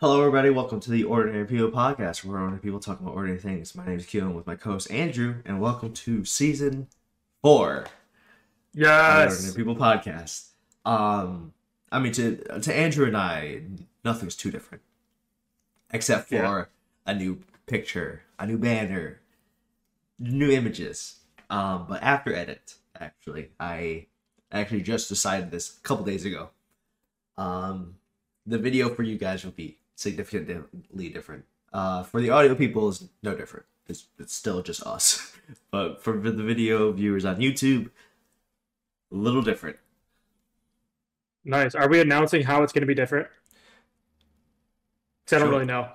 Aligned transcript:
Hello, 0.00 0.18
everybody. 0.20 0.48
Welcome 0.48 0.80
to 0.80 0.90
the 0.90 1.04
Ordinary 1.04 1.44
People 1.46 1.70
podcast, 1.70 2.24
where 2.24 2.38
ordinary 2.38 2.60
people 2.62 2.80
talk 2.80 3.00
about 3.00 3.12
ordinary 3.14 3.38
things. 3.38 3.74
My 3.74 3.84
name 3.86 3.98
is 3.98 4.06
Keelan 4.06 4.34
with 4.34 4.46
my 4.46 4.54
co-host 4.54 4.90
Andrew, 4.90 5.42
and 5.44 5.60
welcome 5.60 5.92
to 5.92 6.24
season 6.24 6.88
four 7.42 7.86
Yes. 8.72 9.32
Ordinary 9.34 9.56
People 9.56 9.76
podcast. 9.76 10.48
Um, 10.86 11.52
I 11.92 11.98
mean, 11.98 12.12
to 12.12 12.36
to 12.60 12.74
Andrew 12.74 13.06
and 13.06 13.16
I, 13.16 13.62
nothing's 14.02 14.36
too 14.36 14.50
different, 14.50 14.82
except 15.90 16.28
for 16.30 16.34
Yeah. 16.34 16.64
a 17.06 17.14
new 17.14 17.40
picture, 17.66 18.22
a 18.38 18.46
new 18.46 18.56
banner, 18.56 19.20
new 20.18 20.50
images. 20.50 21.16
Um, 21.50 21.84
but 21.86 22.02
after 22.02 22.32
edit, 22.34 22.76
actually, 22.98 23.50
I 23.60 24.06
actually 24.50 24.80
just 24.82 25.10
decided 25.10 25.50
this 25.50 25.76
a 25.76 25.80
couple 25.82 26.06
days 26.06 26.24
ago. 26.24 26.50
Um, 27.36 27.96
the 28.46 28.58
video 28.58 28.88
for 28.94 29.02
you 29.02 29.18
guys 29.18 29.44
will 29.44 29.52
be 29.52 29.76
significantly 30.00 31.08
different. 31.08 31.44
Uh, 31.72 32.02
for 32.02 32.20
the 32.20 32.30
audio 32.30 32.54
people, 32.54 32.88
is 32.88 33.08
no 33.22 33.34
different. 33.36 33.66
It's, 33.88 34.06
it's 34.18 34.34
still 34.34 34.62
just 34.62 34.82
us. 34.86 35.32
But 35.72 36.00
for 36.02 36.16
the 36.18 36.44
video 36.44 36.92
viewers 36.92 37.24
on 37.24 37.36
YouTube, 37.38 37.90
a 39.12 39.16
little 39.16 39.42
different. 39.42 39.76
Nice. 41.44 41.74
Are 41.74 41.88
we 41.88 42.00
announcing 42.00 42.42
how 42.44 42.62
it's 42.62 42.72
going 42.72 42.82
to 42.82 42.86
be 42.86 42.94
different? 42.94 43.28
'Cause 45.26 45.36
I 45.36 45.38
don't 45.38 45.48
Sure. 45.48 45.50
really 45.50 45.64
know. 45.66 45.88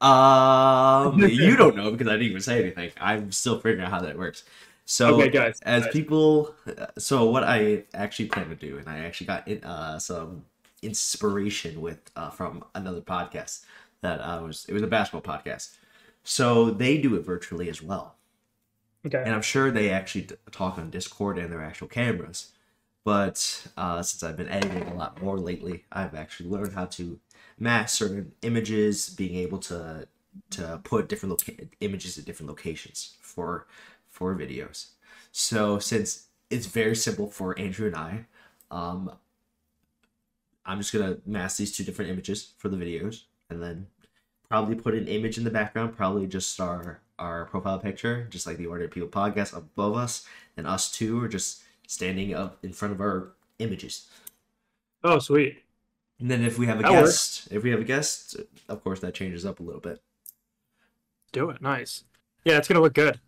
Um, 0.00 1.18
you 1.22 1.56
don't 1.56 1.76
know 1.76 1.90
because 1.92 2.08
I 2.08 2.12
didn't 2.12 2.28
even 2.28 2.40
say 2.42 2.60
anything. 2.60 2.90
I'm 3.00 3.32
still 3.32 3.56
figuring 3.60 3.80
out 3.84 3.90
how 3.90 4.00
that 4.00 4.18
works. 4.18 4.44
So, 4.84 5.14
Okay, 5.14 5.30
guys, 5.30 5.60
as 5.62 5.84
guys. 5.84 5.92
people, 5.92 6.54
so 6.98 7.30
what 7.30 7.44
I 7.44 7.84
actually 7.94 8.26
plan 8.28 8.48
to 8.48 8.56
do, 8.56 8.78
and 8.78 8.88
I 8.88 8.98
actually 9.00 9.28
got 9.28 9.46
in, 9.48 9.62
uh, 9.64 9.98
some 10.00 10.44
inspiration 10.82 11.80
with 11.80 12.10
uh, 12.16 12.30
from 12.30 12.64
another 12.74 13.00
podcast 13.00 13.64
that 14.00 14.20
I 14.20 14.40
was. 14.40 14.66
It 14.68 14.72
was 14.74 14.82
a 14.82 14.86
basketball 14.86 15.34
podcast, 15.34 15.76
so 16.24 16.70
they 16.70 16.98
do 16.98 17.14
it 17.16 17.24
virtually 17.24 17.68
as 17.68 17.82
well. 17.82 18.16
Okay. 19.04 19.22
and 19.24 19.34
I'm 19.34 19.42
sure 19.42 19.70
they 19.70 19.90
actually 19.90 20.28
talk 20.52 20.78
on 20.78 20.90
Discord 20.90 21.38
and 21.38 21.52
their 21.52 21.62
actual 21.62 21.88
cameras. 21.88 22.52
But 23.04 23.66
uh, 23.76 24.00
since 24.02 24.22
I've 24.22 24.36
been 24.36 24.48
editing 24.48 24.86
a 24.86 24.94
lot 24.94 25.20
more 25.20 25.38
lately, 25.38 25.84
I've 25.90 26.14
actually 26.14 26.48
learned 26.50 26.74
how 26.74 26.84
to 26.86 27.18
mask 27.58 27.96
certain 27.98 28.32
images, 28.42 29.08
being 29.10 29.36
able 29.36 29.58
to 29.60 30.06
to 30.50 30.80
put 30.84 31.08
different 31.08 31.30
loca- 31.30 31.66
images 31.80 32.16
at 32.18 32.24
different 32.24 32.48
locations 32.48 33.16
for 33.20 33.66
for 34.08 34.34
videos. 34.36 34.90
So 35.32 35.78
since 35.78 36.28
it's 36.50 36.66
very 36.66 36.94
simple 36.94 37.28
for 37.30 37.58
Andrew 37.58 37.86
and 37.88 37.96
I, 37.96 38.26
um, 38.70 39.12
I'm 40.64 40.78
just 40.78 40.92
gonna 40.92 41.18
mask 41.26 41.56
these 41.56 41.76
two 41.76 41.84
different 41.84 42.10
images 42.10 42.54
for 42.58 42.68
the 42.68 42.76
videos, 42.76 43.22
and 43.50 43.62
then 43.62 43.86
probably 44.48 44.74
put 44.74 44.94
an 44.94 45.08
image 45.08 45.38
in 45.38 45.44
the 45.44 45.50
background, 45.50 45.96
probably 45.96 46.26
just 46.26 46.60
our 46.60 47.00
our 47.18 47.46
profile 47.46 47.78
picture, 47.78 48.26
just 48.30 48.46
like 48.46 48.56
the 48.56 48.66
Ordinary 48.66 48.90
People 48.90 49.08
podcast 49.08 49.56
above 49.56 49.96
us, 49.96 50.26
and 50.56 50.66
us 50.66 50.90
two 50.90 51.22
are 51.22 51.28
just 51.28 51.62
standing 51.86 52.34
up 52.34 52.58
in 52.62 52.72
front 52.72 52.92
of 52.92 53.00
our 53.00 53.32
images. 53.58 54.08
Oh, 55.04 55.18
sweet. 55.18 55.62
And 56.20 56.30
then 56.30 56.44
if 56.44 56.58
we 56.58 56.66
have 56.66 56.78
a 56.78 56.82
That 56.82 56.92
guest, 56.92 57.48
if 57.50 57.62
we 57.62 57.70
have 57.70 57.80
a 57.80 57.84
guest, 57.84 58.36
of 58.68 58.82
course 58.84 59.00
that 59.00 59.14
changes 59.14 59.44
up 59.44 59.60
a 59.60 59.62
little 59.62 59.80
bit. 59.80 60.00
Do 61.32 61.50
it. 61.50 61.60
Nice. 61.60 62.04
Yeah, 62.44 62.58
it's 62.58 62.68
going 62.68 62.76
to 62.76 62.82
look 62.82 62.94
good. 62.94 63.18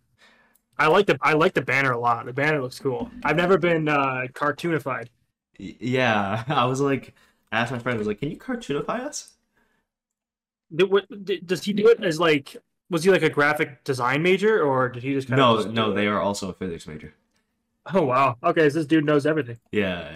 I 0.77 0.87
like 0.87 1.05
the 1.05 1.17
I 1.21 1.33
like 1.33 1.53
the 1.53 1.61
banner 1.61 1.91
a 1.91 1.99
lot. 1.99 2.25
The 2.25 2.33
banner 2.33 2.61
looks 2.61 2.79
cool. 2.79 3.09
I've 3.23 3.37
never 3.37 3.57
been 3.57 3.87
uh, 3.87 4.27
cartoonified. 4.33 5.07
Yeah, 5.57 6.43
I 6.49 6.65
was 6.65 6.81
like, 6.81 7.13
I 7.51 7.59
asked 7.59 7.71
my 7.71 7.79
friend, 7.79 7.95
I 7.97 7.99
was 7.99 8.07
like, 8.07 8.19
"Can 8.19 8.31
you 8.31 8.37
cartoonify 8.37 8.99
us?" 9.01 9.33
Did, 10.73 10.89
what, 10.91 11.05
did, 11.25 11.45
does 11.47 11.63
he 11.63 11.73
do 11.73 11.87
it 11.89 12.03
as 12.03 12.19
like? 12.19 12.57
Was 12.89 13.03
he 13.03 13.11
like 13.11 13.23
a 13.23 13.29
graphic 13.29 13.83
design 13.83 14.21
major, 14.21 14.61
or 14.63 14.89
did 14.89 15.03
he 15.03 15.13
just 15.13 15.27
kind 15.27 15.37
No, 15.37 15.57
of? 15.57 15.71
no, 15.71 15.93
they 15.93 16.07
are 16.07 16.19
also 16.19 16.49
a 16.49 16.53
physics 16.53 16.87
major. 16.87 17.13
Oh 17.93 18.03
wow. 18.03 18.37
Okay, 18.43 18.69
so 18.69 18.79
this 18.79 18.87
dude 18.87 19.05
knows 19.05 19.25
everything. 19.25 19.59
Yeah, 19.71 20.13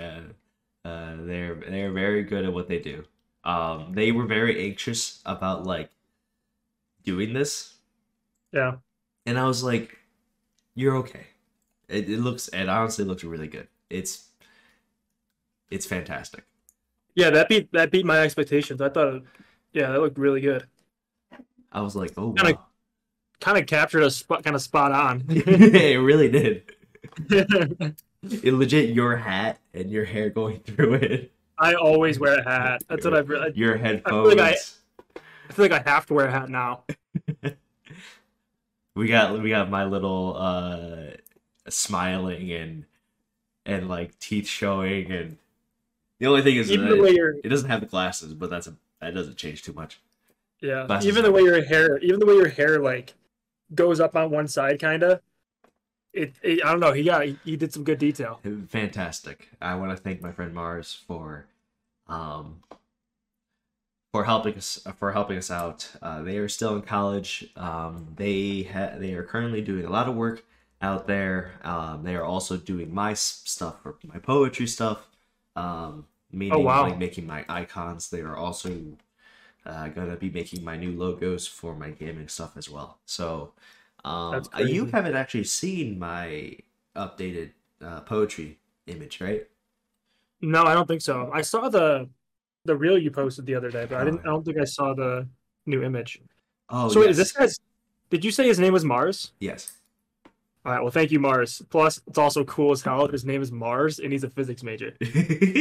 yeah. 0.85 0.89
Uh, 0.89 1.15
they're 1.25 1.55
they're 1.55 1.91
very 1.91 2.23
good 2.23 2.45
at 2.45 2.53
what 2.53 2.67
they 2.67 2.79
do. 2.79 3.05
Um, 3.43 3.93
they 3.93 4.11
were 4.11 4.25
very 4.25 4.63
anxious 4.65 5.21
about 5.25 5.65
like 5.65 5.91
doing 7.03 7.33
this, 7.33 7.75
Yeah. 8.51 8.77
and 9.25 9.37
I 9.37 9.45
was 9.45 9.63
like, 9.63 9.97
"You're 10.75 10.97
okay." 10.97 11.27
It, 11.89 12.09
it 12.09 12.19
looks, 12.19 12.49
it 12.49 12.69
honestly 12.69 13.05
looks 13.05 13.23
really 13.23 13.47
good. 13.47 13.67
It's 13.89 14.29
it's 15.71 15.85
fantastic. 15.85 16.43
Yeah, 17.19 17.29
that 17.31 17.49
beat 17.49 17.71
that 17.73 17.91
beat 17.91 18.05
my 18.05 18.19
expectations. 18.19 18.79
I 18.81 18.89
thought, 18.89 19.13
it, 19.15 19.23
yeah, 19.73 19.91
that 19.91 19.99
looked 19.99 20.17
really 20.17 20.41
good. 20.41 20.65
I 21.71 21.81
was 21.81 21.95
like, 21.95 22.13
"Oh, 22.17 22.31
Kinda- 22.33 22.53
wow. 22.53 22.65
Kind 23.41 23.57
of 23.57 23.67
captured 23.67 24.03
us 24.03 24.15
spot, 24.17 24.43
kind 24.43 24.55
of 24.55 24.61
spot 24.61 24.91
on. 24.91 25.23
it 25.29 25.97
really 26.01 26.29
did." 26.29 26.63
It 28.43 28.53
legit 28.53 28.89
your 28.89 29.15
hat 29.15 29.59
and 29.73 29.89
your 29.89 30.03
hair 30.03 30.29
going 30.29 30.59
through 30.65 30.95
it. 30.95 31.31
I 31.57 31.75
always 31.75 32.19
wear 32.19 32.39
a 32.39 32.43
hat. 32.43 32.83
That's 32.89 33.05
what 33.05 33.13
I've. 33.13 33.31
I 33.31 33.47
Your 33.55 33.75
feel 33.75 33.81
headphones. 33.85 34.35
like 34.35 34.57
I 35.49 35.53
feel 35.53 35.65
like 35.65 35.71
I 35.71 35.89
have 35.89 36.05
to 36.07 36.13
wear 36.13 36.27
a 36.27 36.31
hat 36.31 36.49
now. 36.49 36.83
we 38.95 39.07
got 39.07 39.39
we 39.41 39.49
got 39.49 39.69
my 39.69 39.85
little 39.85 40.35
uh 40.37 41.11
smiling 41.69 42.51
and 42.51 42.85
and 43.65 43.87
like 43.87 44.19
teeth 44.19 44.47
showing 44.47 45.11
and 45.11 45.37
the 46.19 46.27
only 46.27 46.41
thing 46.41 46.57
is 46.57 46.71
Even 46.71 46.89
the 46.89 47.01
way 47.01 47.11
it, 47.11 47.41
it 47.45 47.49
doesn't 47.49 47.69
have 47.69 47.79
the 47.81 47.87
glasses, 47.87 48.33
but 48.33 48.49
that's 48.49 48.67
a 48.67 48.75
that 49.01 49.13
doesn't 49.13 49.37
change 49.37 49.63
too 49.63 49.73
much. 49.73 49.99
yeah, 50.61 50.85
Glasses 50.85 51.07
even 51.07 51.23
the 51.23 51.31
way 51.31 51.41
your 51.41 51.63
hair, 51.63 51.97
even 51.99 52.19
the 52.19 52.25
way 52.25 52.35
your 52.35 52.49
hair 52.49 52.79
like 52.79 53.13
goes 53.73 53.99
up 53.99 54.15
on 54.15 54.29
one 54.31 54.47
side, 54.47 54.79
kind 54.79 55.03
of. 55.03 55.21
It, 56.11 56.33
it, 56.41 56.65
I 56.65 56.71
don't 56.71 56.79
know. 56.79 56.91
He 56.91 57.03
got 57.03 57.25
he, 57.25 57.37
he 57.45 57.55
did 57.55 57.71
some 57.71 57.83
good 57.83 57.99
detail. 57.99 58.39
Fantastic. 58.67 59.49
I 59.61 59.75
want 59.75 59.95
to 59.95 59.97
thank 59.97 60.21
my 60.21 60.31
friend 60.31 60.53
Mars 60.53 61.01
for 61.07 61.45
um 62.07 62.63
for 64.11 64.23
helping 64.23 64.55
us 64.55 64.85
for 64.97 65.11
helping 65.11 65.37
us 65.37 65.51
out. 65.51 65.89
Uh, 66.01 66.23
they 66.23 66.37
are 66.37 66.49
still 66.49 66.75
in 66.75 66.81
college. 66.81 67.49
Um, 67.55 68.13
they 68.15 68.63
ha- 68.63 68.93
they 68.97 69.13
are 69.13 69.23
currently 69.23 69.61
doing 69.61 69.85
a 69.85 69.89
lot 69.89 70.09
of 70.09 70.15
work 70.15 70.43
out 70.81 71.07
there. 71.07 71.53
Um, 71.63 72.03
they 72.03 72.15
are 72.15 72.23
also 72.23 72.57
doing 72.57 72.93
my 72.93 73.13
stuff 73.13 73.81
for 73.83 73.97
my 74.03 74.17
poetry 74.17 74.67
stuff. 74.67 75.08
Um, 75.59 76.05
meaning 76.31 76.53
Oh, 76.53 76.59
wow. 76.59 76.83
like 76.83 76.97
making 76.99 77.25
my 77.27 77.43
icons. 77.49 78.09
They 78.09 78.21
are 78.21 78.37
also 78.37 78.69
uh, 79.65 79.87
gonna 79.89 80.15
be 80.15 80.29
making 80.29 80.63
my 80.63 80.77
new 80.77 80.91
logos 80.91 81.47
for 81.47 81.75
my 81.75 81.89
gaming 81.91 82.27
stuff 82.27 82.55
as 82.57 82.69
well. 82.69 82.99
So 83.05 83.53
um, 84.05 84.43
uh, 84.55 84.59
you 84.59 84.85
haven't 84.85 85.15
actually 85.15 85.43
seen 85.45 85.99
my 85.99 86.57
updated 86.95 87.51
uh, 87.83 88.01
poetry 88.01 88.59
image, 88.87 89.19
right? 89.21 89.47
No, 90.41 90.63
I 90.63 90.73
don't 90.73 90.87
think 90.87 91.01
so. 91.01 91.29
I 91.33 91.41
saw 91.41 91.69
the 91.69 92.09
the 92.65 92.75
reel 92.75 92.97
you 92.97 93.11
posted 93.11 93.45
the 93.45 93.55
other 93.55 93.71
day, 93.71 93.85
but 93.89 93.97
I 93.97 94.01
Oh, 94.01 94.05
didn't. 94.05 94.21
yeah. 94.23 94.29
I 94.29 94.33
don't 94.33 94.45
think 94.45 94.57
I 94.59 94.65
saw 94.65 94.93
the 94.93 95.27
new 95.65 95.83
image. 95.83 96.21
Oh, 96.69 96.89
so 96.89 96.99
wait, 96.99 97.07
yes. 97.07 97.11
is 97.11 97.17
this 97.17 97.31
guy's? 97.33 97.59
Did 98.09 98.23
you 98.25 98.31
say 98.31 98.47
his 98.47 98.59
name 98.59 98.73
was 98.73 98.85
Mars? 98.85 99.31
Yes. 99.39 99.78
All 100.65 100.73
right. 100.73 100.81
Well, 100.81 100.91
thank 100.91 101.11
you, 101.11 101.19
Mars. 101.19 101.61
Plus, 101.69 102.01
it's 102.07 102.17
also 102.17 102.43
cool 102.43 102.71
as 102.71 102.81
hell. 102.81 103.07
His 103.07 103.25
name 103.25 103.41
is 103.41 103.51
Mars, 103.51 103.99
and 103.99 104.11
he's 104.11 104.23
a 104.23 104.29
physics 104.29 104.63
major. 104.63 104.93
it's 105.01 105.53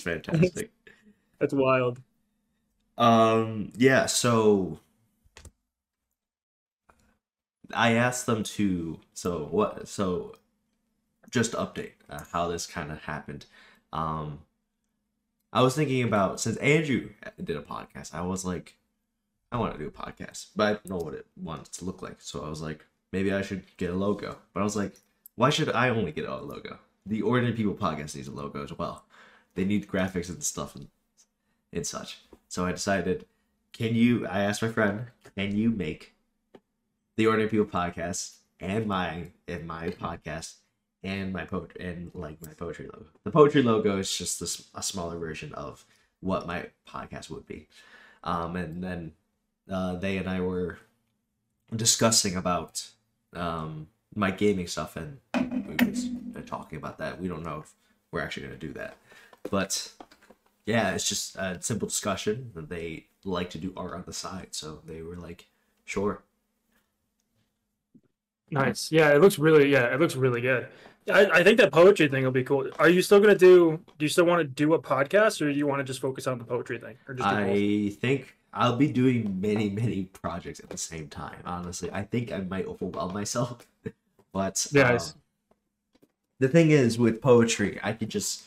fantastic. 0.00 0.70
That's 1.38 1.54
wild. 1.54 2.00
Um, 2.98 3.72
yeah, 3.76 4.06
so 4.06 4.80
I 7.74 7.92
asked 7.92 8.26
them 8.26 8.42
to 8.42 9.00
so 9.12 9.48
what 9.50 9.88
so 9.88 10.36
just 11.30 11.52
update 11.52 11.92
uh, 12.08 12.22
how 12.32 12.48
this 12.48 12.66
kind 12.66 12.90
of 12.90 13.02
happened. 13.02 13.46
Um 13.92 14.40
I 15.52 15.62
was 15.62 15.74
thinking 15.74 16.02
about 16.02 16.40
since 16.40 16.56
Andrew 16.58 17.10
did 17.42 17.56
a 17.56 17.62
podcast, 17.62 18.14
I 18.14 18.22
was 18.22 18.44
like 18.44 18.76
I 19.56 19.58
want 19.58 19.72
to 19.72 19.78
do 19.78 19.88
a 19.88 19.90
podcast, 19.90 20.48
but 20.54 20.66
I 20.66 20.72
don't 20.72 20.88
know 20.90 21.04
what 21.04 21.14
it 21.14 21.26
wants 21.36 21.70
to 21.78 21.84
look 21.84 22.02
like. 22.02 22.16
So 22.18 22.44
I 22.44 22.48
was 22.48 22.60
like 22.60 22.84
maybe 23.12 23.32
I 23.32 23.42
should 23.42 23.64
get 23.76 23.90
a 23.90 23.94
logo. 23.94 24.36
But 24.52 24.60
I 24.60 24.64
was 24.64 24.76
like 24.76 24.92
why 25.36 25.50
should 25.50 25.70
I 25.70 25.90
only 25.90 26.12
get 26.12 26.24
a 26.24 26.36
logo? 26.36 26.78
The 27.04 27.22
Ordinary 27.22 27.54
People 27.54 27.74
podcast 27.74 28.16
needs 28.16 28.28
a 28.28 28.32
logo 28.32 28.64
as 28.64 28.72
well. 28.72 29.04
They 29.54 29.64
need 29.64 29.86
graphics 29.86 30.28
and 30.28 30.42
stuff 30.42 30.74
and, 30.74 30.88
and 31.72 31.86
such. 31.86 32.20
So 32.48 32.66
I 32.66 32.72
decided, 32.72 33.26
can 33.72 33.94
you? 33.94 34.26
I 34.26 34.40
asked 34.40 34.62
my 34.62 34.68
friend, 34.68 35.06
can 35.36 35.56
you 35.56 35.70
make 35.70 36.14
the 37.16 37.26
Ordinary 37.26 37.50
People 37.50 37.66
podcast 37.66 38.36
and 38.60 38.86
my 38.86 39.30
and 39.46 39.66
my 39.66 39.90
podcast 39.90 40.54
and 41.02 41.32
my 41.32 41.44
poetry 41.44 41.84
and 41.84 42.10
like 42.14 42.40
my 42.42 42.52
poetry 42.54 42.86
logo? 42.86 43.06
The 43.24 43.30
poetry 43.30 43.62
logo 43.62 43.98
is 43.98 44.16
just 44.16 44.40
this, 44.40 44.68
a 44.74 44.82
smaller 44.82 45.18
version 45.18 45.52
of 45.54 45.84
what 46.20 46.46
my 46.46 46.66
podcast 46.88 47.30
would 47.30 47.46
be. 47.46 47.68
Um, 48.24 48.56
and 48.56 48.82
then 48.82 49.12
uh, 49.70 49.96
they 49.96 50.16
and 50.16 50.28
I 50.28 50.40
were 50.40 50.78
discussing 51.74 52.36
about 52.36 52.88
um, 53.34 53.88
my 54.14 54.30
gaming 54.30 54.66
stuff, 54.66 54.96
and 54.96 55.18
we 55.34 55.84
was 55.84 56.04
been 56.04 56.44
talking 56.44 56.78
about 56.78 56.98
that. 56.98 57.20
We 57.20 57.28
don't 57.28 57.42
know 57.42 57.60
if 57.60 57.74
we're 58.10 58.20
actually 58.20 58.46
going 58.46 58.58
to 58.58 58.66
do 58.66 58.72
that, 58.74 58.96
but 59.50 59.92
yeah, 60.64 60.92
it's 60.92 61.08
just 61.08 61.36
a 61.36 61.58
simple 61.60 61.88
discussion. 61.88 62.50
They 62.54 63.06
like 63.24 63.50
to 63.50 63.58
do 63.58 63.72
art 63.76 63.94
on 63.94 64.04
the 64.06 64.12
side, 64.12 64.48
so 64.52 64.80
they 64.86 65.02
were 65.02 65.16
like, 65.16 65.46
sure. 65.84 66.22
Nice. 68.50 68.92
Yeah, 68.92 69.10
it 69.14 69.20
looks 69.20 69.38
really. 69.38 69.70
Yeah, 69.70 69.92
it 69.92 70.00
looks 70.00 70.14
really 70.14 70.40
good. 70.40 70.68
I, 71.12 71.26
I 71.26 71.44
think 71.44 71.58
that 71.58 71.72
poetry 71.72 72.08
thing 72.08 72.24
will 72.24 72.32
be 72.32 72.44
cool. 72.44 72.68
Are 72.78 72.88
you 72.88 73.02
still 73.02 73.20
gonna 73.20 73.36
do? 73.36 73.80
Do 73.98 74.04
you 74.04 74.08
still 74.08 74.24
want 74.24 74.40
to 74.40 74.44
do 74.44 74.74
a 74.74 74.78
podcast, 74.78 75.40
or 75.40 75.52
do 75.52 75.58
you 75.58 75.66
want 75.66 75.80
to 75.80 75.84
just 75.84 76.00
focus 76.00 76.26
on 76.26 76.38
the 76.38 76.44
poetry 76.44 76.78
thing, 76.78 76.96
or 77.08 77.14
just 77.14 77.28
do 77.28 77.34
both? 77.34 77.46
I 77.48 77.96
think 78.00 78.36
I'll 78.56 78.76
be 78.76 78.90
doing 78.90 79.40
many, 79.40 79.68
many 79.68 80.04
projects 80.04 80.60
at 80.60 80.70
the 80.70 80.78
same 80.78 81.08
time. 81.08 81.36
Honestly, 81.44 81.90
I 81.92 82.02
think 82.02 82.32
I 82.32 82.38
might 82.38 82.66
overwhelm 82.66 83.12
myself. 83.12 83.66
but 84.32 84.66
Yeah, 84.72 84.92
um, 84.94 84.98
the 86.40 86.48
thing 86.48 86.70
is, 86.70 86.98
with 86.98 87.20
poetry, 87.20 87.78
I 87.82 87.92
could 87.92 88.08
just 88.08 88.44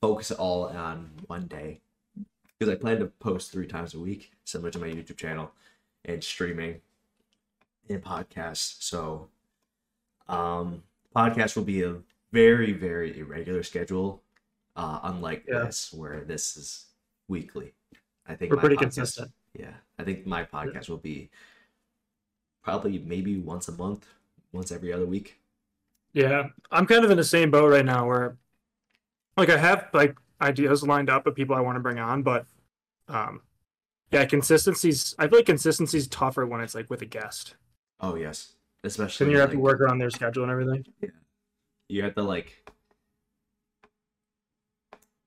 focus 0.00 0.30
all 0.30 0.64
on 0.68 1.10
one 1.26 1.46
day 1.46 1.80
because 2.58 2.72
I 2.72 2.76
plan 2.76 2.98
to 3.00 3.06
post 3.06 3.50
three 3.50 3.66
times 3.66 3.94
a 3.94 3.98
week, 3.98 4.32
similar 4.44 4.70
to 4.70 4.78
my 4.78 4.88
YouTube 4.88 5.16
channel 5.16 5.50
and 6.04 6.22
streaming 6.22 6.80
and 7.88 8.02
podcasts. 8.04 8.82
So, 8.82 9.28
um, 10.28 10.82
podcast 11.16 11.56
will 11.56 11.64
be 11.64 11.82
a 11.82 11.96
very, 12.32 12.72
very 12.72 13.18
irregular 13.18 13.62
schedule, 13.62 14.22
uh, 14.76 15.00
unlike 15.04 15.44
Yeah. 15.48 15.64
this, 15.64 15.90
where 15.92 16.22
this 16.24 16.56
is 16.56 16.86
weekly. 17.28 17.72
I 18.26 18.34
think 18.34 18.52
We're 18.52 18.58
pretty 18.60 18.76
podcast- 18.76 18.80
consistent. 18.80 19.32
Yeah, 19.54 19.72
I 19.98 20.04
think 20.04 20.26
my 20.26 20.44
podcast 20.44 20.88
will 20.88 20.98
be 20.98 21.30
probably 22.62 22.98
maybe 22.98 23.38
once 23.38 23.68
a 23.68 23.72
month, 23.72 24.06
once 24.52 24.70
every 24.70 24.92
other 24.92 25.06
week. 25.06 25.38
Yeah, 26.12 26.48
I'm 26.70 26.86
kind 26.86 27.04
of 27.04 27.10
in 27.10 27.16
the 27.16 27.24
same 27.24 27.50
boat 27.50 27.70
right 27.70 27.84
now 27.84 28.06
where, 28.06 28.36
like, 29.36 29.50
I 29.50 29.56
have 29.56 29.88
like 29.92 30.16
ideas 30.40 30.82
lined 30.82 31.10
up 31.10 31.26
of 31.26 31.34
people 31.34 31.56
I 31.56 31.60
want 31.60 31.76
to 31.76 31.80
bring 31.80 31.98
on, 31.98 32.22
but, 32.22 32.46
um, 33.08 33.42
yeah, 34.10 34.24
consistency's. 34.24 35.14
I 35.18 35.28
feel 35.28 35.38
like 35.38 35.46
consistency's 35.46 36.08
tougher 36.08 36.46
when 36.46 36.60
it's 36.60 36.74
like 36.74 36.88
with 36.88 37.02
a 37.02 37.06
guest. 37.06 37.56
Oh 38.00 38.14
yes, 38.14 38.54
especially 38.84 39.26
Then 39.26 39.32
you 39.32 39.40
have 39.40 39.50
to 39.50 39.58
work 39.58 39.80
around 39.80 39.98
their 39.98 40.10
schedule 40.10 40.44
and 40.44 40.52
everything. 40.52 40.86
Yeah. 41.00 41.08
You 41.88 42.02
have 42.04 42.14
to 42.14 42.22
like. 42.22 42.70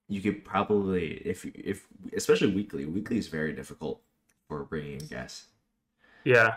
You 0.08 0.22
could 0.22 0.44
probably 0.44 1.14
if 1.26 1.46
if 1.46 1.88
especially 2.16 2.54
weekly. 2.54 2.86
Weekly 2.86 3.18
is 3.18 3.28
very 3.28 3.54
difficult 3.54 4.02
for 4.52 4.66
bringing 4.66 5.00
in 5.00 5.08
guests. 5.08 5.46
Yeah, 6.26 6.56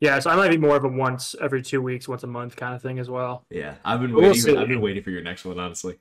yeah. 0.00 0.18
So 0.20 0.30
I 0.30 0.36
might 0.36 0.50
be 0.50 0.56
more 0.56 0.74
of 0.74 0.84
a 0.84 0.88
once 0.88 1.34
every 1.38 1.60
two 1.60 1.82
weeks, 1.82 2.08
once 2.08 2.22
a 2.22 2.26
month 2.26 2.56
kind 2.56 2.74
of 2.74 2.80
thing 2.80 2.98
as 2.98 3.10
well. 3.10 3.44
Yeah, 3.50 3.74
I've 3.84 4.00
been 4.00 4.12
We'll 4.14 4.22
waiting. 4.28 4.40
see. 4.40 4.56
I've 4.56 4.68
been 4.68 4.80
waiting 4.80 5.02
for 5.02 5.10
your 5.10 5.20
next 5.22 5.44
one, 5.44 5.58
honestly. 5.58 5.98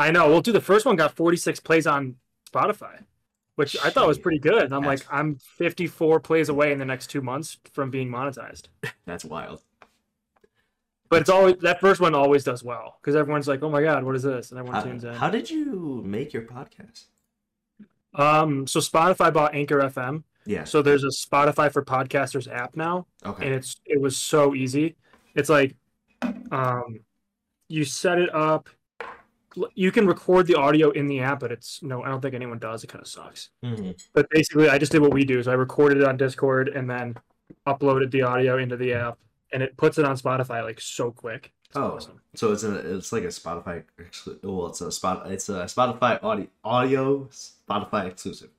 I 0.00 0.10
know. 0.10 0.28
Well, 0.28 0.40
dude, 0.40 0.54
the 0.56 0.60
first 0.60 0.84
one 0.84 0.96
got 0.96 1.14
46 1.14 1.60
plays 1.60 1.86
on 1.86 2.16
Spotify, 2.52 3.04
which 3.54 3.76
I 3.84 3.90
thought 3.90 4.08
was 4.08 4.18
pretty 4.18 4.40
good. 4.40 4.64
And 4.64 4.74
I'm 4.74 4.82
like, 4.82 5.00
I'm 5.10 5.36
54 5.36 6.18
plays 6.20 6.48
away 6.48 6.72
in 6.72 6.78
the 6.80 6.84
next 6.84 7.06
two 7.08 7.20
months 7.20 7.58
from 7.72 7.90
being 7.92 8.08
monetized. 8.08 8.64
That's 9.06 9.24
wild. 9.24 9.62
But 11.08 11.20
it's 11.22 11.30
always 11.30 11.56
that 11.58 11.80
first 11.80 12.00
one 12.00 12.14
always 12.16 12.42
does 12.44 12.64
well 12.64 12.96
because 13.00 13.14
everyone's 13.16 13.48
like, 13.48 13.62
"Oh 13.62 13.70
my 13.70 13.82
god, 13.82 14.04
what 14.04 14.14
is 14.16 14.22
this?" 14.22 14.50
and 14.50 14.58
everyone 14.60 14.80
How, 14.80 14.86
tunes 14.88 15.04
in. 15.04 15.14
how 15.14 15.28
did 15.30 15.50
you 15.50 16.02
make 16.04 16.32
your 16.32 16.42
podcast? 16.42 17.06
Um, 18.14 18.66
so 18.66 18.80
Spotify 18.80 19.32
bought 19.32 19.54
Anchor 19.54 19.78
FM, 19.80 20.24
Yeah. 20.46 20.64
so 20.64 20.82
there's 20.82 21.04
a 21.04 21.08
Spotify 21.08 21.72
for 21.72 21.84
podcasters 21.84 22.50
app 22.52 22.76
now, 22.76 23.06
Okay. 23.24 23.46
and 23.46 23.54
it's 23.54 23.76
it 23.86 24.00
was 24.00 24.16
so 24.16 24.54
easy. 24.54 24.96
It's 25.34 25.48
like, 25.48 25.76
um, 26.50 27.00
you 27.68 27.84
set 27.84 28.18
it 28.18 28.34
up. 28.34 28.68
You 29.74 29.90
can 29.92 30.06
record 30.06 30.46
the 30.46 30.54
audio 30.56 30.90
in 30.90 31.06
the 31.06 31.20
app, 31.20 31.40
but 31.40 31.50
it's 31.52 31.82
no, 31.82 32.02
I 32.02 32.08
don't 32.08 32.20
think 32.20 32.34
anyone 32.34 32.58
does. 32.58 32.84
It 32.84 32.88
kind 32.88 33.02
of 33.02 33.08
sucks. 33.08 33.50
Mhm. 33.64 34.00
But 34.12 34.28
basically, 34.30 34.68
I 34.68 34.78
just 34.78 34.92
did 34.92 35.00
what 35.02 35.12
we 35.12 35.24
do. 35.24 35.42
So 35.42 35.50
I 35.50 35.54
recorded 35.54 35.98
it 35.98 36.04
on 36.04 36.16
Discord 36.16 36.68
and 36.68 36.88
then 36.90 37.16
uploaded 37.66 38.10
the 38.10 38.22
audio 38.22 38.58
into 38.58 38.76
the 38.76 38.92
app, 38.94 39.18
and 39.52 39.62
it 39.62 39.76
puts 39.76 39.98
it 39.98 40.04
on 40.04 40.16
Spotify 40.16 40.62
like 40.64 40.80
so 40.80 41.10
quick. 41.12 41.52
It's 41.70 41.76
Oh, 41.76 41.92
awesome. 41.96 42.20
so 42.34 42.52
it's 42.52 42.64
a 42.64 42.96
it's 42.96 43.12
like 43.12 43.22
a 43.24 43.28
Spotify. 43.28 43.84
Well, 44.42 44.66
it's 44.66 44.80
a 44.80 44.90
spot. 44.90 45.30
It's 45.30 45.48
a 45.48 45.64
Spotify 45.64 46.22
audio 46.22 46.48
audio 46.64 47.24
Spotify 47.26 48.08
exclusive. 48.08 48.50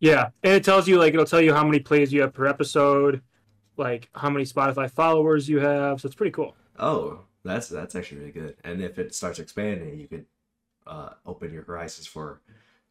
Yeah, 0.00 0.30
and 0.42 0.52
it 0.54 0.64
tells 0.64 0.86
you 0.88 0.98
like 0.98 1.14
it'll 1.14 1.24
tell 1.26 1.40
you 1.40 1.54
how 1.54 1.64
many 1.64 1.78
plays 1.80 2.12
you 2.12 2.20
have 2.22 2.32
per 2.34 2.46
episode, 2.46 3.22
like 3.76 4.08
how 4.14 4.30
many 4.30 4.44
Spotify 4.44 4.90
followers 4.90 5.48
you 5.48 5.60
have. 5.60 6.00
So 6.00 6.06
it's 6.06 6.16
pretty 6.16 6.32
cool. 6.32 6.54
Oh, 6.78 7.20
that's 7.44 7.68
that's 7.68 7.94
actually 7.94 8.18
really 8.18 8.32
good. 8.32 8.56
And 8.64 8.82
if 8.82 8.98
it 8.98 9.14
starts 9.14 9.38
expanding, 9.38 9.98
you 9.98 10.08
could 10.08 10.26
uh, 10.86 11.10
open 11.24 11.52
your 11.52 11.62
horizons 11.62 12.06
for 12.08 12.40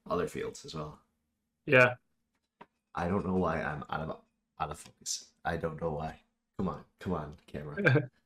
other 0.09 0.27
fields 0.27 0.63
as 0.65 0.73
well. 0.73 0.99
Yeah, 1.65 1.95
I 2.95 3.07
don't 3.09 3.25
know 3.25 3.35
why 3.35 3.61
I'm 3.61 3.83
out 3.89 4.01
of 4.09 4.17
out 4.59 4.71
of 4.71 4.79
focus. 4.79 5.25
I 5.43 5.57
don't 5.57 5.81
know 5.81 5.91
why. 5.91 6.19
Come 6.57 6.69
on, 6.69 6.81
come 6.99 7.13
on, 7.13 7.33
camera. 7.47 8.09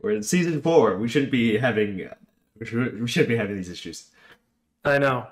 We're 0.00 0.12
in 0.12 0.22
season 0.22 0.62
four. 0.62 0.96
We 0.96 1.08
shouldn't 1.08 1.32
be 1.32 1.58
having 1.58 2.08
we 2.58 2.66
should 2.66 3.00
we 3.00 3.08
shouldn't 3.08 3.28
be 3.28 3.36
having 3.36 3.56
these 3.56 3.68
issues. 3.70 4.10
I 4.84 4.98
know. 4.98 5.26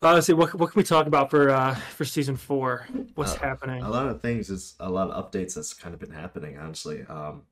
Honestly, 0.00 0.34
what 0.34 0.54
what 0.54 0.70
can 0.72 0.78
we 0.78 0.84
talk 0.84 1.06
about 1.06 1.30
for 1.30 1.50
uh 1.50 1.74
for 1.74 2.04
season 2.04 2.36
four? 2.36 2.86
What's 3.14 3.34
Uh, 3.34 3.40
happening? 3.40 3.82
A 3.82 3.90
lot 3.90 4.06
of 4.08 4.20
things 4.22 4.48
is 4.50 4.74
a 4.80 4.88
lot 4.90 5.10
of 5.10 5.30
updates 5.30 5.54
that's 5.54 5.74
kind 5.74 5.94
of 5.94 6.00
been 6.00 6.12
happening. 6.12 6.56
Honestly, 6.58 7.04
um, 7.08 7.42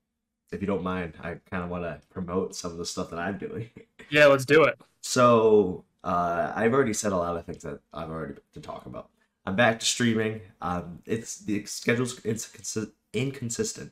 if 0.53 0.61
you 0.61 0.67
don't 0.67 0.83
mind, 0.85 1.15
I 1.23 1.39
kind 1.51 1.65
of 1.65 1.71
want 1.71 1.83
to 1.85 2.01
promote 2.11 2.55
some 2.55 2.71
of 2.71 2.79
the 2.79 2.87
stuff 2.87 3.11
that 3.11 3.19
I'm 3.19 3.39
doing. 3.39 3.71
Yeah, 4.09 4.27
let's 4.27 4.45
do 4.45 4.63
it. 4.63 4.79
So 5.01 5.83
uh, 6.05 6.53
I've 6.55 6.73
already 6.73 6.93
said 6.93 7.11
a 7.11 7.17
lot 7.17 7.37
of 7.37 7.45
things 7.45 7.65
that 7.65 7.81
I've 7.93 8.09
already 8.09 8.35
to 8.55 8.61
talk 8.61 8.87
about. 8.87 9.09
I'm 9.45 9.57
back 9.57 9.81
to 9.81 9.85
streaming. 9.87 10.43
Um, 10.61 11.01
it's 11.07 11.39
the 11.39 11.65
schedule's 11.67 12.21
it's 12.25 12.47
consi- 12.47 12.93
inconsistent, 13.13 13.91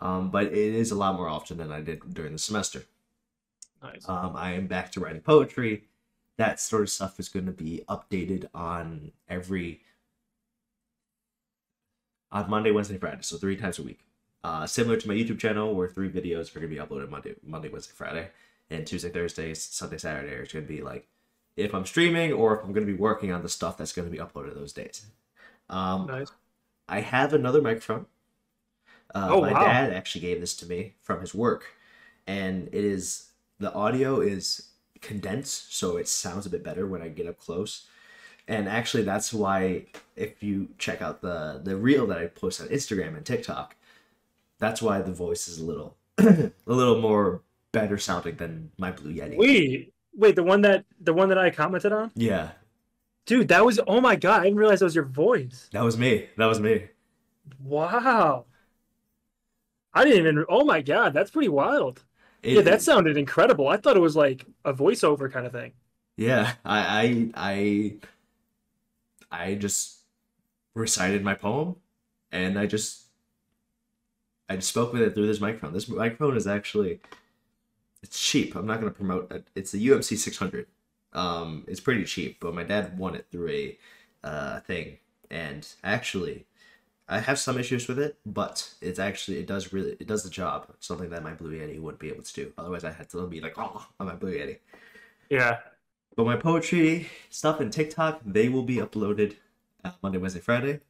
um, 0.00 0.30
but 0.30 0.46
it 0.46 0.52
is 0.54 0.90
a 0.90 0.94
lot 0.94 1.16
more 1.16 1.28
often 1.28 1.58
than 1.58 1.72
I 1.72 1.80
did 1.80 2.14
during 2.14 2.32
the 2.32 2.38
semester. 2.38 2.84
Nice. 3.82 4.08
Um, 4.08 4.34
I 4.36 4.52
am 4.52 4.66
back 4.66 4.92
to 4.92 5.00
writing 5.00 5.20
poetry. 5.20 5.84
That 6.36 6.60
sort 6.60 6.82
of 6.82 6.90
stuff 6.90 7.18
is 7.18 7.28
going 7.28 7.46
to 7.46 7.52
be 7.52 7.82
updated 7.88 8.46
on 8.54 9.12
every 9.28 9.80
on 12.32 12.50
Monday, 12.50 12.70
Wednesday, 12.70 12.98
Friday, 12.98 13.18
so 13.22 13.36
three 13.36 13.56
times 13.56 13.78
a 13.78 13.82
week. 13.82 14.00
Uh, 14.44 14.66
similar 14.66 14.96
to 14.96 15.08
my 15.08 15.14
YouTube 15.14 15.38
channel, 15.38 15.74
where 15.74 15.88
three 15.88 16.10
videos 16.10 16.50
are 16.50 16.60
going 16.60 16.68
to 16.68 16.74
be 16.74 16.80
uploaded 16.80 17.08
Monday, 17.08 17.34
Monday, 17.42 17.68
Wednesday, 17.68 17.94
Friday, 17.96 18.28
and 18.70 18.86
Tuesday, 18.86 19.08
Thursday, 19.08 19.54
Sunday, 19.54 19.98
Saturday 19.98 20.34
are 20.34 20.46
going 20.46 20.64
to 20.64 20.72
be 20.72 20.82
like 20.82 21.08
if 21.56 21.74
I'm 21.74 21.86
streaming 21.86 22.32
or 22.32 22.56
if 22.56 22.64
I'm 22.64 22.72
going 22.72 22.86
to 22.86 22.92
be 22.92 22.98
working 22.98 23.32
on 23.32 23.42
the 23.42 23.48
stuff 23.48 23.78
that's 23.78 23.92
going 23.92 24.06
to 24.06 24.12
be 24.12 24.22
uploaded 24.22 24.54
those 24.54 24.72
days. 24.72 25.06
Um, 25.70 26.06
Nice. 26.06 26.30
I 26.88 27.00
have 27.00 27.32
another 27.32 27.62
microphone. 27.62 28.06
Uh, 29.16 29.28
Oh, 29.30 29.40
my 29.40 29.52
wow. 29.52 29.64
dad 29.64 29.92
actually 29.92 30.20
gave 30.20 30.40
this 30.40 30.54
to 30.56 30.66
me 30.66 30.94
from 31.02 31.20
his 31.20 31.34
work, 31.34 31.64
and 32.26 32.68
it 32.68 32.84
is 32.84 33.30
the 33.58 33.72
audio 33.72 34.20
is 34.20 34.68
condensed, 35.00 35.74
so 35.74 35.96
it 35.96 36.08
sounds 36.08 36.44
a 36.46 36.50
bit 36.50 36.62
better 36.62 36.86
when 36.86 37.00
I 37.02 37.08
get 37.08 37.26
up 37.26 37.38
close. 37.38 37.86
And 38.48 38.68
actually, 38.68 39.02
that's 39.04 39.32
why 39.32 39.86
if 40.16 40.42
you 40.42 40.68
check 40.78 41.00
out 41.02 41.20
the 41.22 41.60
the 41.64 41.76
reel 41.76 42.06
that 42.08 42.18
I 42.18 42.26
post 42.26 42.60
on 42.60 42.68
Instagram 42.68 43.16
and 43.16 43.24
TikTok, 43.24 43.74
that's 44.58 44.80
why 44.82 45.00
the 45.02 45.12
voice 45.12 45.48
is 45.48 45.58
a 45.58 45.64
little 45.64 45.96
a 46.18 46.50
little 46.66 47.00
more 47.00 47.42
better 47.72 47.98
sounding 47.98 48.36
than 48.36 48.70
my 48.78 48.90
Blue 48.90 49.12
Yeti. 49.12 49.36
Wait, 49.36 49.92
wait, 50.14 50.36
the 50.36 50.42
one 50.44 50.60
that 50.62 50.84
the 51.00 51.12
one 51.14 51.28
that 51.30 51.38
I 51.38 51.50
commented 51.50 51.92
on, 51.92 52.10
Yeah, 52.14 52.50
dude. 53.24 53.48
That 53.48 53.64
was 53.64 53.80
oh 53.86 54.00
my 54.00 54.14
god! 54.16 54.40
I 54.42 54.44
didn't 54.44 54.58
realize 54.58 54.78
that 54.80 54.86
was 54.86 54.94
your 54.94 55.04
voice. 55.04 55.68
that 55.72 55.82
was 55.82 55.96
me. 55.96 56.26
That 56.36 56.46
was 56.46 56.60
me. 56.60 56.84
Wow. 57.62 58.44
I 59.96 60.04
didn't 60.04 60.20
even. 60.20 60.44
Oh 60.48 60.64
my 60.64 60.80
god, 60.82 61.12
that's 61.14 61.30
pretty 61.30 61.48
wild. 61.48 62.04
It- 62.42 62.54
yeah, 62.56 62.62
that 62.62 62.82
sounded 62.82 63.16
incredible. 63.16 63.68
I 63.68 63.76
thought 63.78 63.96
it 63.96 64.00
was 64.00 64.16
like 64.16 64.46
a 64.64 64.72
voiceover 64.72 65.30
kind 65.32 65.46
of 65.46 65.52
thing. 65.52 65.72
Yeah, 66.16 66.54
I 66.64 67.30
I 67.34 67.98
I 69.30 69.44
I 69.50 69.54
just 69.54 70.00
recited 70.74 71.24
my 71.24 71.34
poem 71.34 71.76
and 72.32 72.58
I 72.58 72.66
just 72.66 73.04
I 74.48 74.56
just 74.56 74.68
spoke 74.68 74.92
with 74.92 75.02
it 75.02 75.14
through 75.14 75.26
this 75.26 75.40
microphone. 75.40 75.72
This 75.72 75.88
microphone 75.88 76.36
is 76.36 76.46
actually 76.46 77.00
it's 78.02 78.20
cheap. 78.20 78.54
I'm 78.54 78.66
not 78.66 78.80
going 78.80 78.92
to 78.92 78.96
promote 78.96 79.32
it. 79.32 79.48
It's 79.54 79.74
a 79.74 79.78
UMC 79.78 80.16
600. 80.16 80.66
Um 81.12 81.64
it's 81.66 81.80
pretty 81.80 82.04
cheap, 82.04 82.38
but 82.40 82.54
my 82.54 82.62
dad 82.64 82.98
won 82.98 83.14
it 83.14 83.26
through 83.30 83.50
a 83.50 83.78
uh 84.24 84.60
thing 84.60 84.98
and 85.30 85.66
actually 85.82 86.46
I 87.08 87.20
have 87.20 87.38
some 87.38 87.58
issues 87.58 87.86
with 87.86 87.98
it, 87.98 88.18
but 88.26 88.74
it's 88.80 88.98
actually 88.98 89.38
it 89.38 89.46
does 89.46 89.72
really 89.72 89.96
it 90.00 90.06
does 90.06 90.24
the 90.24 90.30
job. 90.30 90.66
Something 90.80 91.10
that 91.10 91.22
my 91.22 91.34
Blue 91.34 91.52
Yeti 91.52 91.80
wouldn't 91.80 92.00
be 92.00 92.08
able 92.08 92.24
to 92.24 92.32
do. 92.32 92.52
Otherwise, 92.58 92.84
I 92.84 92.90
had 92.90 93.08
to 93.10 93.26
be 93.26 93.40
like, 93.40 93.54
oh, 93.56 93.86
on 94.00 94.06
my 94.06 94.14
Blue 94.14 94.32
Yeti. 94.32 94.58
Yeah. 95.30 95.58
But 96.16 96.26
my 96.26 96.36
poetry 96.36 97.08
stuff 97.30 97.60
and 97.60 97.72
TikTok, 97.72 98.20
they 98.24 98.48
will 98.48 98.62
be 98.62 98.76
uploaded 98.76 99.36
uh, 99.84 99.92
Monday, 100.02 100.18
Wednesday, 100.18 100.40
Friday. 100.40 100.80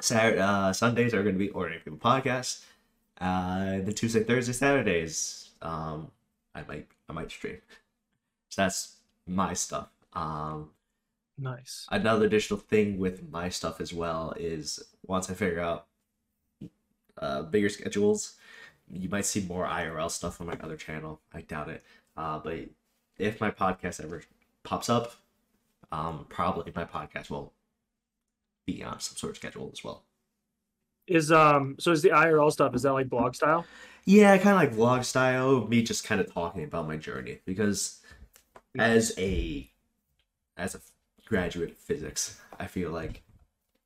Saturday, 0.00 0.38
uh, 0.38 0.72
Sundays 0.72 1.12
are 1.12 1.22
going 1.22 1.34
to 1.34 1.38
be 1.38 1.50
Ordinary 1.50 1.82
People 1.82 1.98
Podcast. 1.98 2.64
Uh, 3.20 3.80
the 3.80 3.92
Tuesday, 3.92 4.22
Thursday, 4.22 4.52
Saturdays, 4.52 5.50
um, 5.60 6.10
I 6.54 6.62
might, 6.62 6.86
I 7.08 7.12
might 7.12 7.30
stream. 7.30 7.58
So 8.48 8.62
that's 8.62 8.96
my 9.26 9.54
stuff. 9.54 9.88
Um, 10.12 10.70
Nice. 11.38 11.86
another 11.90 12.26
additional 12.26 12.58
thing 12.58 12.98
with 12.98 13.30
my 13.30 13.48
stuff 13.48 13.80
as 13.80 13.94
well 13.94 14.34
is 14.36 14.82
once 15.06 15.30
I 15.30 15.34
figure 15.34 15.60
out 15.60 15.86
uh, 17.16 17.42
bigger 17.42 17.68
schedules, 17.68 18.34
you 18.90 19.08
might 19.08 19.26
see 19.26 19.42
more 19.42 19.66
IRL 19.66 20.10
stuff 20.10 20.40
on 20.40 20.46
my 20.46 20.56
other 20.60 20.76
channel. 20.76 21.20
I 21.32 21.42
doubt 21.42 21.68
it. 21.68 21.84
Uh, 22.16 22.38
but 22.38 22.68
if 23.18 23.40
my 23.40 23.50
podcast 23.50 24.02
ever 24.02 24.22
pops 24.62 24.88
up, 24.88 25.12
um, 25.92 26.26
probably 26.28 26.72
my 26.74 26.84
podcast 26.84 27.30
will 27.30 27.52
be 28.66 28.82
on 28.82 29.00
some 29.00 29.16
sort 29.16 29.30
of 29.30 29.36
schedule 29.36 29.70
as 29.72 29.82
well. 29.82 30.04
Is 31.06 31.32
um 31.32 31.76
so 31.78 31.90
is 31.90 32.02
the 32.02 32.10
IRL 32.10 32.52
stuff 32.52 32.74
is 32.74 32.82
that 32.82 32.92
like 32.92 33.08
blog 33.08 33.34
style? 33.34 33.64
Yeah, 34.04 34.36
kind 34.36 34.50
of 34.50 34.56
like 34.56 34.74
vlog 34.74 35.04
style, 35.04 35.66
me 35.66 35.82
just 35.82 36.04
kind 36.04 36.20
of 36.20 36.32
talking 36.32 36.64
about 36.64 36.86
my 36.86 36.96
journey 36.96 37.40
because 37.46 38.00
as 38.78 39.14
a 39.18 39.70
as 40.58 40.74
a 40.74 40.80
graduate 41.28 41.76
physics, 41.76 42.40
I 42.58 42.66
feel 42.66 42.90
like 42.90 43.22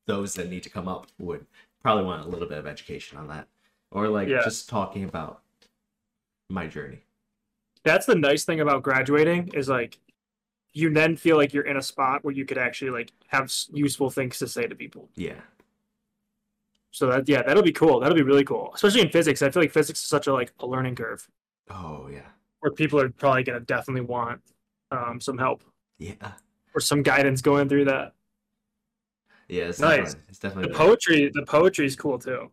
those 0.06 0.34
that 0.34 0.49
need 0.49 0.62
to 0.64 0.70
come 0.70 0.88
up 0.88 1.06
would 1.18 1.46
probably 1.82 2.04
want 2.04 2.25
a 2.25 2.28
little 2.28 2.49
bit 2.49 2.58
of 2.58 2.66
education 2.66 3.18
on 3.18 3.28
that 3.28 3.49
or 3.90 4.08
like 4.08 4.28
Yeah. 4.28 4.42
just 4.44 4.68
talking 4.68 5.04
about 5.04 5.42
my 6.49 6.66
journey. 6.66 7.00
That's 7.84 8.06
the 8.06 8.14
nice 8.14 8.44
thing 8.44 8.61
about 8.61 8.82
graduating 8.82 9.49
is 9.54 9.68
like 9.68 9.99
you 10.72 10.90
then 10.90 11.16
feel 11.16 11.37
like 11.37 11.52
you're 11.52 11.66
in 11.66 11.76
a 11.76 11.82
spot 11.82 12.25
where 12.25 12.32
you 12.34 12.44
could 12.44 12.58
actually 12.58 12.90
like 12.90 13.12
have 13.28 13.52
useful 13.72 14.08
things 14.11 14.38
to 14.38 14.46
say 14.46 14.66
to 14.66 14.75
people. 14.75 15.08
Yeah. 15.16 15.40
So 16.90 17.06
that 17.08 17.28
yeah, 17.28 17.42
that'll 17.42 17.62
be 17.62 17.72
cool. 17.72 18.00
That'll 18.00 18.16
be 18.16 18.22
really 18.22 18.44
cool, 18.44 18.70
especially 18.75 19.00
in 19.00 19.08
physics. 19.08 19.42
I 19.42 19.50
feel 19.50 19.62
like 19.62 19.72
physics 19.72 20.00
is 20.02 20.06
such 20.08 20.26
a 20.26 20.32
like 20.32 20.52
a 20.61 20.66
learning 20.66 20.94
curve 20.94 21.28
Oh 21.70 22.08
yeah. 22.12 22.28
where 22.61 22.72
people 22.72 23.00
are 23.00 23.08
probably 23.08 23.42
gonna 23.44 23.61
definitely 23.61 24.02
want 24.02 24.40
um, 24.90 25.20
some 25.20 25.38
help 25.38 25.62
Yeah. 25.99 26.32
Or 26.74 26.80
some 26.80 27.02
guidance 27.02 27.40
going 27.42 27.68
through 27.68 27.86
that. 27.86 28.12
Yeah, 29.48 29.64
it's 29.64 29.78
Nice. 29.80 29.98
definitely, 29.98 30.20
it's 30.28 30.38
definitely 30.38 30.72
The 30.72 30.78
there. 30.78 30.86
poetry, 30.86 31.30
the 31.34 31.42
poetry 31.42 31.86
is 31.86 31.96
cool 31.96 32.18
too. 32.18 32.50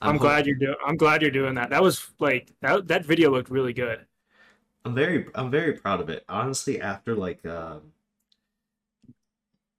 I'm, 0.00 0.12
hope- 0.12 0.22
glad 0.22 0.46
you're 0.46 0.56
doing. 0.56 0.76
I'm 0.86 0.96
glad 0.96 1.22
you're 1.22 1.30
doing 1.30 1.54
that. 1.54 1.70
That 1.70 1.82
was 1.82 2.10
like 2.18 2.52
that. 2.60 2.88
That 2.88 3.04
video 3.04 3.30
looked 3.30 3.50
really 3.50 3.72
good. 3.72 4.06
I'm 4.84 4.94
very 4.94 5.26
I'm 5.34 5.50
very 5.50 5.72
proud 5.74 6.00
of 6.00 6.08
it. 6.08 6.24
Honestly, 6.28 6.80
after 6.80 7.14
like 7.14 7.44
um 7.46 7.92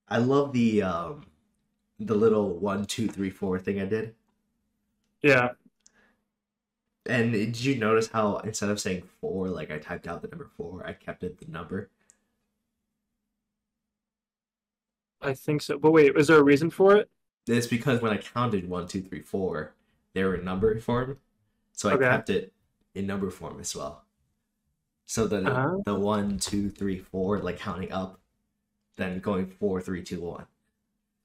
I 0.08 0.18
love 0.18 0.54
the 0.54 0.82
um 0.84 1.26
the 2.00 2.16
little 2.16 2.58
one, 2.58 2.86
two, 2.86 3.08
three, 3.08 3.30
four 3.30 3.60
thing 3.60 3.82
I 3.82 3.86
did. 3.86 4.16
Yeah, 5.22 5.50
And 7.06 7.34
did 7.34 7.60
you 7.60 7.76
notice 7.76 8.08
how 8.08 8.38
instead 8.38 8.70
of 8.70 8.80
saying 8.80 9.04
four, 9.20 9.50
like 9.50 9.72
I 9.72 9.80
typed 9.80 10.08
out 10.08 10.22
the 10.22 10.28
number 10.28 10.46
four, 10.58 10.86
I 10.86 10.94
kept 10.94 11.24
it 11.24 11.40
the 11.40 11.52
number? 11.52 11.90
I 15.22 15.34
think 15.34 15.62
so. 15.62 15.78
But 15.78 15.92
wait, 15.92 16.16
is 16.16 16.28
there 16.28 16.38
a 16.40 16.44
reason 16.44 16.70
for 16.70 16.96
it? 16.96 17.10
It's 17.48 17.68
because 17.68 18.02
when 18.02 18.12
I 18.12 18.18
counted 18.18 18.70
one, 18.70 18.88
two, 18.88 19.02
three, 19.02 19.22
four, 19.22 19.74
they 20.14 20.24
were 20.24 20.36
in 20.36 20.46
number 20.46 20.78
form. 20.80 21.18
So 21.74 21.90
I 21.90 21.94
Okay. 21.94 22.06
kept 22.06 22.30
it 22.30 22.54
in 22.94 23.08
number 23.08 23.30
form 23.30 23.60
as 23.60 23.76
well. 23.76 24.04
So 25.06 25.28
the 25.28 25.38
Uh-huh. 25.50 25.78
the 25.86 25.96
one, 25.96 26.38
two, 26.38 26.70
three, 26.70 27.00
four, 27.00 27.40
like 27.40 27.58
counting 27.58 27.92
up, 27.92 28.20
then 28.98 29.20
going 29.20 29.48
four, 29.48 29.82
three, 29.82 30.04
two, 30.04 30.22
one. 30.22 30.46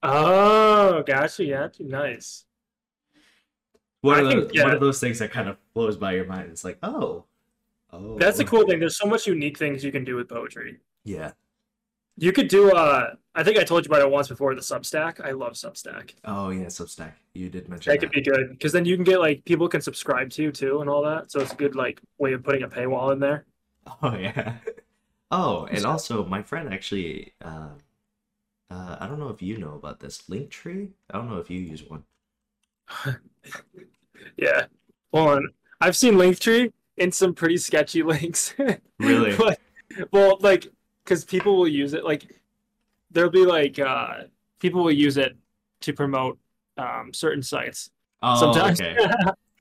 Oh, 0.02 1.02
gotcha. 1.02 1.44
Yeah, 1.44 1.68
nice. 1.78 2.44
One 4.00 4.20
of, 4.20 4.28
think, 4.28 4.54
yeah. 4.54 4.64
one 4.64 4.72
of 4.74 4.80
those 4.80 5.00
things 5.00 5.18
that 5.18 5.30
kind 5.32 5.48
of 5.48 5.56
blows 5.72 5.96
by 5.96 6.12
your 6.12 6.26
mind. 6.26 6.50
It's 6.50 6.62
like, 6.64 6.78
oh, 6.82 7.24
oh, 7.92 8.18
That's 8.18 8.36
the 8.38 8.44
cool 8.44 8.66
thing. 8.66 8.78
There's 8.80 8.98
so 8.98 9.06
much 9.06 9.26
unique 9.26 9.58
things 9.58 9.82
you 9.82 9.90
can 9.92 10.04
do 10.04 10.16
with 10.16 10.28
poetry. 10.28 10.80
Yeah. 11.04 11.32
You 12.16 12.32
could 12.32 12.48
do. 12.48 12.70
Uh, 12.70 13.14
I 13.34 13.42
think 13.42 13.58
I 13.58 13.64
told 13.64 13.84
you 13.84 13.90
about 13.90 14.02
it 14.02 14.10
once 14.10 14.28
before. 14.28 14.54
The 14.54 14.60
Substack. 14.60 15.20
I 15.24 15.32
love 15.32 15.54
Substack. 15.54 16.14
Oh 16.24 16.50
yeah, 16.50 16.66
Substack. 16.66 17.12
You 17.34 17.50
did 17.50 17.68
mention 17.68 17.92
That 17.92 17.98
could 17.98 18.10
be 18.10 18.22
good 18.22 18.50
because 18.50 18.72
then 18.72 18.84
you 18.84 18.96
can 18.96 19.04
get 19.04 19.20
like 19.20 19.44
people 19.44 19.68
can 19.68 19.80
subscribe 19.80 20.30
to 20.30 20.42
you 20.42 20.52
too 20.52 20.80
and 20.80 20.88
all 20.88 21.02
that. 21.02 21.30
So 21.32 21.40
it's 21.40 21.52
a 21.52 21.56
good 21.56 21.74
like 21.74 22.00
way 22.18 22.32
of 22.32 22.44
putting 22.44 22.62
a 22.62 22.68
paywall 22.68 23.12
in 23.12 23.20
there. 23.20 23.46
Oh 24.02 24.16
yeah. 24.16 24.54
Oh, 25.30 25.66
and 25.66 25.84
also 25.84 26.24
my 26.24 26.40
friend 26.42 26.72
actually 26.72 27.34
uh, 27.42 27.68
uh 28.70 28.96
I 28.98 29.06
don't 29.06 29.18
know 29.18 29.28
if 29.28 29.42
you 29.42 29.58
know 29.58 29.74
about 29.74 30.00
this 30.00 30.22
Linktree. 30.22 30.88
I 31.10 31.18
don't 31.18 31.28
know 31.28 31.36
if 31.36 31.50
you 31.50 31.60
use 31.60 31.82
one. 31.82 32.04
Yeah. 34.36 34.66
Hold 35.12 35.30
on. 35.30 35.48
I've 35.80 35.96
seen 35.96 36.14
Linktree 36.14 36.72
in 36.96 37.12
some 37.12 37.34
pretty 37.34 37.56
sketchy 37.56 38.02
links. 38.04 38.54
Really? 38.98 39.36
But, 39.36 39.60
well, 40.12 40.38
like, 40.40 40.66
because 41.04 41.24
people 41.24 41.56
will 41.56 41.68
use 41.68 41.92
it. 41.94 42.04
Like, 42.04 42.34
there'll 43.10 43.30
be 43.30 43.44
like, 43.44 43.78
uh, 43.78 44.24
people 44.58 44.82
will 44.82 44.92
use 44.92 45.16
it 45.16 45.36
to 45.80 45.92
promote 45.92 46.38
um, 46.78 47.12
certain 47.12 47.42
sites 47.42 47.90
Oh, 48.22 48.38
sometimes. 48.40 48.80
okay. 48.80 48.96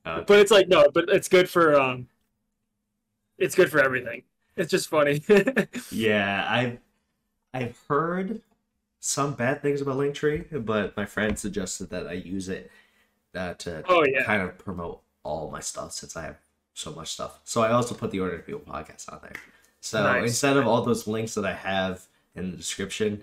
Okay. 0.06 0.24
but 0.26 0.38
it's 0.38 0.50
like, 0.50 0.68
no, 0.68 0.90
but 0.92 1.08
it's 1.08 1.28
good 1.30 1.48
for, 1.48 1.80
um, 1.80 2.08
it's 3.38 3.54
good 3.54 3.70
for 3.70 3.82
everything. 3.82 4.22
It's 4.54 4.70
just 4.70 4.88
funny. 4.88 5.22
Yeah, 5.90 6.46
I've 6.48 6.78
I've 7.54 7.78
heard 7.88 8.42
some 9.00 9.32
bad 9.34 9.62
things 9.62 9.80
about 9.80 9.96
Linktree, 9.96 10.64
but 10.64 10.94
my 10.96 11.06
friend 11.06 11.38
suggested 11.38 11.88
that 11.90 12.06
I 12.06 12.12
use 12.12 12.48
it 12.50 12.70
uh, 13.34 13.54
to 13.54 13.82
oh, 13.88 14.04
yeah. 14.04 14.24
kind 14.24 14.42
of 14.42 14.58
promote 14.58 15.00
all 15.22 15.50
my 15.50 15.60
stuff 15.60 15.92
since 15.92 16.16
I 16.16 16.24
have 16.24 16.36
so 16.74 16.92
much 16.92 17.08
stuff. 17.12 17.40
So 17.44 17.62
I 17.62 17.70
also 17.72 17.94
put 17.94 18.10
the 18.10 18.20
Ordinary 18.20 18.42
People 18.42 18.60
podcast 18.60 19.10
on 19.12 19.20
there. 19.22 19.32
So 19.84 20.02
Nice. 20.02 20.30
instead 20.30 20.56
of 20.56 20.66
all 20.66 20.80
those 20.82 21.06
links 21.06 21.34
that 21.34 21.44
I 21.44 21.52
have 21.52 22.06
in 22.34 22.50
the 22.50 22.56
description, 22.56 23.22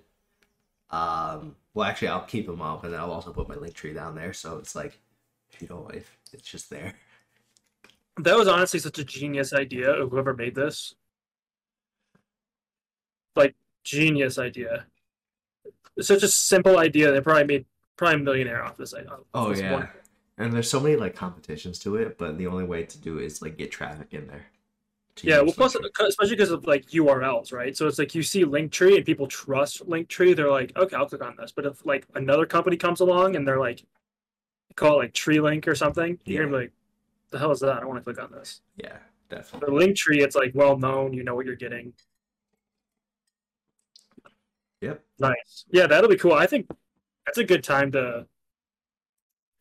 um, 0.92 1.56
well, 1.74 1.88
actually, 1.90 2.10
I'll 2.10 2.22
keep 2.26 2.46
them 2.46 2.62
up, 2.62 2.84
and 2.84 2.96
I'll 2.96 3.12
also 3.12 3.34
put 3.34 3.50
my 3.50 3.56
Linktree 3.56 3.96
down 3.96 4.14
there. 4.14 4.32
So 4.32 4.58
it's 4.60 4.76
like, 4.76 5.00
you 5.60 5.68
know, 5.68 5.90
if 5.92 6.16
it's 6.32 6.48
just 6.48 6.70
there. 6.70 6.94
That 8.18 8.38
was 8.38 8.48
honestly 8.48 8.80
such 8.80 9.00
a 9.00 9.04
genius 9.04 9.54
idea 9.54 9.90
of 9.92 10.12
whoever 10.12 10.36
made 10.36 10.54
this. 10.54 10.94
Like 13.36 13.56
genius 13.84 14.38
idea. 14.38 14.86
It's 15.98 16.08
such 16.08 16.22
a 16.24 16.28
simple 16.28 16.78
idea. 16.78 17.12
They 17.12 17.22
probably 17.22 17.46
made 17.46 17.66
probably 17.98 18.22
millionaire 18.22 18.64
off 18.64 18.78
this. 18.78 18.94
idea. 18.94 19.18
Oh 19.34 19.50
This 19.50 19.62
yeah, 19.62 19.74
one. 19.74 19.90
and 20.38 20.54
there's 20.54 20.70
so 20.70 20.80
many 20.80 20.96
like 20.96 21.16
competitions 21.16 21.80
to 21.80 21.96
it, 21.96 22.18
but 22.20 22.38
the 22.38 22.48
only 22.48 22.66
way 22.66 22.84
to 22.84 22.98
do 23.00 23.18
it 23.18 23.26
is 23.26 23.42
like 23.42 23.58
get 23.58 23.72
traffic 23.72 24.10
in 24.12 24.28
there. 24.28 24.46
Yeah, 25.22 25.42
well, 25.42 25.54
plus, 25.54 25.76
especially 25.76 26.36
because 26.36 26.52
of 26.52 26.66
like 26.66 26.88
URLs, 26.88 27.52
right? 27.54 27.76
So 27.76 27.88
it's 27.88 28.00
like 28.00 28.16
you 28.16 28.24
see 28.24 28.44
Linktree 28.46 28.96
and 28.96 29.06
people 29.06 29.28
trust 29.28 29.88
Linktree. 29.88 30.36
They're 30.36 30.50
like, 30.52 30.76
okay, 30.76 30.96
I'll 30.96 31.08
click 31.08 31.24
on 31.24 31.36
this. 31.38 31.52
But 31.52 31.66
if 31.66 31.86
like 31.86 32.08
another 32.16 32.46
company 32.46 32.78
comes 32.78 33.02
along 33.02 33.36
and 33.36 33.48
they're 33.48 33.60
like, 33.60 33.84
call 34.76 34.96
it 34.96 35.04
like 35.04 35.14
Tree 35.14 35.40
Link 35.40 35.68
or 35.68 35.76
something, 35.76 36.18
you're 36.26 36.46
gonna 36.46 36.58
be 36.58 36.64
like, 36.64 36.72
the 37.32 37.40
hell 37.40 37.52
is 37.52 37.60
that? 37.62 37.72
I 37.78 37.80
don't 37.80 37.90
want 37.90 38.00
to 38.00 38.14
click 38.14 38.24
on 38.24 38.32
this. 38.32 38.62
yeah, 38.78 38.98
definitely. 39.30 39.88
Linktree, 39.88 40.22
it's 40.22 40.36
like 40.36 40.52
well 40.56 40.78
known. 40.78 41.14
You 41.14 41.24
know 41.24 41.36
what 41.36 41.46
you're 41.46 41.56
getting. 41.56 41.94
Yep. 44.82 45.04
Nice. 45.20 45.66
Yeah, 45.72 45.88
that'll 45.88 46.10
be 46.10 46.18
cool. 46.18 46.34
I 46.34 46.48
think 46.48 46.68
that's 47.26 47.38
a 47.38 47.44
good 47.44 47.64
time 47.64 47.92
to 47.92 48.26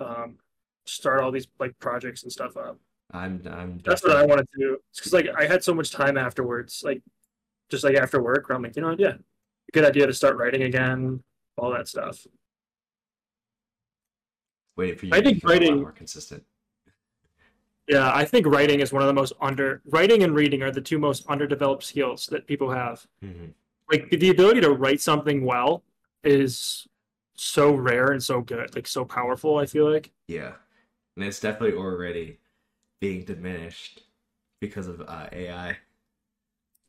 um 0.00 0.38
start 0.86 1.20
all 1.20 1.30
these 1.30 1.46
like 1.58 1.78
projects 1.78 2.22
and 2.22 2.32
stuff 2.32 2.56
up. 2.56 2.78
I'm 3.12 3.42
I'm 3.50 3.80
That's 3.84 4.02
what 4.02 4.12
I 4.12 4.20
definitely- 4.22 4.28
want 4.36 4.48
to 4.52 4.58
do. 4.58 4.78
Because 4.94 5.12
like 5.12 5.28
I 5.36 5.46
had 5.46 5.62
so 5.64 5.74
much 5.74 5.90
time 5.90 6.16
afterwards, 6.16 6.82
like 6.84 7.02
just 7.70 7.84
like 7.84 7.96
after 7.96 8.22
work, 8.22 8.48
where 8.48 8.56
I'm 8.56 8.62
like, 8.62 8.76
you 8.76 8.82
know, 8.82 8.88
what, 8.90 9.00
yeah, 9.00 9.14
good 9.72 9.84
idea 9.84 10.06
to 10.06 10.12
start 10.14 10.36
writing 10.36 10.62
again, 10.62 11.22
all 11.56 11.70
that 11.72 11.88
stuff. 11.88 12.26
waiting 14.76 14.96
for 14.98 15.06
you 15.06 15.12
I 15.14 15.20
think 15.20 15.36
become 15.42 15.50
a 15.50 15.52
lot 15.54 15.60
writing- 15.60 15.80
more 15.82 15.92
consistent. 15.92 16.44
Yeah, 17.88 18.12
I 18.14 18.24
think 18.24 18.46
writing 18.46 18.80
is 18.80 18.92
one 18.92 19.02
of 19.02 19.08
the 19.08 19.12
most 19.14 19.32
under 19.40 19.82
writing 19.86 20.22
and 20.22 20.32
reading 20.34 20.62
are 20.62 20.70
the 20.70 20.80
two 20.80 20.98
most 20.98 21.26
underdeveloped 21.28 21.82
skills 21.82 22.26
that 22.26 22.46
people 22.46 22.70
have. 22.70 23.06
hmm 23.22 23.46
Like 23.90 24.10
the 24.10 24.30
ability 24.30 24.60
to 24.60 24.70
write 24.70 25.00
something 25.00 25.44
well 25.44 25.82
is 26.22 26.86
so 27.34 27.72
rare 27.72 28.12
and 28.12 28.22
so 28.22 28.40
good, 28.42 28.74
like 28.76 28.86
so 28.86 29.04
powerful. 29.04 29.56
I 29.58 29.66
feel 29.66 29.90
like. 29.90 30.12
Yeah, 30.28 30.52
and 31.16 31.24
it's 31.24 31.40
definitely 31.40 31.76
already 31.76 32.38
being 33.00 33.24
diminished 33.24 34.02
because 34.60 34.86
of 34.86 35.00
uh, 35.00 35.28
AI. 35.32 35.76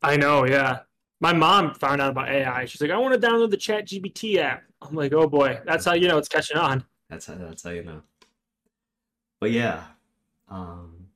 I 0.02 0.16
know, 0.16 0.44
yeah. 0.44 0.80
My 1.20 1.32
mom 1.32 1.74
found 1.74 2.00
out 2.00 2.10
about 2.10 2.28
AI. 2.28 2.64
She's 2.64 2.80
like, 2.80 2.90
I 2.90 2.96
want 2.96 3.20
to 3.20 3.26
download 3.26 3.50
the 3.50 3.56
Chat 3.56 3.86
GPT 3.86 4.36
app. 4.36 4.64
I'm 4.82 4.94
like, 4.94 5.12
oh 5.12 5.28
boy, 5.28 5.60
that's 5.64 5.84
how 5.84 5.94
you 5.94 6.08
know 6.08 6.18
it's 6.18 6.28
catching 6.28 6.56
on. 6.56 6.84
That's 7.08 7.26
how 7.26 7.36
that's 7.36 7.62
how 7.62 7.70
you 7.70 7.84
know. 7.84 8.02
But 9.40 9.52
yeah, 9.52 9.84
um, 10.48 11.06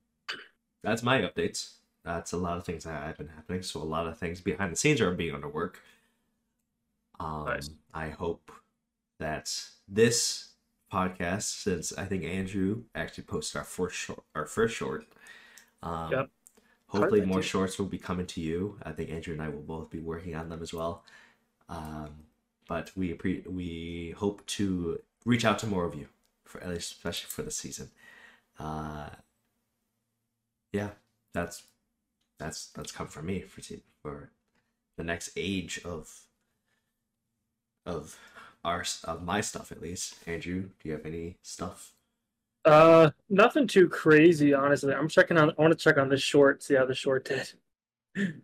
that's 0.83 1.03
my 1.03 1.21
updates. 1.21 1.75
That's 2.05 2.33
a 2.33 2.37
lot 2.37 2.57
of 2.57 2.65
things 2.65 2.85
that 2.85 3.03
have 3.03 3.19
been 3.19 3.29
happening. 3.29 3.63
So 3.63 3.83
a 3.83 3.83
lot 3.83 4.07
of 4.07 4.17
things 4.17 4.41
behind 4.41 4.71
the 4.73 4.77
scenes 4.77 5.01
are 5.01 5.11
being 5.11 5.35
under 5.35 5.49
work. 5.49 5.83
Um, 7.19 7.47
Nice. 7.47 7.71
I 7.93 8.11
hope 8.11 8.53
that 9.19 9.53
this 9.89 10.51
podcast, 10.93 11.43
since 11.63 11.93
I 11.97 12.05
think 12.05 12.25
Andrew 12.25 12.85
actually 12.95 13.25
posted 13.25 13.59
our 13.59 13.65
first 13.65 13.97
short, 13.97 14.23
our 14.35 14.47
first 14.47 14.75
short. 14.77 15.07
Um, 15.83 16.11
Yep. 16.13 16.31
hopefully 16.89 17.21
more 17.23 17.43
shorts 17.43 17.79
will 17.79 17.87
be 17.87 17.99
coming 17.99 18.27
to 18.27 18.41
you. 18.41 18.79
I 18.83 18.93
think 18.93 19.11
Andrew 19.11 19.33
and 19.35 19.43
I 19.43 19.49
will 19.49 19.63
both 19.63 19.91
be 19.91 20.01
working 20.01 20.35
on 20.35 20.49
them 20.49 20.63
as 20.63 20.73
well. 20.73 21.05
Um, 21.69 22.25
but 22.69 22.93
we 22.97 23.13
appre- 23.15 23.47
we 23.47 24.15
hope 24.17 24.45
to 24.47 25.01
reach 25.25 25.45
out 25.45 25.59
to 25.61 25.67
more 25.67 25.85
of 25.85 25.95
you, 25.95 26.09
for 26.45 26.61
at 26.63 26.71
least 26.71 26.93
especially 26.93 27.29
for 27.29 27.43
the 27.43 27.51
season. 27.51 27.91
Uh, 28.59 29.11
yeah, 30.73 30.91
that's 31.33 31.65
that's 32.39 32.69
that's 32.69 32.93
come 32.93 33.09
from 33.09 33.27
me 33.27 33.41
for 33.43 33.61
for 34.03 34.31
the 34.97 35.05
next 35.05 35.31
age 35.37 35.81
of 35.85 36.23
of 37.85 38.19
our 38.67 38.85
of 39.05 39.23
my 39.23 39.41
stuff 39.41 39.71
at 39.73 39.81
least. 39.81 40.17
Andrew, 40.27 40.63
do 40.81 40.89
you 40.89 40.93
have 40.93 41.07
any 41.07 41.39
stuff? 41.43 41.93
Uh, 42.65 43.11
nothing 43.31 43.67
too 43.69 43.89
crazy, 43.89 44.53
honestly. 44.53 44.93
I'm 44.93 45.09
checking 45.09 45.39
on. 45.39 45.51
I 45.51 45.55
want 45.63 45.71
to 45.73 45.79
check 45.79 45.97
on 45.99 46.09
this 46.09 46.21
short, 46.21 46.63
see 46.65 46.75
how 46.75 46.85
the 46.85 46.95
short 46.95 47.25
did. 47.25 47.53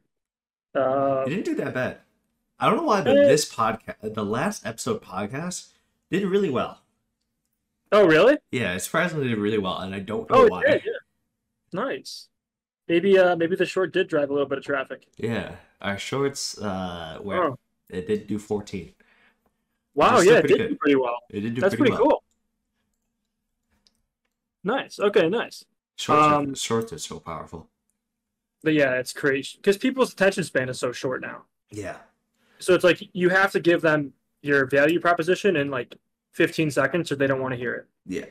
Uh, 0.74 1.24
You 1.26 1.34
didn't 1.34 1.44
do 1.44 1.54
that 1.56 1.74
bad. 1.74 1.98
I 2.58 2.66
don't 2.66 2.76
know 2.78 2.84
why, 2.84 3.02
but 3.02 3.18
Eh. 3.18 3.24
this 3.26 3.52
podcast, 3.52 4.14
the 4.14 4.24
last 4.24 4.64
episode 4.64 5.02
podcast, 5.02 5.68
did 6.10 6.24
really 6.24 6.48
well. 6.48 6.78
oh, 7.90 8.06
really? 8.06 8.38
Yeah, 8.50 8.72
it 8.74 8.80
surprisingly 8.80 9.28
did 9.28 9.36
really 9.36 9.58
well, 9.58 9.76
and 9.80 9.94
I 9.94 9.98
don't 9.98 10.30
know 10.30 10.36
Oh, 10.38 10.44
it 10.46 10.50
why. 10.50 10.62
did. 10.62 10.82
Yeah. 10.86 10.92
Nice. 11.74 12.28
Maybe, 12.88 13.18
uh, 13.18 13.36
maybe 13.36 13.54
the 13.54 13.66
short 13.66 13.92
did 13.92 14.08
drive 14.08 14.30
a 14.30 14.32
little 14.32 14.48
bit 14.48 14.56
of 14.56 14.64
traffic. 14.64 15.06
Yeah, 15.18 15.56
our 15.82 15.98
shorts, 15.98 16.56
uh, 16.58 17.18
where 17.20 17.42
Oh, 17.44 17.58
it 17.90 18.06
did 18.06 18.26
do 18.26 18.38
14. 18.38 18.94
Wow. 19.94 20.20
Yeah, 20.20 20.38
it 20.38 20.42
did 20.48 20.58
good. 20.58 20.68
do 20.70 20.76
pretty 20.76 20.96
well. 20.96 21.18
It 21.30 21.40
did 21.40 21.54
do 21.54 21.60
pretty 21.60 21.60
well. 21.60 21.70
That's 21.70 21.74
pretty, 21.76 21.90
pretty 21.90 22.02
well. 22.02 22.10
cool. 22.10 22.22
Nice. 24.64 24.98
Okay, 25.00 25.28
nice. 25.28 25.64
Shorts, 25.96 26.22
are, 26.22 26.34
Um, 26.40 26.54
shorts 26.54 26.92
are 26.92 26.98
so 26.98 27.18
powerful. 27.20 27.68
But 28.62 28.74
yeah, 28.74 28.94
it's 28.94 29.12
crazy 29.12 29.56
because 29.56 29.76
people's 29.76 30.12
attention 30.12 30.44
span 30.44 30.68
is 30.68 30.78
so 30.78 30.92
short 30.92 31.20
now. 31.20 31.44
Yeah, 31.70 31.96
So 32.58 32.74
it's 32.74 32.84
like 32.84 33.02
you 33.14 33.30
have 33.30 33.50
to 33.52 33.60
give 33.60 33.80
them 33.80 34.12
your 34.42 34.66
value 34.66 35.00
proposition 35.00 35.56
in 35.56 35.70
like 35.70 35.96
15 36.32 36.70
seconds, 36.70 37.10
or 37.10 37.16
they 37.16 37.26
don't 37.26 37.40
want 37.40 37.52
to 37.52 37.58
hear 37.58 37.74
it. 37.74 37.86
yeah. 38.06 38.26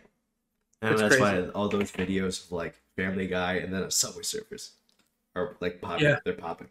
And 0.83 0.93
It's 0.93 1.01
that's 1.01 1.15
crazy. 1.17 1.41
why 1.43 1.49
all 1.49 1.67
those 1.69 1.91
videos 1.91 2.45
of 2.45 2.51
like 2.53 2.75
Family 2.95 3.27
Guy 3.27 3.53
and 3.55 3.71
then 3.73 3.83
a 3.83 3.91
Subway 3.91 4.23
Surfers 4.23 4.71
are 5.35 5.55
like 5.59 5.79
popping. 5.81 6.05
Yeah. 6.05 6.17
They're 6.23 6.33
popping. 6.33 6.69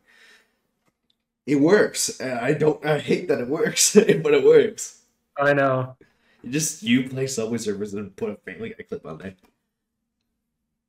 It 1.46 1.56
works. 1.56 2.20
I 2.20 2.52
don't. 2.52 2.84
I 2.84 2.98
hate 2.98 3.28
that 3.28 3.40
it 3.40 3.48
works, 3.48 3.94
but 3.94 4.06
it 4.34 4.44
works. 4.44 5.02
I 5.36 5.52
know. 5.52 5.96
You 6.42 6.50
just 6.50 6.82
you 6.82 7.08
play 7.08 7.26
Subway 7.26 7.58
Surfers 7.58 7.94
and 7.94 8.14
put 8.16 8.30
a 8.30 8.36
Family 8.36 8.70
Guy 8.70 8.84
clip 8.88 9.04
on 9.06 9.18
there. 9.18 9.34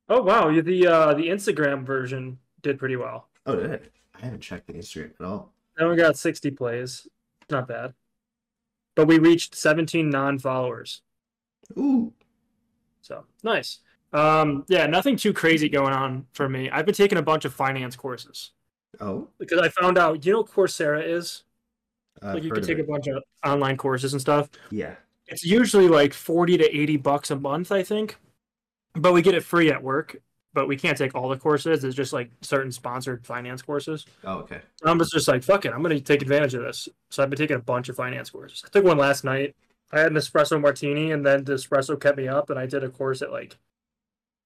Oh 0.08 0.22
wow, 0.22 0.50
the 0.50 0.86
uh, 0.86 1.14
the 1.14 1.28
Instagram 1.28 1.84
version 1.84 2.38
did 2.62 2.78
pretty 2.78 2.96
well. 2.96 3.28
Oh, 3.46 3.56
did 3.56 3.70
it? 3.70 3.92
I 4.14 4.26
haven't 4.26 4.40
checked 4.40 4.66
the 4.66 4.74
Instagram 4.74 5.12
at 5.18 5.26
all. 5.26 5.52
That 5.76 5.86
one 5.86 5.96
got 5.96 6.16
60 6.16 6.50
plays. 6.52 7.08
Not 7.50 7.66
bad. 7.66 7.94
But 8.94 9.06
we 9.06 9.18
reached 9.18 9.54
17 9.54 10.10
non-followers. 10.10 11.00
Ooh. 11.78 12.12
So 13.00 13.24
nice. 13.42 13.78
Um, 14.12 14.64
yeah, 14.68 14.86
nothing 14.86 15.16
too 15.16 15.32
crazy 15.32 15.68
going 15.68 15.94
on 15.94 16.26
for 16.34 16.48
me. 16.48 16.70
I've 16.70 16.84
been 16.84 16.94
taking 16.94 17.18
a 17.18 17.22
bunch 17.22 17.44
of 17.44 17.54
finance 17.54 17.96
courses 17.96 18.50
Oh. 19.00 19.28
because 19.38 19.58
I 19.58 19.68
found 19.68 19.98
out, 19.98 20.24
you 20.24 20.32
know, 20.32 20.44
Coursera 20.44 21.06
is 21.06 21.44
I've 22.20 22.34
like 22.34 22.44
you 22.44 22.50
can 22.50 22.62
take 22.62 22.78
a 22.78 22.84
bunch 22.84 23.06
of 23.06 23.22
online 23.44 23.76
courses 23.76 24.12
and 24.12 24.20
stuff. 24.20 24.50
Yeah. 24.70 24.94
It's 25.26 25.44
usually 25.44 25.88
like 25.88 26.12
40 26.12 26.58
to 26.58 26.76
80 26.76 26.96
bucks 26.98 27.30
a 27.30 27.36
month, 27.36 27.72
I 27.72 27.82
think. 27.82 28.18
But 28.94 29.12
we 29.12 29.22
get 29.22 29.34
it 29.34 29.44
free 29.44 29.70
at 29.70 29.82
work. 29.82 30.16
But 30.54 30.68
we 30.68 30.76
can't 30.76 30.98
take 30.98 31.14
all 31.14 31.30
the 31.30 31.38
courses. 31.38 31.82
It's 31.82 31.96
just 31.96 32.12
like 32.12 32.30
certain 32.42 32.70
sponsored 32.70 33.24
finance 33.26 33.62
courses. 33.62 34.04
Oh, 34.22 34.40
okay. 34.40 34.60
I'm 34.84 34.98
just 34.98 35.26
like, 35.26 35.42
fuck 35.42 35.64
it, 35.64 35.72
I'm 35.72 35.80
gonna 35.82 35.98
take 35.98 36.20
advantage 36.20 36.52
of 36.52 36.62
this. 36.62 36.90
So 37.10 37.22
I've 37.22 37.30
been 37.30 37.38
taking 37.38 37.56
a 37.56 37.60
bunch 37.60 37.88
of 37.88 37.96
finance 37.96 38.28
courses. 38.28 38.62
I 38.64 38.68
took 38.68 38.84
one 38.84 38.98
last 38.98 39.24
night. 39.24 39.56
I 39.92 40.00
had 40.00 40.12
an 40.12 40.18
espresso 40.18 40.60
martini, 40.60 41.12
and 41.12 41.24
then 41.24 41.44
the 41.44 41.54
espresso 41.54 41.98
kept 41.98 42.18
me 42.18 42.28
up, 42.28 42.50
and 42.50 42.58
I 42.58 42.66
did 42.66 42.84
a 42.84 42.90
course 42.90 43.22
at 43.22 43.32
like 43.32 43.56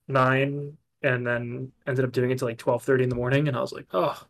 nine, 0.07 0.77
and 1.03 1.27
then 1.27 1.73
ended 1.88 2.05
up 2.05 2.12
doing 2.12 2.31
it 2.31 2.38
till 2.38 2.47
like 2.47 2.59
twelve 2.59 2.85
thirty 2.85 3.03
in 3.03 3.11
the 3.11 3.16
morning, 3.16 3.49
and 3.49 3.57
I 3.57 3.61
was 3.61 3.73
like, 3.73 3.87
oh. 3.92 4.27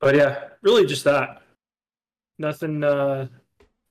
But 0.00 0.14
yeah, 0.14 0.44
really 0.62 0.86
just 0.86 1.04
that. 1.04 1.42
Nothing, 2.38 2.84
uh, 2.84 3.28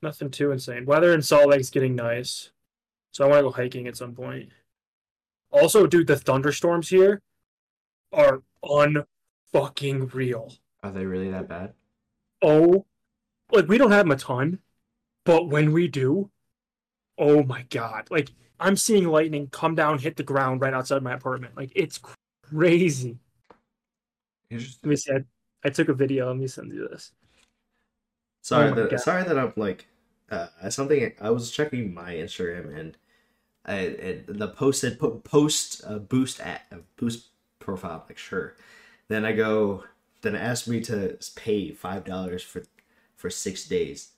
nothing 0.02 0.30
too 0.30 0.52
insane. 0.52 0.86
Weather 0.86 1.14
in 1.14 1.22
Salt 1.22 1.50
Lake's 1.50 1.70
getting 1.70 1.96
nice, 1.96 2.52
so 3.12 3.26
I 3.26 3.28
want 3.28 3.40
to 3.40 3.44
go 3.44 3.52
hiking 3.52 3.88
at 3.88 3.98
some 3.98 4.14
point. 4.14 4.50
Also, 5.52 5.88
dude, 5.88 6.08
the 6.08 6.16
thunderstorms 6.16 6.90
here 6.90 7.22
are 8.14 8.42
unfucking 8.64 10.14
real. 10.14 10.54
Are 10.84 10.92
they 10.92 11.06
really 11.06 11.30
that 11.32 11.48
bad? 11.48 11.74
Oh, 12.42 12.86
like 13.52 13.68
we 13.68 13.78
don't 13.78 13.92
have 13.92 14.06
them 14.06 14.12
a 14.12 14.18
ton, 14.18 14.60
but 15.26 15.50
when 15.50 15.72
we 15.72 15.88
do, 15.88 16.30
oh 17.18 17.44
my 17.44 17.64
god! 17.70 18.08
Like 18.10 18.30
I'm 18.60 18.76
seeing 18.76 19.06
lightning 19.08 19.48
come 19.48 19.76
down, 19.76 20.00
hit 20.00 20.16
the 20.16 20.24
ground 20.24 20.62
right 20.62 20.74
outside 20.74 21.04
my 21.04 21.14
apartment. 21.14 21.58
Like 21.58 21.72
it's 21.76 22.00
crazy. 22.44 23.18
Interesting. 24.50 24.80
Let 24.84 24.90
me 24.90 24.96
see. 24.96 25.18
I, 25.68 25.70
took 25.70 25.90
a 25.90 25.94
video. 25.94 26.28
Let 26.28 26.38
me 26.38 26.48
send 26.48 26.72
you 26.74 26.88
this. 26.88 27.12
Sorry 28.42 28.72
Oh 28.72 28.76
that 28.76 29.00
sorry 29.02 29.24
that 29.24 29.38
I'm 29.38 29.54
like 29.56 29.88
uh 30.32 30.48
something 30.70 31.14
I 31.22 31.30
was 31.30 31.52
checking 31.52 31.94
my 31.94 32.14
Instagram 32.14 32.78
and 32.78 32.98
I 33.66 33.76
it, 33.80 34.40
the 34.40 34.48
post 34.48 34.82
said 34.82 35.00
po- 35.00 35.20
post 35.20 35.84
uh, 35.86 36.00
boost 36.00 36.40
at 36.40 36.62
uh, 36.72 36.78
boost 36.98 37.28
profile 37.60 38.06
like 38.08 38.18
sure 38.18 38.56
then 39.10 39.26
I 39.26 39.34
go 39.34 39.84
then 40.22 40.36
it 40.36 40.40
asked 40.40 40.68
me 40.68 40.82
to 40.82 41.18
pay 41.36 41.72
five 41.72 42.06
dollars 42.06 42.44
for 42.44 42.64
for 43.16 43.30
six 43.30 43.66
days 43.68 44.12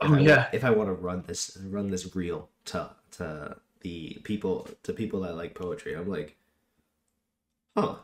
if 0.00 0.10
Oh, 0.10 0.14
I 0.14 0.20
yeah. 0.20 0.48
if 0.52 0.64
I 0.64 0.70
want 0.70 0.88
to 0.88 0.94
run 0.94 1.24
this 1.26 1.56
run 1.68 1.90
this 1.90 2.14
reel 2.14 2.48
to 2.66 2.90
to 3.12 3.56
the 3.80 4.18
people 4.24 4.68
to 4.82 4.92
people 4.92 5.20
that 5.22 5.36
like 5.36 5.54
poetry 5.54 5.94
I'm 5.94 6.08
like 6.08 6.36
huh 7.76 7.96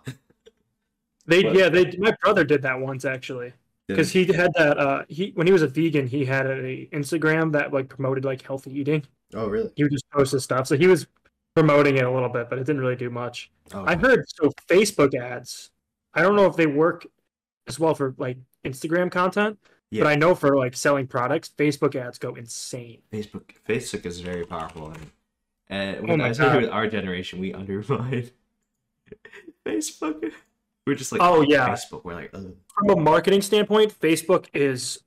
They 1.27 1.43
What? 1.45 1.55
yeah 1.57 1.69
they 1.69 1.97
my 1.99 2.15
brother 2.23 2.45
did 2.45 2.62
that 2.62 2.79
once 2.81 3.05
actually 3.05 3.53
because 3.89 4.11
he 4.12 4.25
had 4.33 4.53
that 4.55 4.79
uh 4.79 5.05
he 5.09 5.33
when 5.35 5.47
he 5.47 5.53
was 5.53 5.62
a 5.62 5.69
vegan 5.69 6.07
he 6.07 6.25
had 6.25 6.47
a 6.47 6.87
Instagram 6.93 7.53
that 7.53 7.73
like 7.73 7.89
promoted 7.89 8.25
like 8.25 8.43
healthy 8.43 8.73
eating. 8.79 9.05
oh 9.35 9.49
really 9.49 9.71
He 9.77 9.83
would 9.83 9.93
just 9.93 10.09
post 10.11 10.33
his 10.33 10.45
stuff, 10.45 10.67
so 10.67 10.77
he 10.77 10.87
was 10.87 11.07
promoting 11.55 11.97
it 11.97 12.05
a 12.05 12.11
little 12.11 12.29
bit, 12.29 12.51
but 12.51 12.59
it 12.59 12.65
didn't 12.67 12.81
really 12.83 12.97
do 12.97 13.09
much. 13.11 13.51
oh, 13.75 13.85
I 13.87 13.97
heard 13.97 14.25
so 14.29 14.53
Facebook 14.69 15.15
ads. 15.15 15.71
I 16.15 16.23
don't 16.23 16.37
know 16.37 16.47
if 16.47 16.57
they 16.57 16.67
work 16.67 17.07
as 17.67 17.79
well 17.81 17.95
for 17.95 18.15
like 18.19 18.37
Instagram 18.65 19.11
content, 19.11 19.59
Yeah. 19.91 20.03
but 20.05 20.11
I 20.11 20.17
know 20.17 20.35
for 20.35 20.57
like 20.57 20.77
selling 20.77 21.07
products, 21.07 21.49
Facebook 21.57 21.95
ads 21.97 22.19
go 22.19 22.35
insane. 22.35 23.03
Facebook 23.12 23.51
Facebook 23.69 24.05
is 24.07 24.21
very 24.21 24.45
powerful 24.45 24.93
and 25.69 25.97
Oh 25.99 26.03
when 26.07 26.19
my 26.19 26.27
I 26.27 26.29
especially 26.31 26.62
with 26.65 26.71
our 26.71 26.87
generation 26.89 27.41
we 27.41 27.53
undermine 27.55 28.31
Facebook. 29.67 30.33
We're 30.87 30.94
just 30.94 31.12
like 31.12 31.20
Oh, 31.20 31.40
yeah. 31.42 31.68
Facebook. 31.68 32.05
We're 32.05 32.14
like 32.14 32.31
Ugh. 32.33 32.55
From 32.79 32.90
a 32.90 33.01
marketing 33.01 33.42
standpoint, 33.42 33.99
Facebook 33.99 34.46
is 34.55 35.01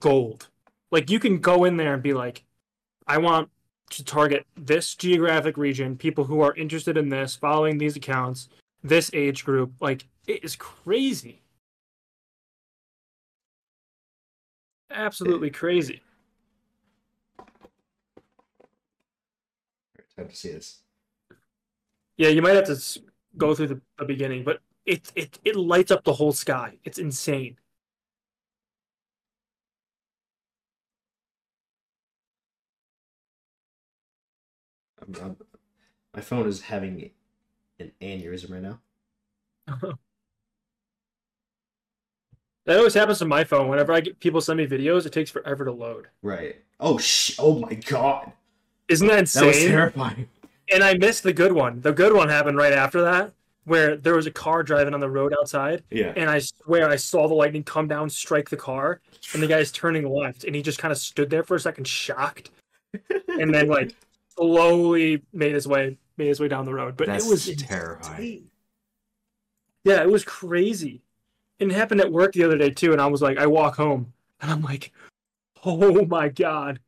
gold. 0.00 0.48
Like 0.90 1.10
you 1.10 1.18
can 1.18 1.38
go 1.38 1.64
in 1.64 1.76
there 1.76 1.94
and 1.94 2.02
be 2.02 2.14
like, 2.14 2.44
I 3.06 3.18
want 3.18 3.50
to 3.90 4.04
target 4.04 4.46
this 4.56 4.94
geographic 4.94 5.56
region, 5.56 5.96
people 5.96 6.24
who 6.24 6.40
are 6.40 6.54
interested 6.54 6.96
in 6.96 7.08
this, 7.08 7.36
following 7.36 7.78
these 7.78 7.96
accounts, 7.96 8.48
this 8.82 9.10
age 9.12 9.44
group. 9.44 9.72
Like 9.80 10.06
it 10.26 10.42
is 10.44 10.56
crazy. 10.56 11.42
Absolutely 14.90 15.50
crazy. 15.50 16.02
time 20.16 20.28
to 20.28 20.36
see 20.36 20.50
this. 20.52 20.80
Yeah, 22.16 22.28
you 22.28 22.40
might 22.40 22.54
have 22.54 22.64
to 22.66 23.00
go 23.36 23.54
through 23.54 23.66
the, 23.68 23.80
the 23.98 24.04
beginning, 24.04 24.44
but 24.44 24.60
it, 24.86 25.12
it 25.14 25.38
it 25.44 25.56
lights 25.56 25.90
up 25.90 26.04
the 26.04 26.14
whole 26.14 26.32
sky. 26.32 26.78
It's 26.84 26.98
insane. 26.98 27.58
I'm, 35.02 35.14
I'm, 35.22 35.36
my 36.14 36.20
phone 36.20 36.46
is 36.48 36.62
having 36.62 37.10
an 37.78 37.92
aneurysm 38.00 38.50
right 38.50 38.62
now. 38.62 39.92
That 42.66 42.78
always 42.78 42.94
happens 42.94 43.20
to 43.20 43.24
my 43.24 43.44
phone. 43.44 43.68
Whenever 43.68 43.92
I 43.92 44.00
get 44.00 44.18
people 44.18 44.40
send 44.40 44.56
me 44.58 44.66
videos, 44.66 45.06
it 45.06 45.12
takes 45.12 45.30
forever 45.30 45.64
to 45.64 45.70
load. 45.70 46.08
Right. 46.20 46.56
Oh 46.80 46.98
sh! 46.98 47.36
Oh 47.38 47.60
my 47.60 47.74
god! 47.74 48.32
Isn't 48.88 49.06
that 49.06 49.20
insane? 49.20 49.42
That 49.42 49.46
was 49.46 49.64
terrifying. 49.64 50.28
and 50.72 50.82
I 50.82 50.94
missed 50.94 51.22
the 51.22 51.32
good 51.32 51.52
one. 51.52 51.80
The 51.80 51.92
good 51.92 52.12
one 52.12 52.28
happened 52.28 52.56
right 52.58 52.72
after 52.72 53.02
that, 53.02 53.32
where 53.66 53.96
there 53.96 54.14
was 54.14 54.26
a 54.26 54.30
car 54.30 54.62
driving 54.62 54.94
on 54.94 55.00
the 55.00 55.10
road 55.10 55.34
outside, 55.38 55.82
Yeah. 55.90 56.12
and 56.16 56.30
I 56.30 56.38
swear 56.38 56.88
I 56.88 56.96
saw 56.96 57.28
the 57.28 57.34
lightning 57.34 57.64
come 57.64 57.86
down, 57.88 58.08
strike 58.08 58.48
the 58.48 58.56
car, 58.56 59.00
and 59.34 59.42
the 59.42 59.46
guy's 59.46 59.70
turning 59.72 60.08
left, 60.08 60.44
and 60.44 60.54
he 60.54 60.62
just 60.62 60.78
kind 60.78 60.92
of 60.92 60.98
stood 60.98 61.28
there 61.30 61.42
for 61.42 61.56
a 61.56 61.60
second, 61.60 61.86
shocked, 61.86 62.50
and 63.28 63.52
then 63.52 63.68
like 63.68 63.94
slowly 64.36 65.22
made 65.32 65.52
his 65.54 65.66
way 65.68 65.98
made 66.16 66.28
his 66.28 66.40
way 66.40 66.48
down 66.48 66.64
the 66.64 66.72
road. 66.72 66.96
But 66.96 67.08
That's 67.08 67.26
it 67.26 67.30
was 67.30 67.46
terrifying. 67.56 68.22
insane. 68.22 68.50
Yeah, 69.84 70.02
it 70.02 70.08
was 70.10 70.24
crazy. 70.24 71.02
And 71.60 71.70
it 71.70 71.74
happened 71.74 72.00
at 72.00 72.10
work 72.12 72.32
the 72.32 72.44
other 72.44 72.56
day 72.58 72.70
too. 72.70 72.92
And 72.92 73.00
I 73.00 73.06
was 73.06 73.20
like, 73.22 73.36
I 73.38 73.46
walk 73.46 73.76
home 73.76 74.12
and 74.40 74.50
I'm 74.50 74.62
like, 74.62 74.92
oh 75.64 76.04
my 76.06 76.28
god. 76.28 76.80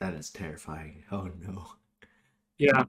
That 0.00 0.14
is 0.14 0.30
terrifying. 0.30 1.04
Oh 1.12 1.30
no. 1.40 1.66
Yeah, 2.58 2.84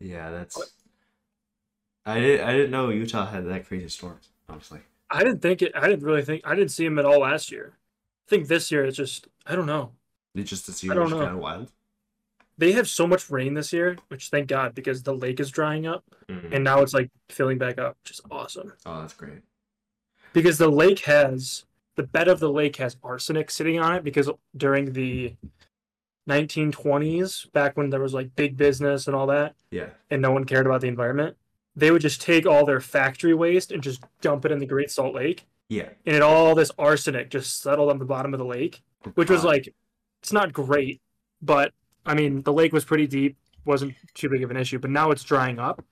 Yeah, 0.00 0.30
that's. 0.30 0.58
I 2.06 2.18
didn't. 2.18 2.48
I 2.48 2.52
didn't 2.52 2.70
know 2.70 2.88
Utah 2.90 3.26
had 3.26 3.46
that 3.46 3.66
crazy 3.66 3.88
storm. 3.88 4.18
Honestly, 4.48 4.80
I 5.10 5.22
didn't 5.22 5.40
think 5.42 5.62
it. 5.62 5.72
I 5.74 5.88
didn't 5.88 6.04
really 6.04 6.22
think. 6.22 6.42
I 6.44 6.54
didn't 6.54 6.70
see 6.70 6.84
him 6.84 6.98
at 6.98 7.04
all 7.04 7.20
last 7.20 7.52
year. 7.52 7.74
I 8.26 8.30
think 8.30 8.48
this 8.48 8.70
year 8.72 8.84
it's 8.84 8.96
just. 8.96 9.28
I 9.46 9.54
don't 9.54 9.66
know. 9.66 9.92
it 10.34 10.44
just 10.44 10.66
this 10.66 10.82
year 10.82 10.94
kind 10.94 11.12
of 11.12 11.38
wild. 11.38 11.70
They 12.56 12.72
have 12.72 12.88
so 12.88 13.06
much 13.06 13.30
rain 13.30 13.54
this 13.54 13.72
year, 13.72 13.96
which 14.08 14.28
thank 14.28 14.46
God 14.48 14.74
because 14.74 15.02
the 15.02 15.14
lake 15.14 15.40
is 15.40 15.50
drying 15.50 15.86
up 15.86 16.04
Mhm. 16.28 16.52
and 16.54 16.62
now 16.64 16.80
it's 16.82 16.92
like 16.92 17.10
filling 17.30 17.56
back 17.58 17.78
up, 17.78 17.96
which 18.02 18.10
is 18.12 18.20
awesome. 18.30 18.72
Oh, 18.86 19.00
that's 19.00 19.14
great. 19.14 19.40
because 20.32 20.58
the 20.58 20.68
lake 20.70 21.00
has 21.06 21.64
the 21.96 22.02
bed 22.04 22.28
of 22.28 22.38
the 22.38 22.50
lake 22.52 22.76
has 22.76 22.96
arsenic 23.02 23.50
sitting 23.50 23.78
on 23.80 23.94
it 23.96 24.04
because 24.04 24.30
during 24.56 24.92
the 24.92 25.34
1920s 26.30 27.50
back 27.52 27.76
when 27.76 27.90
there 27.90 28.00
was 28.00 28.14
like 28.14 28.34
big 28.36 28.56
business 28.56 29.06
and 29.06 29.16
all 29.16 29.26
that 29.26 29.54
Yeah. 29.70 29.90
and 30.10 30.22
no 30.22 30.30
one 30.30 30.44
cared 30.44 30.66
about 30.66 30.80
the 30.80 30.88
environment 30.88 31.36
they 31.76 31.90
would 31.90 32.02
just 32.02 32.20
take 32.20 32.46
all 32.46 32.66
their 32.66 32.80
factory 32.80 33.32
waste 33.34 33.70
and 33.72 33.82
just 33.82 34.02
dump 34.20 34.44
it 34.44 34.52
in 34.52 34.58
the 34.58 34.66
great 34.66 34.90
salt 34.90 35.14
lake 35.14 35.46
Yeah. 35.68 35.88
and 36.06 36.16
it 36.16 36.22
all 36.22 36.54
this 36.54 36.70
arsenic 36.78 37.30
just 37.30 37.60
settled 37.62 37.90
on 37.90 37.98
the 37.98 38.04
bottom 38.04 38.34
of 38.34 38.38
the 38.38 38.44
lake 38.46 38.82
which 39.14 39.30
was 39.30 39.44
like 39.44 39.72
it's 40.22 40.32
not 40.32 40.52
great 40.52 41.00
but 41.42 41.72
i 42.06 42.14
mean 42.14 42.42
the 42.42 42.52
lake 42.52 42.72
was 42.72 42.84
pretty 42.84 43.06
deep 43.06 43.36
wasn't 43.64 43.94
too 44.14 44.28
big 44.28 44.42
of 44.42 44.50
an 44.50 44.56
issue 44.56 44.78
but 44.78 44.90
now 44.90 45.10
it's 45.10 45.22
drying 45.22 45.58
up 45.58 45.84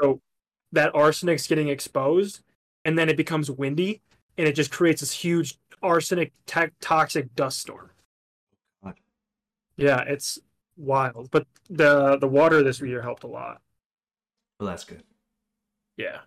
so 0.00 0.20
that 0.72 0.92
arsenic's 0.94 1.46
getting 1.46 1.68
exposed 1.68 2.40
and 2.84 2.98
then 2.98 3.08
it 3.08 3.16
becomes 3.16 3.50
windy 3.50 4.00
and 4.36 4.46
it 4.46 4.52
just 4.54 4.70
creates 4.70 5.00
this 5.00 5.12
huge 5.12 5.58
arsenic 5.82 6.32
to- 6.46 6.70
toxic 6.80 7.34
dust 7.34 7.58
storm. 7.60 7.90
Yeah 9.78 10.02
it's 10.06 10.38
wild 10.76 11.30
but 11.30 11.46
the 11.70 12.18
the 12.18 12.28
water 12.28 12.62
this 12.62 12.80
year 12.80 13.00
helped 13.00 13.24
a 13.24 13.26
lot 13.26 13.62
Well, 14.60 14.68
that's 14.68 14.84
good. 14.84 15.02
yeah 15.96 16.18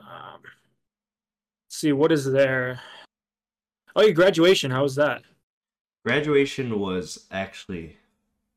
um 0.00 0.40
let's 0.42 1.76
see 1.80 1.92
what 1.92 2.12
is 2.12 2.30
there 2.30 2.80
oh 3.96 4.02
your 4.02 4.12
graduation 4.12 4.70
how 4.70 4.82
was 4.82 4.94
that 4.96 5.22
Graduation 6.04 6.80
was 6.80 7.26
actually, 7.30 7.96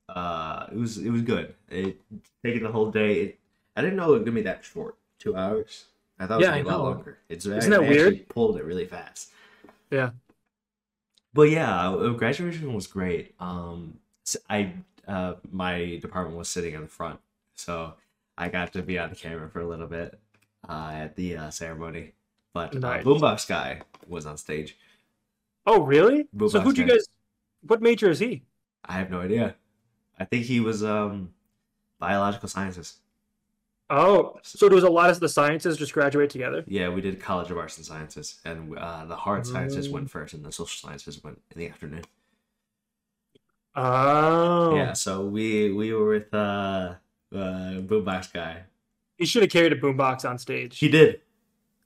uh, 0.10 0.66
it 0.72 0.78
was 0.78 0.98
it 0.98 1.12
was 1.12 1.22
good. 1.22 1.54
It 1.70 2.02
taking 2.44 2.64
the 2.64 2.72
whole 2.72 2.90
day. 2.90 3.14
It, 3.22 3.40
I 3.76 3.82
didn't 3.82 3.98
know 3.98 4.10
it 4.10 4.14
was 4.14 4.20
gonna 4.22 4.32
be 4.32 4.42
that 4.42 4.66
short. 4.66 4.96
Two 5.20 5.36
hours. 5.36 5.86
I 6.18 6.26
thought 6.26 6.34
it 6.34 6.38
was 6.38 6.44
Yeah, 6.46 6.50
gonna 6.54 6.64
be 6.64 6.70
a 6.70 6.72
lot 6.78 6.84
longer. 6.96 7.20
It's 7.30 7.46
Isn't 7.46 7.70
that 7.70 7.82
actually 7.84 7.96
weird? 7.96 8.30
Pulled 8.30 8.58
it 8.58 8.64
really 8.66 8.88
fast. 8.88 9.30
Yeah. 9.92 10.10
But 11.36 11.50
yeah, 11.50 11.90
uh, 11.90 12.10
graduation 12.12 12.74
was 12.74 12.88
great. 12.88 13.36
Um, 13.42 14.00
I 14.50 14.72
uh 15.06 15.34
my 15.52 16.00
department 16.02 16.38
was 16.38 16.48
sitting 16.48 16.74
in 16.74 16.82
the 16.82 16.88
front, 16.88 17.20
so 17.56 17.94
I 18.38 18.48
got 18.48 18.72
to 18.72 18.82
be 18.82 18.98
on 18.98 19.10
the 19.10 19.18
camera 19.18 19.50
for 19.50 19.60
a 19.60 19.68
little 19.68 19.86
bit 19.86 20.18
uh, 20.68 20.92
at 20.94 21.18
the 21.18 21.36
uh, 21.36 21.50
ceremony. 21.50 22.14
But 22.54 22.78
uh, 22.78 22.80
Nice. 22.80 23.04
Boombox 23.04 23.50
guy 23.50 23.82
was 24.08 24.26
on 24.26 24.38
stage. 24.38 24.78
Oh, 25.68 25.82
really? 25.82 26.30
Boombox 26.34 26.52
so 26.52 26.62
who'd 26.62 26.78
you 26.78 26.86
guys? 26.86 27.06
What 27.68 27.82
major 27.82 28.10
is 28.10 28.20
he? 28.20 28.44
I 28.86 28.94
have 28.94 29.12
no 29.12 29.20
idea. 29.20 29.56
I 30.18 30.24
think 30.24 30.46
he 30.46 30.62
was 30.62 30.86
um 30.86 31.32
biological 32.00 32.48
sciences. 32.48 33.02
Oh, 33.90 34.40
so 34.42 34.68
does 34.68 34.84
a 34.84 34.90
lot 34.90 35.12
of 35.12 35.20
the 35.20 35.30
sciences 35.30 35.78
just 35.78 35.94
graduate 35.94 36.32
together? 36.32 36.64
Yeah, 36.68 36.90
we 36.90 37.02
did 37.02 37.20
College 37.20 37.52
of 37.52 37.58
Arts 37.58 37.78
and 37.78 37.86
Sciences, 37.86 38.40
and 38.44 38.76
uh, 38.78 39.06
the 39.06 39.16
hard 39.16 39.46
sciences 39.46 39.90
went 39.90 40.10
first, 40.10 40.34
and 40.34 40.44
the 40.44 40.52
social 40.52 40.90
sciences 40.90 41.24
went 41.24 41.40
in 41.52 41.60
the 41.60 41.68
afternoon. 41.68 42.04
Oh, 43.76 44.76
Yeah, 44.76 44.94
so 44.94 45.26
we 45.26 45.72
we 45.72 45.94
were 45.94 46.08
with 46.08 46.34
uh, 46.34 46.96
uh 47.32 47.82
Boombox 47.82 48.34
guy. 48.34 48.64
He 49.18 49.26
should 49.26 49.44
have 49.44 49.52
carried 49.52 49.72
a 49.72 49.76
boombox 49.76 50.28
on 50.28 50.40
stage. 50.40 50.80
He 50.80 50.90
did. 50.90 51.22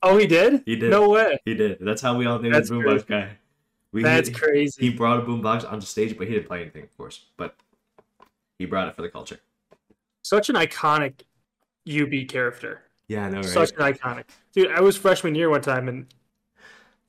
oh, 0.01 0.17
he 0.17 0.25
did. 0.25 0.63
He 0.65 0.75
did. 0.77 0.89
No 0.91 1.09
way. 1.09 1.39
He 1.45 1.53
did. 1.53 1.79
That's 1.81 2.01
how 2.01 2.15
we 2.15 2.25
all 2.25 2.39
knew 2.39 2.51
That's 2.51 2.69
the 2.69 2.75
Boombox 2.75 3.07
guy. 3.07 3.37
We, 3.91 4.03
That's 4.03 4.29
he, 4.29 4.35
crazy. 4.35 4.81
he 4.81 4.89
brought 4.89 5.19
a 5.19 5.23
boombox 5.23 5.69
onto 5.69 5.85
stage, 5.85 6.15
but 6.17 6.27
he 6.27 6.33
didn't 6.33 6.47
play 6.47 6.61
anything, 6.61 6.83
of 6.83 6.95
course. 6.95 7.25
But 7.37 7.55
he 8.59 8.65
brought 8.65 8.87
it 8.87 8.95
for 8.95 9.01
the 9.01 9.09
culture. 9.09 9.39
Such 10.21 10.49
an 10.49 10.55
iconic 10.55 11.21
UB 11.89 12.27
character. 12.27 12.83
Yeah, 13.07 13.25
I 13.25 13.29
know, 13.29 13.37
right? 13.37 13.45
Such 13.45 13.71
an 13.71 13.77
iconic 13.77 14.25
dude. 14.53 14.71
I 14.71 14.81
was 14.81 14.95
freshman 14.95 15.35
year 15.35 15.49
one 15.49 15.61
time, 15.61 15.87
and 15.87 16.05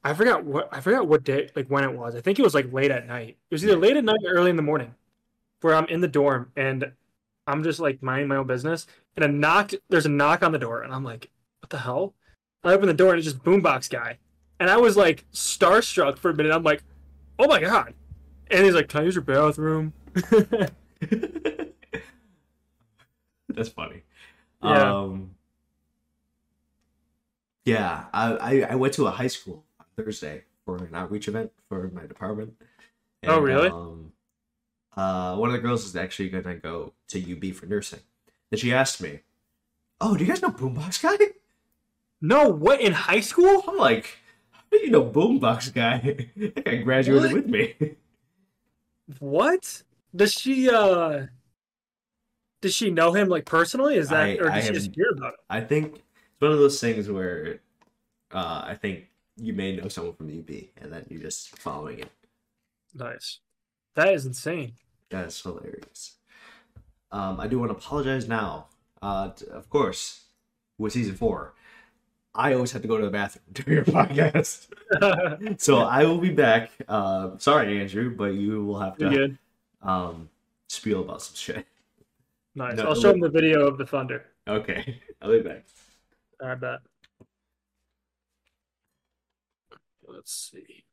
I 0.03 0.15
forgot 0.15 0.45
what 0.45 0.69
I 0.73 0.81
forgot 0.81 1.07
what 1.07 1.25
day, 1.25 1.51
like 1.55 1.69
when 1.69 1.85
it 1.85 1.93
was. 1.93 2.15
I 2.15 2.21
think 2.21 2.39
it 2.39 2.43
was 2.43 2.55
like 2.55 2.73
late 2.73 2.91
at 2.91 3.07
night. 3.07 3.37
It 3.51 3.55
was 3.55 3.65
either 3.65 3.77
late 3.77 3.97
at 3.97 4.05
night 4.05 4.21
or 4.25 4.33
early 4.33 4.51
in 4.51 4.57
the 4.57 4.63
morning, 4.63 4.95
where 5.61 5.75
I'm 5.75 5.87
in 5.87 6.01
the 6.01 6.09
dorm 6.09 6.53
and 6.57 6.93
I'm 7.47 7.63
just 7.63 7.81
like 7.81 8.03
minding 8.03 8.29
my 8.29 8.37
own 8.37 8.47
business, 8.47 8.87
and 9.17 9.25
a 9.25 9.29
knock. 9.29 9.73
There's 9.89 10.07
a 10.07 10.11
knock 10.11 10.43
on 10.43 10.53
the 10.53 10.59
door, 10.59 10.83
and 10.83 10.93
I'm 10.95 11.05
like, 11.05 11.31
"What 11.61 11.71
the 11.71 11.79
hell?" 11.79 12.15
I 12.65 12.73
open 12.73 12.87
the 12.87 12.95
door, 12.95 13.11
and 13.11 13.19
it's 13.19 13.27
just 13.27 13.43
boombox 13.45 13.91
guy, 13.91 14.19
and 14.59 14.71
I 14.71 14.77
was 14.77 14.97
like 14.97 15.25
starstruck 15.33 16.19
for 16.19 16.31
a 16.31 16.35
minute. 16.35 16.53
I'm 16.53 16.63
like, 16.63 16.83
"Oh 17.39 17.47
my 17.47 17.61
god!" 17.61 17.95
And 18.51 18.65
he's 18.65 18.75
like, 18.75 18.89
"Can 18.89 19.01
I 19.01 19.05
use 19.05 19.15
your 19.17 19.25
bathroom?" 19.25 19.93
That's 23.49 23.69
funny. 23.69 24.05
Yeah. 24.63 24.95
Um, 24.95 25.31
yeah, 27.65 28.07
I, 28.13 28.33
I, 28.35 28.61
I 28.71 28.75
went 28.75 28.95
to 28.95 29.07
a 29.07 29.11
high 29.11 29.27
school 29.27 29.65
on 29.79 29.87
Thursday 29.97 30.45
for 30.65 30.77
an 30.79 30.95
outreach 30.95 31.29
event 31.29 31.53
for 31.69 31.89
my 31.95 32.07
department. 32.07 32.55
Oh, 33.27 33.41
really? 33.41 33.69
Um, 33.69 34.13
uh, 34.97 35.37
one 35.37 35.51
of 35.51 35.53
the 35.53 35.61
girls 35.61 35.85
is 35.85 35.95
actually 35.97 36.31
going 36.31 36.45
to 36.45 36.55
go 36.55 36.95
to 37.09 37.33
UB 37.33 37.55
for 37.55 37.67
nursing. 37.67 38.01
And 38.51 38.59
she 38.61 38.73
asked 38.73 39.03
me, 39.03 39.21
Oh, 40.01 40.17
do 40.17 40.25
you 40.25 40.31
guys 40.31 40.41
know 40.43 40.51
Boombox 40.51 41.03
Guy? 41.03 41.17
no, 42.23 42.49
what 42.49 42.81
in 42.81 42.93
high 42.93 43.21
school? 43.21 43.63
I'm 43.69 43.77
like, 43.77 44.19
How 44.53 44.63
do 44.73 44.79
you 44.79 44.91
know 44.91 45.05
Boombox 45.05 45.73
Guy? 45.75 46.29
that 46.37 46.65
guy 46.65 46.77
graduated 46.77 47.33
What? 47.33 47.35
with 47.35 47.47
me. 47.47 47.97
What 49.19 49.83
does 50.15 50.33
she? 50.33 50.71
uh 50.71 51.27
Does 52.61 52.75
she 52.75 52.91
know 52.91 53.13
him 53.13 53.29
like 53.29 53.45
personally? 53.47 53.97
Is 53.97 54.09
that, 54.11 54.21
I- 54.27 54.35
or 54.37 54.51
does 54.51 54.67
she 54.67 54.73
just 54.73 54.95
hear 54.95 55.07
about 55.17 55.35
him? 55.35 55.41
I 55.49 55.61
think 55.61 55.95
it's 55.97 56.41
one 56.41 56.53
of 56.53 56.59
those 56.59 56.81
things 56.81 57.09
where 57.11 57.61
uh, 58.33 58.63
I 58.67 58.75
think 58.75 59.07
you 59.37 59.53
may 59.53 59.75
know 59.77 59.89
someone 59.89 60.15
from 60.15 60.29
UB 60.29 60.51
and 60.77 60.93
then 60.93 61.07
you're 61.09 61.23
just 61.23 61.59
following 61.59 62.01
it. 62.01 62.11
Nice. 62.95 63.39
That 63.95 64.13
is 64.13 64.27
insane. 64.27 64.75
That 65.11 65.27
is 65.29 65.41
hilarious. 65.41 66.17
Um, 67.13 67.41
I 67.41 67.47
do 67.49 67.59
want 67.59 67.71
to 67.73 67.77
apologize 67.77 68.29
now. 68.29 68.67
Uh, 69.03 69.31
t- 69.31 69.47
of 69.47 69.69
course, 69.71 70.25
with 70.79 70.93
season 70.93 71.15
four, 71.17 71.55
I 72.35 72.53
always 72.55 72.71
have 72.73 72.83
to 72.83 72.89
go 72.89 72.99
to 72.99 73.05
the 73.05 73.11
bathroom 73.11 73.45
during 73.53 73.73
your 73.77 73.85
podcast. 73.85 74.69
so 75.61 75.79
I 75.79 76.05
will 76.05 76.19
be 76.19 76.31
back. 76.31 76.71
Uh, 76.87 77.31
sorry, 77.39 77.81
Andrew, 77.81 78.15
but 78.15 78.35
you 78.35 78.65
will 78.65 78.79
have 78.79 78.97
to 78.99 79.09
um, 79.83 80.29
spiel 80.69 81.01
about 81.01 81.23
some 81.23 81.35
shit. 81.35 81.67
Nice. 82.55 82.77
No, 82.77 82.85
I'll 82.85 82.95
show 82.95 83.09
wait. 83.09 83.17
him 83.17 83.21
the 83.21 83.31
video 83.31 83.67
of 83.67 83.79
the 83.79 83.87
thunder. 83.87 84.27
Okay, 84.49 85.01
I'll 85.23 85.31
be 85.31 85.41
back. 85.41 85.65
I 86.43 86.55
bet. 86.55 86.81
Let's 90.07 90.51
see. 90.53 90.85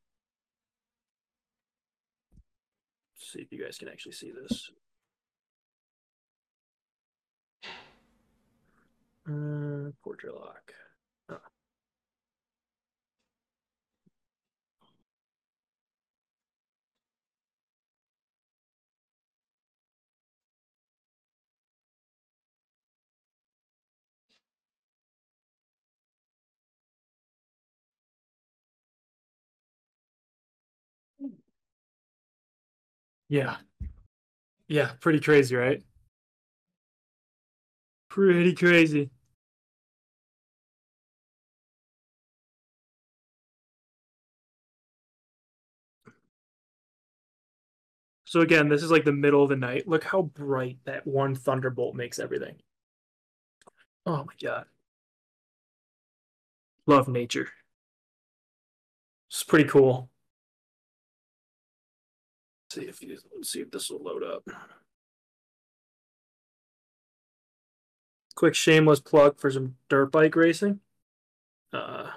see 3.27 3.41
if 3.41 3.51
you 3.51 3.63
guys 3.63 3.77
can 3.77 3.89
actually 3.89 4.13
see 4.13 4.31
this. 4.31 4.69
Uh, 9.29 9.91
portrait 10.01 10.33
lock. 10.33 10.71
Yeah. 33.29 33.57
Yeah, 34.67 34.91
pretty 34.99 35.19
crazy, 35.19 35.55
right? 35.55 35.83
Pretty 38.09 38.53
crazy. 38.53 39.09
So 48.25 48.41
again, 48.41 48.67
this 48.67 48.83
is 48.83 48.91
like 48.91 49.05
the 49.05 49.13
middle 49.13 49.41
of 49.43 49.49
the 49.49 49.55
night. 49.55 49.87
Look 49.87 50.03
how 50.03 50.23
bright 50.23 50.79
that 50.83 51.07
one 51.07 51.33
thunderbolt 51.33 51.95
makes 51.95 52.19
everything. 52.19 52.57
Oh 54.05 54.23
my 54.25 54.33
god. 54.41 54.65
Love 56.87 57.07
nature. 57.07 57.49
It's 59.29 59.43
pretty 59.43 59.69
cool. 59.69 60.09
See 62.77 62.83
if 62.83 63.01
you, 63.01 63.17
see 63.41 63.61
if 63.61 63.71
this 63.71 63.89
will 63.89 64.03
load 64.03 64.23
up. 64.23 64.47
Quick 68.35 68.53
shameless 68.53 68.99
plug 68.99 69.39
for 69.39 69.49
some 69.49 69.77
dirt 69.89 70.11
bike 70.11 70.35
racing. 70.35 70.81
Uh, 71.73 72.11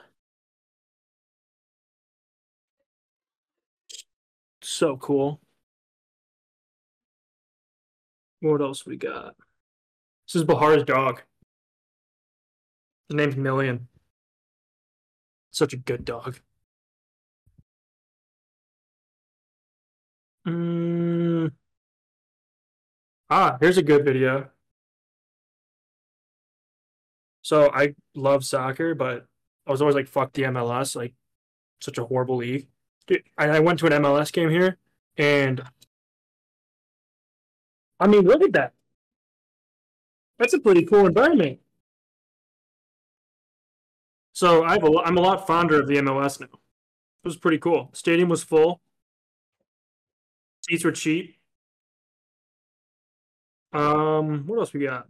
so 4.60 4.98
cool. 4.98 5.40
What 8.40 8.60
else 8.60 8.84
we 8.84 8.98
got? 8.98 9.34
This 10.26 10.34
is 10.34 10.44
Bahar's 10.44 10.84
dog. 10.84 11.22
The 13.08 13.16
name's 13.16 13.36
Million. 13.36 13.88
Such 15.52 15.72
a 15.72 15.78
good 15.78 16.04
dog. 16.04 16.38
Mm. 20.50 21.52
Ah, 23.28 23.56
here's 23.60 23.78
a 23.78 23.82
good 23.82 24.04
video. 24.04 24.50
So 27.42 27.70
I 27.72 27.94
love 28.14 28.44
soccer, 28.44 28.94
but 28.94 29.26
I 29.66 29.70
was 29.70 29.80
always 29.80 29.94
like, 29.94 30.08
fuck 30.08 30.32
the 30.32 30.42
MLS, 30.42 30.96
like 30.96 31.14
such 31.80 31.98
a 31.98 32.04
horrible 32.04 32.36
league. 32.36 32.68
Dude, 33.06 33.24
I, 33.38 33.60
went 33.60 33.78
to 33.80 33.86
an 33.86 33.92
MLS 34.02 34.32
game 34.32 34.50
here, 34.50 34.76
and 35.16 35.62
I 37.98 38.06
mean, 38.06 38.22
look 38.22 38.42
at 38.42 38.52
that. 38.52 38.72
That's 40.38 40.54
a 40.54 40.60
pretty 40.60 40.84
cool 40.84 41.06
environment. 41.06 41.60
So 44.32 44.64
I 44.64 44.72
have 44.74 44.84
a, 44.84 44.98
I'm 45.04 45.18
a 45.18 45.20
lot 45.20 45.46
fonder 45.46 45.80
of 45.80 45.86
the 45.86 45.96
MLS 45.96 46.40
now. 46.40 46.46
It 46.46 47.28
was 47.28 47.36
pretty 47.36 47.58
cool. 47.58 47.90
Stadium 47.92 48.28
was 48.28 48.42
full. 48.42 48.80
Seats 50.70 50.84
were 50.84 50.92
cheap. 50.92 51.36
Um, 53.72 54.46
what 54.46 54.60
else 54.60 54.72
we 54.72 54.84
got? 54.84 55.08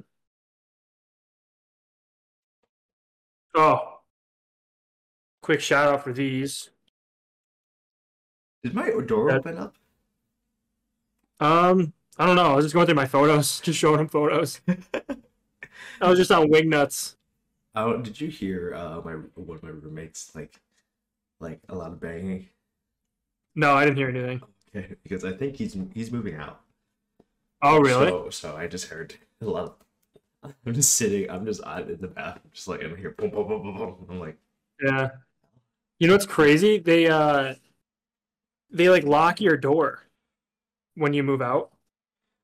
Oh, 3.55 4.01
quick 5.43 5.61
shout 5.61 5.93
out 5.93 6.03
for 6.03 6.13
these. 6.15 6.71
Did 8.63 8.75
my 8.75 8.91
door 9.07 9.31
open 9.33 9.59
up? 9.59 9.75
Um, 11.41 11.93
I 12.17 12.25
don't 12.25 12.37
know. 12.37 12.53
I 12.53 12.55
was 12.57 12.65
just 12.65 12.75
going 12.75 12.87
through 12.87 12.95
my 12.95 13.07
photos, 13.07 13.61
just 13.63 13.79
showing 13.79 14.01
him 14.01 14.09
photos. 14.09 14.61
I 16.01 16.09
was 16.09 16.19
just 16.19 16.31
on 16.31 16.49
Wingnuts. 16.49 17.17
Oh, 17.75 17.99
did 17.99 18.21
you 18.21 18.29
hear 18.29 18.75
uh 18.75 19.01
my 19.05 19.13
one 19.35 19.57
of 19.57 19.63
my 19.63 19.69
roommates 19.71 20.35
like 20.35 20.59
like 21.41 21.61
a 21.69 21.75
lot 21.75 21.93
of 21.93 22.01
banging? 22.01 22.49
No, 23.55 23.75
I 23.75 23.85
didn't 23.85 23.97
hear 23.99 24.09
anything. 24.09 24.43
Because 25.03 25.25
I 25.25 25.33
think 25.33 25.57
he's 25.57 25.77
he's 25.95 26.13
moving 26.13 26.37
out. 26.37 26.61
Oh, 27.63 27.79
really? 27.79 28.09
So 28.09 28.31
so 28.31 28.57
I 28.57 28.67
just 28.67 28.87
heard 28.87 29.15
a 29.41 29.47
lot 29.47 29.77
of. 30.45 30.55
I'm 30.67 30.75
just 30.75 30.95
sitting. 30.95 31.31
I'm 31.31 31.45
just 31.45 31.63
out 31.65 31.91
in 31.91 32.01
the 32.01 32.09
bathroom, 32.09 32.51
just 32.53 32.69
like 32.69 32.83
I'm 32.83 32.97
here. 32.97 33.11
Boom, 33.11 33.31
boom, 33.31 33.49
boom, 33.49 33.63
boom, 33.63 33.77
boom. 33.77 34.07
I'm 34.09 34.21
like, 34.21 34.37
Yeah. 34.83 35.11
You 35.99 36.09
know 36.09 36.15
what's 36.15 36.27
crazy? 36.27 36.79
They 36.79 37.09
uh 37.09 37.55
they 38.71 38.89
like 38.89 39.05
lock 39.05 39.41
your 39.41 39.57
door 39.57 40.03
when 40.95 41.13
you 41.13 41.23
move 41.23 41.43
out. 41.43 41.73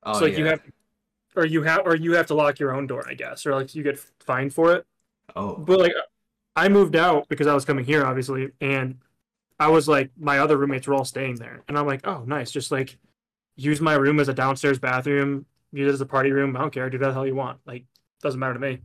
oh 0.03 0.19
so 0.19 0.25
like 0.25 0.33
yeah. 0.33 0.39
you 0.39 0.45
have 0.47 0.61
or 1.37 1.45
you 1.47 1.63
have 1.63 1.83
or 1.87 1.95
you 1.95 2.13
have 2.13 2.27
to 2.27 2.35
lock 2.35 2.59
your 2.59 2.75
own 2.75 2.87
door, 2.87 3.05
I 3.09 3.15
guess, 3.15 3.47
or 3.47 3.55
like 3.55 3.75
you 3.75 3.83
get 3.83 3.99
fined 4.21 4.53
for 4.53 4.75
it. 4.75 4.85
oh 5.35 5.57
But 5.57 5.79
like 5.79 5.93
I 6.55 6.69
moved 6.69 6.97
out 6.97 7.29
because 7.29 7.47
I 7.47 7.55
was 7.55 7.65
coming 7.65 7.85
here 7.85 8.05
obviously 8.05 8.51
and 8.61 8.99
I 9.59 9.69
was 9.69 9.89
like 9.89 10.11
my 10.19 10.39
other 10.39 10.57
roommates 10.57 10.87
were 10.87 10.95
all 10.95 11.05
staying 11.05 11.37
there. 11.37 11.63
And 11.69 11.79
I'm 11.79 11.87
like, 11.87 12.07
"Oh, 12.07 12.25
nice. 12.27 12.51
Just 12.51 12.71
like 12.71 12.99
use 13.57 13.81
my 13.81 13.95
room 13.95 14.21
as 14.21 14.29
a 14.29 14.35
downstairs 14.35 14.79
bathroom, 14.79 15.47
use 15.73 15.89
it 15.89 15.95
as 15.95 16.01
a 16.01 16.07
party 16.07 16.31
room. 16.31 16.57
I 16.57 16.61
don't 16.61 16.73
care. 16.73 16.91
Do 16.91 16.99
that 16.99 17.09
the 17.09 17.13
hell 17.13 17.27
you 17.27 17.35
want. 17.35 17.61
Like 17.67 17.85
doesn't 18.23 18.41
matter 18.41 18.55
to 18.55 18.61
me." 18.61 18.81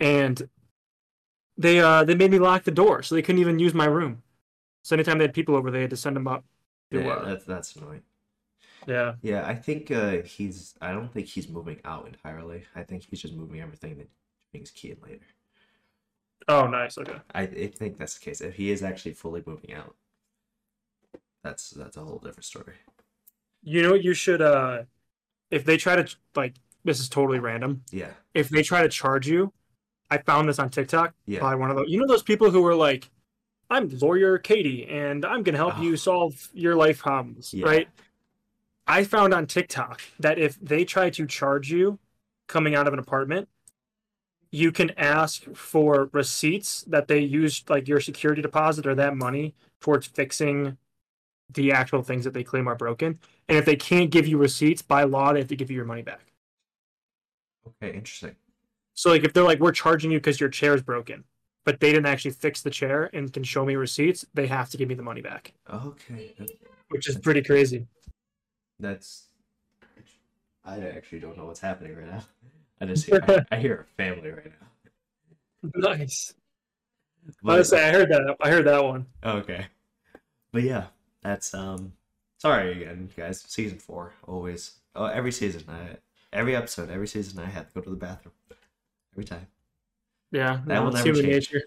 And 0.00 0.48
they 1.56 1.80
uh 1.80 2.04
they 2.04 2.14
made 2.14 2.30
me 2.30 2.38
lock 2.38 2.64
the 2.64 2.70
door 2.70 3.02
so 3.02 3.14
they 3.14 3.22
couldn't 3.22 3.40
even 3.40 3.58
use 3.58 3.74
my 3.74 3.86
room. 3.86 4.22
So 4.82 4.96
anytime 4.96 5.18
they 5.18 5.24
had 5.24 5.34
people 5.34 5.54
over, 5.54 5.70
they 5.70 5.82
had 5.82 5.90
to 5.90 5.96
send 5.96 6.16
them 6.16 6.26
up. 6.26 6.44
to, 6.90 7.00
yeah, 7.00 7.08
uh, 7.08 7.24
that's 7.24 7.44
that's 7.44 7.76
annoying. 7.76 8.02
yeah. 8.86 9.14
Yeah, 9.22 9.46
I 9.46 9.54
think 9.54 9.90
uh 9.90 10.22
he's. 10.22 10.74
I 10.80 10.92
don't 10.92 11.12
think 11.12 11.28
he's 11.28 11.48
moving 11.48 11.80
out 11.84 12.06
entirely. 12.06 12.64
I 12.74 12.82
think 12.82 13.04
he's 13.04 13.22
just 13.22 13.34
moving 13.34 13.60
everything 13.60 13.96
that 13.98 14.08
brings 14.52 14.70
key 14.70 14.90
in 14.90 14.98
later. 15.02 15.24
Oh, 16.48 16.66
nice. 16.66 16.98
Okay. 16.98 17.18
I, 17.34 17.42
I 17.42 17.66
think 17.68 17.98
that's 17.98 18.18
the 18.18 18.24
case. 18.24 18.40
If 18.40 18.56
he 18.56 18.72
is 18.72 18.82
actually 18.82 19.12
fully 19.14 19.44
moving 19.46 19.74
out, 19.74 19.94
that's 21.42 21.70
that's 21.70 21.96
a 21.96 22.00
whole 22.00 22.18
different 22.18 22.44
story. 22.44 22.74
You 23.62 23.82
know 23.82 23.90
what 23.92 24.04
you 24.04 24.14
should 24.14 24.42
uh 24.42 24.82
if 25.50 25.64
they 25.64 25.76
try 25.76 25.96
to 25.96 26.16
like 26.34 26.54
this 26.84 26.98
is 27.00 27.08
totally 27.08 27.38
random. 27.38 27.82
Yeah, 27.92 28.10
If 28.34 28.48
they 28.48 28.62
try 28.64 28.82
to 28.82 28.88
charge 28.88 29.28
you, 29.28 29.52
I 30.10 30.18
found 30.18 30.48
this 30.48 30.58
on 30.58 30.68
TikTok 30.70 31.14
yeah. 31.26 31.38
by 31.40 31.54
one 31.54 31.70
of 31.70 31.76
those 31.76 31.86
you 31.88 31.98
know 32.00 32.06
those 32.06 32.22
people 32.22 32.50
who 32.50 32.62
were 32.62 32.74
like, 32.74 33.08
I'm 33.70 33.88
lawyer 33.98 34.38
Katie 34.38 34.86
and 34.88 35.24
I'm 35.24 35.42
gonna 35.42 35.58
help 35.58 35.78
Oh. 35.78 35.82
you 35.82 35.96
solve 35.96 36.48
your 36.52 36.74
life 36.74 36.98
problems, 36.98 37.54
Yeah. 37.54 37.66
right? 37.66 37.88
I 38.86 39.04
found 39.04 39.32
on 39.32 39.46
TikTok 39.46 40.00
that 40.18 40.38
if 40.38 40.58
they 40.60 40.84
try 40.84 41.08
to 41.10 41.26
charge 41.26 41.70
you 41.70 41.98
coming 42.48 42.74
out 42.74 42.88
of 42.88 42.92
an 42.92 42.98
apartment, 42.98 43.48
you 44.50 44.72
can 44.72 44.90
ask 44.98 45.44
for 45.54 46.10
receipts 46.12 46.82
that 46.88 47.06
they 47.08 47.20
used 47.20 47.70
like 47.70 47.86
your 47.88 48.00
security 48.00 48.42
deposit 48.42 48.86
or 48.86 48.94
that 48.96 49.16
money 49.16 49.54
towards 49.80 50.06
fixing 50.08 50.76
the 51.54 51.72
actual 51.72 52.02
things 52.02 52.24
that 52.24 52.34
they 52.34 52.44
claim 52.44 52.68
are 52.68 52.74
broken. 52.74 53.18
And 53.48 53.58
if 53.58 53.64
they 53.64 53.76
can't 53.76 54.10
give 54.10 54.26
you 54.26 54.38
receipts 54.38 54.82
by 54.82 55.04
law, 55.04 55.32
they 55.32 55.40
have 55.40 55.48
to 55.48 55.56
give 55.56 55.70
you 55.70 55.76
your 55.76 55.84
money 55.84 56.02
back. 56.02 56.32
Okay, 57.66 57.94
interesting. 57.94 58.36
So 58.94 59.10
like 59.10 59.24
if 59.24 59.32
they're 59.32 59.44
like 59.44 59.60
we're 59.60 59.72
charging 59.72 60.10
you 60.10 60.18
because 60.18 60.40
your 60.40 60.48
chair 60.48 60.74
is 60.74 60.82
broken, 60.82 61.24
but 61.64 61.80
they 61.80 61.90
didn't 61.92 62.06
actually 62.06 62.32
fix 62.32 62.62
the 62.62 62.70
chair 62.70 63.08
and 63.14 63.32
can 63.32 63.42
show 63.44 63.64
me 63.64 63.76
receipts, 63.76 64.24
they 64.34 64.46
have 64.46 64.68
to 64.70 64.76
give 64.76 64.88
me 64.88 64.94
the 64.94 65.02
money 65.02 65.20
back, 65.22 65.52
Okay, 65.72 66.34
that- 66.38 66.50
which 66.88 67.08
is 67.08 67.16
pretty 67.18 67.42
crazy. 67.42 67.86
that's. 68.78 69.28
I 70.64 70.78
actually 70.80 71.18
don't 71.20 71.36
know 71.36 71.46
what's 71.46 71.60
happening 71.60 71.96
right 71.96 72.06
now. 72.06 72.22
I 72.80 72.84
just 72.86 73.06
hear 73.06 73.20
I, 73.26 73.56
I 73.56 73.58
hear 73.58 73.86
a 73.88 74.02
family 74.02 74.30
right 74.30 74.46
now. 74.46 75.70
Nice. 75.74 76.34
But- 77.42 77.52
Honestly, 77.54 77.78
I 77.80 77.90
heard 77.92 78.08
that. 78.10 78.36
I 78.40 78.50
heard 78.50 78.66
that 78.66 78.84
one. 78.84 79.06
Okay. 79.24 79.66
But 80.52 80.62
yeah, 80.64 80.86
that's 81.22 81.54
um 81.54 81.92
sorry 82.38 82.72
again, 82.72 83.08
guys. 83.16 83.44
Season 83.46 83.78
four, 83.78 84.12
always. 84.26 84.78
Oh, 84.94 85.06
every 85.06 85.32
season 85.32 85.64
I 85.68 85.96
every 86.32 86.54
episode, 86.56 86.90
every 86.90 87.06
season 87.08 87.38
I 87.42 87.46
had 87.46 87.68
to 87.68 87.74
go 87.74 87.80
to 87.80 87.90
the 87.90 87.96
bathroom. 87.96 88.34
Every 89.14 89.24
time. 89.24 89.46
Yeah, 90.30 90.60
That 90.66 90.74
no, 90.74 90.84
will 90.84 90.92
never 90.92 91.12
change. 91.12 91.26
nature. 91.26 91.62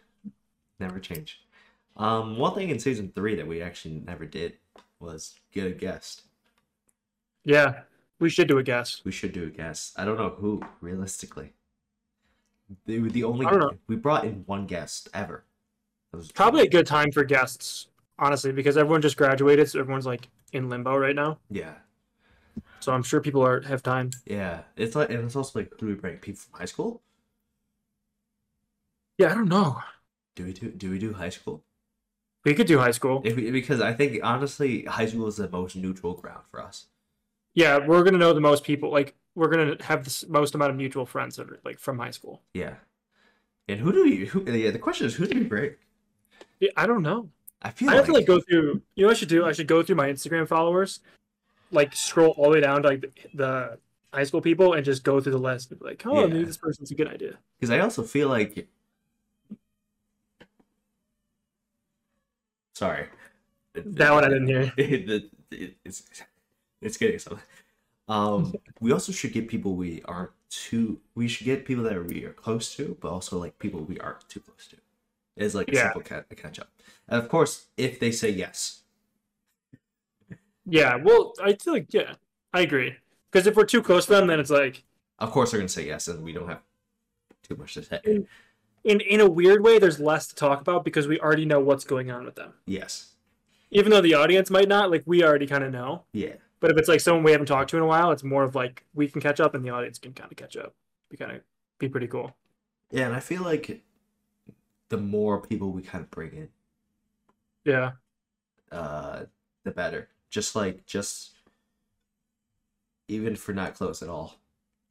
Never 0.80 1.00
change. 1.00 1.42
Um 1.98 2.38
one 2.38 2.54
thing 2.56 2.70
in 2.70 2.80
season 2.80 3.12
three 3.16 3.36
that 3.36 3.48
we 3.48 3.62
actually 3.62 4.02
never 4.06 4.26
did 4.26 4.58
was 5.00 5.36
get 5.52 5.68
a 5.68 5.72
guest. 5.72 6.24
Yeah, 7.44 7.82
we 8.20 8.30
should 8.30 8.48
do 8.48 8.58
a 8.58 8.64
guest. 8.64 9.02
We 9.06 9.12
should 9.12 9.32
do 9.34 9.44
a 9.46 9.50
guest. 9.50 9.94
I 9.98 10.06
don't 10.06 10.18
know 10.18 10.30
who, 10.30 10.62
realistically. 10.82 11.54
They 12.88 12.98
were 13.00 13.10
the 13.10 13.24
only 13.24 13.46
I 13.46 13.52
don't 13.52 13.60
know. 13.60 13.72
we 13.88 13.96
brought 13.96 14.26
in 14.26 14.44
one 14.48 14.66
guest 14.66 15.10
ever. 15.14 15.44
Was 16.12 16.32
Probably 16.32 16.64
a 16.64 16.70
good 16.70 16.88
time 16.88 17.12
for 17.12 17.24
guests, 17.24 17.88
honestly, 18.18 18.52
because 18.52 18.78
everyone 18.78 19.02
just 19.02 19.18
graduated, 19.18 19.70
so 19.70 19.80
everyone's 19.80 20.06
like 20.06 20.28
in 20.54 20.70
limbo 20.70 20.96
right 20.96 21.16
now. 21.16 21.40
Yeah. 21.50 21.74
So 22.80 22.94
I'm 22.94 23.04
sure 23.04 23.22
people 23.22 23.44
are 23.44 23.62
have 23.62 23.84
time. 23.84 24.12
Yeah. 24.26 24.62
It's 24.76 24.96
like 24.96 25.10
and 25.10 25.26
it's 25.26 25.36
also 25.36 25.60
like 25.60 25.78
do 25.78 25.88
we 25.88 25.94
bring? 25.94 26.18
People 26.18 26.42
from 26.42 26.60
high 26.60 26.66
school? 26.66 27.02
Yeah, 29.18 29.32
I 29.32 29.36
don't 29.36 29.50
know. 29.50 29.82
Do 30.36 30.46
we 30.46 30.54
do 30.54 30.70
do 30.72 30.92
we 30.92 31.00
do 31.00 31.14
high 31.14 31.30
school? 31.30 31.64
We 32.44 32.54
could 32.54 32.68
do 32.68 32.78
high 32.78 32.92
school. 32.92 33.22
If 33.26 33.36
we, 33.36 33.50
because 33.50 33.82
I 33.82 33.94
think 33.94 34.20
honestly, 34.24 34.84
high 34.84 35.08
school 35.08 35.28
is 35.28 35.38
the 35.38 35.50
most 35.50 35.76
neutral 35.76 36.14
ground 36.14 36.44
for 36.52 36.62
us. 36.62 36.86
Yeah, 37.56 37.80
we're 37.80 38.04
gonna 38.04 38.20
know 38.20 38.34
the 38.34 38.42
most 38.42 38.64
people. 38.64 38.92
Like 38.92 39.16
we're 39.34 39.50
gonna 39.50 39.78
have 39.82 40.06
the 40.06 40.26
most 40.30 40.54
amount 40.54 40.72
of 40.72 40.78
mutual 40.78 41.06
friends 41.06 41.38
that 41.38 41.50
are 41.50 41.60
like 41.66 41.80
from 41.80 41.98
high 41.98 42.12
school. 42.12 42.42
Yeah. 42.54 42.76
And 43.68 43.80
who 43.80 43.92
do 43.92 44.04
we? 44.04 44.26
Who? 44.26 44.44
Yeah. 44.44 44.70
The 44.72 44.80
question 44.80 45.08
is, 45.08 45.16
who 45.16 45.26
do 45.26 45.40
we 45.40 45.46
bring? 45.46 45.72
Yeah, 46.60 46.70
I 46.78 46.86
don't 46.86 47.02
know. 47.02 47.30
I 47.66 47.72
feel 47.72 47.90
I 47.90 47.94
like, 47.94 47.98
have 47.98 48.06
to 48.06 48.14
like 48.14 48.26
go 48.28 48.40
through. 48.40 48.82
You 48.96 49.02
know 49.04 49.08
what 49.08 49.16
I 49.18 49.20
should 49.20 49.28
do? 49.30 49.44
I 49.44 49.52
should 49.52 49.68
go 49.68 49.82
through 49.82 49.96
my 49.96 50.08
Instagram 50.08 50.48
followers, 50.48 51.00
like 51.72 51.96
scroll 51.96 52.30
all 52.38 52.44
the 52.46 52.50
way 52.52 52.62
down 52.62 52.84
to 52.84 52.90
like 52.90 53.02
the, 53.02 53.10
the 53.34 53.78
high 54.14 54.24
school 54.24 54.40
people, 54.40 54.74
and 54.74 54.86
just 54.86 55.04
go 55.04 55.20
through 55.20 55.32
the 55.32 55.40
list. 55.40 55.72
and 55.72 55.80
be 55.80 55.86
Like, 55.88 56.04
oh, 56.06 56.22
Yeah. 56.22 56.28
maybe 56.28 56.44
this 56.46 56.58
person's 56.58 56.92
a 56.92 56.96
good 56.96 57.08
idea. 57.08 57.38
because 57.60 57.72
I 57.72 57.80
also 57.80 58.04
feel 58.04 58.30
like. 58.30 58.68
Sorry. 62.74 63.08
That 63.74 64.12
one 64.14 64.24
I 64.24 64.30
didn't 64.30 64.48
hear. 64.48 64.72
it's 65.58 66.04
it's 66.82 66.98
getting 66.98 67.20
something. 67.20 67.44
Um, 68.08 68.54
we 68.80 68.92
also 68.92 69.12
should 69.12 69.34
get 69.34 69.48
people 69.48 69.74
we 69.76 70.04
aren't 70.06 70.30
too. 70.52 71.00
We 71.16 71.28
should 71.28 71.46
get 71.46 71.66
people 71.66 71.84
that 71.86 72.06
we 72.06 72.24
are 72.26 72.34
close 72.34 72.76
to, 72.76 72.96
but 73.02 73.10
also 73.10 73.40
like 73.40 73.58
people 73.58 73.82
we 73.82 73.98
aren't 73.98 74.30
too 74.30 74.42
close 74.42 74.68
to. 74.68 74.76
It's 75.36 75.56
like 75.56 75.70
a 75.70 75.74
Yeah. 75.74 75.84
simple 75.94 76.02
ca- 76.02 76.24
catch 76.36 76.60
up. 76.60 76.70
And 77.08 77.22
of 77.22 77.30
course, 77.30 77.68
if 77.78 78.00
they 78.00 78.12
say 78.12 78.30
yes, 78.30 78.82
Yeah, 80.68 80.96
well, 80.96 81.34
I 81.44 81.54
feel 81.54 81.74
like 81.74 81.94
yeah, 81.94 82.16
I 82.54 82.62
agree. 82.62 82.96
Because 83.32 83.46
if 83.48 83.56
we're 83.56 83.66
too 83.66 83.84
close 83.84 84.06
to 84.08 84.14
them, 84.14 84.28
then 84.28 84.40
it's 84.40 84.50
like 84.50 84.84
of 85.20 85.32
course 85.32 85.52
they're 85.52 85.60
gonna 85.60 85.70
say 85.70 85.86
yes, 85.86 86.08
and 86.08 86.24
we 86.24 86.34
don't 86.34 86.48
have 86.48 86.62
too 87.44 87.56
much 87.56 87.74
to 87.76 87.84
say. 87.84 88.00
in 88.84 89.02
in 89.02 89.20
a 89.20 89.30
weird 89.30 89.64
way, 89.64 89.78
there's 89.80 90.00
less 90.00 90.28
to 90.28 90.36
talk 90.36 90.62
about 90.62 90.84
because 90.84 91.08
we 91.08 91.20
already 91.20 91.46
know 91.46 91.60
what's 91.60 91.84
going 91.84 92.10
on 92.12 92.26
with 92.26 92.36
them. 92.36 92.54
Yes. 92.66 93.14
Even 93.72 93.92
though 93.92 94.02
the 94.02 94.14
audience 94.14 94.50
might 94.50 94.68
not, 94.68 94.90
like 94.90 95.04
we 95.06 95.24
already 95.24 95.48
kind 95.48 95.64
of 95.64 95.72
know. 95.72 96.06
Yeah. 96.14 96.36
But 96.60 96.72
if 96.72 96.78
it's 96.78 96.88
like 96.88 97.02
someone 97.02 97.24
we 97.24 97.32
haven't 97.32 97.48
talked 97.48 97.70
to 97.72 97.78
in 97.78 97.84
a 97.84 97.88
while, 97.88 98.12
it's 98.12 98.24
more 98.24 98.44
of 98.44 98.56
like 98.56 98.86
we 98.94 99.08
can 99.08 99.22
catch 99.22 99.40
up 99.40 99.54
and 99.54 99.64
the 99.64 99.70
audience 99.70 100.00
can 100.00 100.14
kind 100.14 100.32
of 100.32 100.38
catch 100.38 100.56
up. 100.58 100.74
Be 101.10 101.18
kind 101.18 101.32
of 101.32 101.42
be 101.78 101.90
pretty 101.90 102.08
cool. 102.08 102.36
Yeah, 102.92 103.06
and 103.08 103.16
I 103.16 103.20
feel 103.20 103.44
like 103.44 103.82
the 104.90 104.98
more 104.98 105.42
people 105.42 105.72
we 105.72 105.82
kind 105.82 106.04
of 106.04 106.12
bring 106.12 106.32
in, 106.32 106.50
Yeah, 107.64 107.92
uh, 108.72 109.24
the 109.64 109.72
better. 109.72 110.10
Just 110.30 110.56
like 110.56 110.86
just 110.86 111.34
even 113.08 113.34
if 113.34 113.48
we're 113.48 113.54
not 113.54 113.76
close 113.76 114.02
at 114.02 114.10
all, 114.10 114.36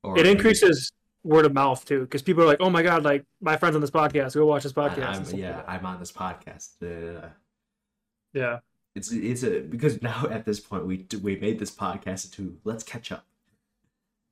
or 0.03 0.19
it 0.19 0.27
increases 0.27 0.93
word 1.23 1.47
of 1.47 1.55
mouth 1.55 1.85
too 1.85 2.01
because 2.03 2.23
people 2.23 2.43
are 2.43 2.47
like, 2.47 2.61
"Oh 2.61 2.71
my 2.71 2.83
god, 2.83 3.05
like 3.05 3.25
my 3.41 3.57
friends 3.57 3.75
on 3.75 3.81
this 3.81 3.91
podcast, 3.91 4.35
go 4.35 4.47
watch 4.47 4.63
this 4.63 4.73
podcast." 4.73 5.07
I'm, 5.07 5.25
stuff 5.25 5.33
like 5.33 5.43
yeah. 5.43 5.63
I'm 5.67 5.85
on 5.85 5.99
this 5.99 6.13
podcast. 6.13 6.71
Uh, 6.83 7.29
yeah, 8.33 8.61
it's 8.95 9.13
it's 9.13 9.43
a 9.43 9.61
because 9.61 10.01
now 10.03 10.27
at 10.31 10.45
this 10.45 10.61
point 10.61 10.87
we 10.87 11.07
we 11.23 11.37
made 11.37 11.59
this 11.59 11.71
podcast 11.71 12.33
to 12.35 12.57
let's 12.65 12.85
catch 12.85 13.13
up. 13.13 13.27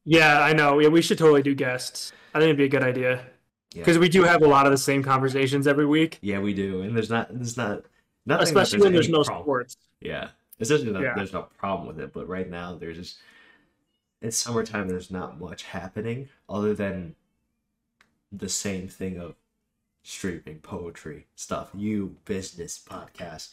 yeah. 0.05 0.41
I 0.41 0.53
know. 0.53 0.79
Yeah, 0.79 0.89
we 0.89 1.03
should 1.03 1.19
totally 1.19 1.43
do 1.43 1.55
guests. 1.55 2.13
I 2.35 2.39
think 2.39 2.47
it'd 2.47 2.57
be 2.57 2.65
a 2.65 2.69
good 2.69 2.83
idea 2.83 3.27
Yeah, 3.75 3.81
because 3.81 3.99
we 3.99 4.09
do 4.09 4.23
have 4.25 4.43
a 4.43 4.47
lot 4.47 4.67
of 4.67 4.73
the 4.73 4.79
same 4.79 5.03
conversations 5.03 5.67
every 5.67 5.87
week, 5.87 6.19
yeah, 6.21 6.39
we 6.41 6.53
do, 6.55 6.83
and 6.83 6.95
there's 6.97 7.11
not 7.11 7.29
there's 7.33 7.57
not 7.57 7.85
nothing 8.27 8.45
especially 8.45 8.79
that 8.79 8.85
when 8.85 8.93
there's 8.93 9.09
no 9.09 9.23
problem. 9.25 9.45
sports. 9.45 9.77
Yeah, 10.01 10.29
especially 10.61 10.93
Yeah. 10.93 11.15
there's 11.17 11.33
no 11.33 11.43
problem 11.59 11.87
with 11.89 11.99
it, 12.01 12.13
but 12.13 12.29
right 12.29 12.49
now 12.49 12.75
there's 12.75 12.97
just 12.99 13.19
it's 14.21 14.37
summertime. 14.37 14.89
There's 14.89 15.11
not 15.11 15.41
much 15.41 15.63
happening 15.65 16.29
other 16.49 16.75
than 16.75 17.15
the 18.31 18.49
same 18.49 18.89
thing 18.89 19.19
of 19.19 19.35
streaming 20.03 20.59
poetry 20.61 21.27
stuff, 21.35 21.71
you 21.75 22.17
business 22.25 22.79
podcast, 22.79 23.51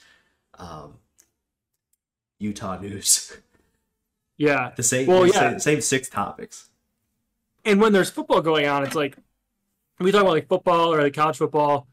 um, 0.55 0.95
Utah 2.39 2.79
news. 2.79 3.37
Yeah, 4.37 4.71
the 4.77 4.83
same, 4.83 5.05
Well, 5.07 5.23
the 5.23 5.27
yeah. 5.29 5.49
same, 5.51 5.59
same 5.59 5.81
six 5.81 6.09
topics. 6.09 6.69
and 7.65 7.81
when 7.81 7.91
there's 7.93 8.09
football 8.09 8.41
going 8.41 8.67
on, 8.67 8.83
it's 8.83 8.95
like 8.95 9.17
we 9.99 10.11
talk 10.11 10.21
about 10.21 10.33
like 10.33 10.47
football 10.47 10.93
or 10.93 11.01
like 11.01 11.13
college 11.13 11.37
football, 11.37 11.87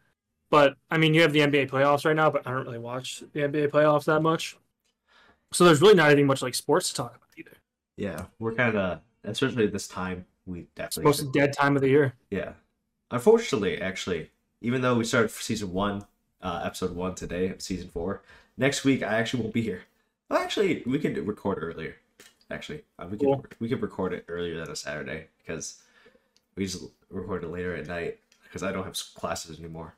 but 0.50 0.76
I 0.90 0.98
mean 0.98 1.14
you 1.14 1.22
have 1.22 1.32
the 1.32 1.40
NBA 1.40 1.70
playoffs 1.70 2.04
right 2.04 2.16
now, 2.16 2.30
but 2.30 2.46
I 2.46 2.50
don't 2.50 2.64
really 2.64 2.78
watch 2.78 3.22
the 3.32 3.40
NBA 3.40 3.68
playoffs 3.70 4.04
that 4.04 4.20
much. 4.22 4.56
So 5.52 5.64
there's 5.64 5.80
really 5.80 5.94
not 5.94 6.06
anything 6.06 6.26
much 6.26 6.42
like 6.42 6.54
sports 6.54 6.88
to 6.90 6.94
talk 6.94 7.10
about 7.10 7.28
either. 7.36 7.56
Yeah, 7.96 8.26
we're 8.38 8.54
kind 8.54 8.76
of, 8.76 9.00
especially 9.24 9.64
at 9.64 9.72
this 9.72 9.88
time, 9.88 10.26
we 10.44 10.60
It's 10.60 10.74
definitely 10.74 11.04
most 11.04 11.32
dead 11.32 11.52
time 11.52 11.76
of 11.76 11.82
the 11.82 11.88
year. 11.88 12.14
Yeah. 12.30 12.52
Unfortunately, 13.10 13.80
actually, 13.80 14.30
even 14.60 14.80
though 14.82 14.96
we 14.96 15.04
started 15.04 15.30
season 15.30 15.72
one, 15.72 16.04
uh, 16.42 16.62
episode 16.64 16.94
one 16.94 17.14
today 17.14 17.48
of 17.48 17.62
season 17.62 17.88
four, 17.88 18.22
next 18.56 18.84
week 18.84 19.02
I 19.02 19.18
actually 19.18 19.42
won't 19.42 19.54
be 19.54 19.62
here. 19.62 19.82
Well, 20.28 20.40
actually, 20.40 20.82
we 20.86 20.98
could 20.98 21.16
record 21.26 21.58
earlier. 21.62 21.96
Actually, 22.50 22.82
uh, 22.98 23.06
we 23.10 23.16
could 23.16 23.26
Cool. 23.26 23.44
we 23.60 23.68
could 23.68 23.82
record 23.82 24.12
it 24.12 24.24
earlier 24.28 24.58
than 24.58 24.70
a 24.70 24.76
Saturday 24.76 25.28
because 25.38 25.82
we 26.56 26.64
just 26.66 26.82
record 27.10 27.44
it 27.44 27.48
later 27.50 27.74
at 27.76 27.86
night 27.86 28.18
because 28.44 28.62
I 28.62 28.72
don't 28.72 28.84
have 28.84 28.96
classes 29.14 29.58
anymore. 29.58 29.94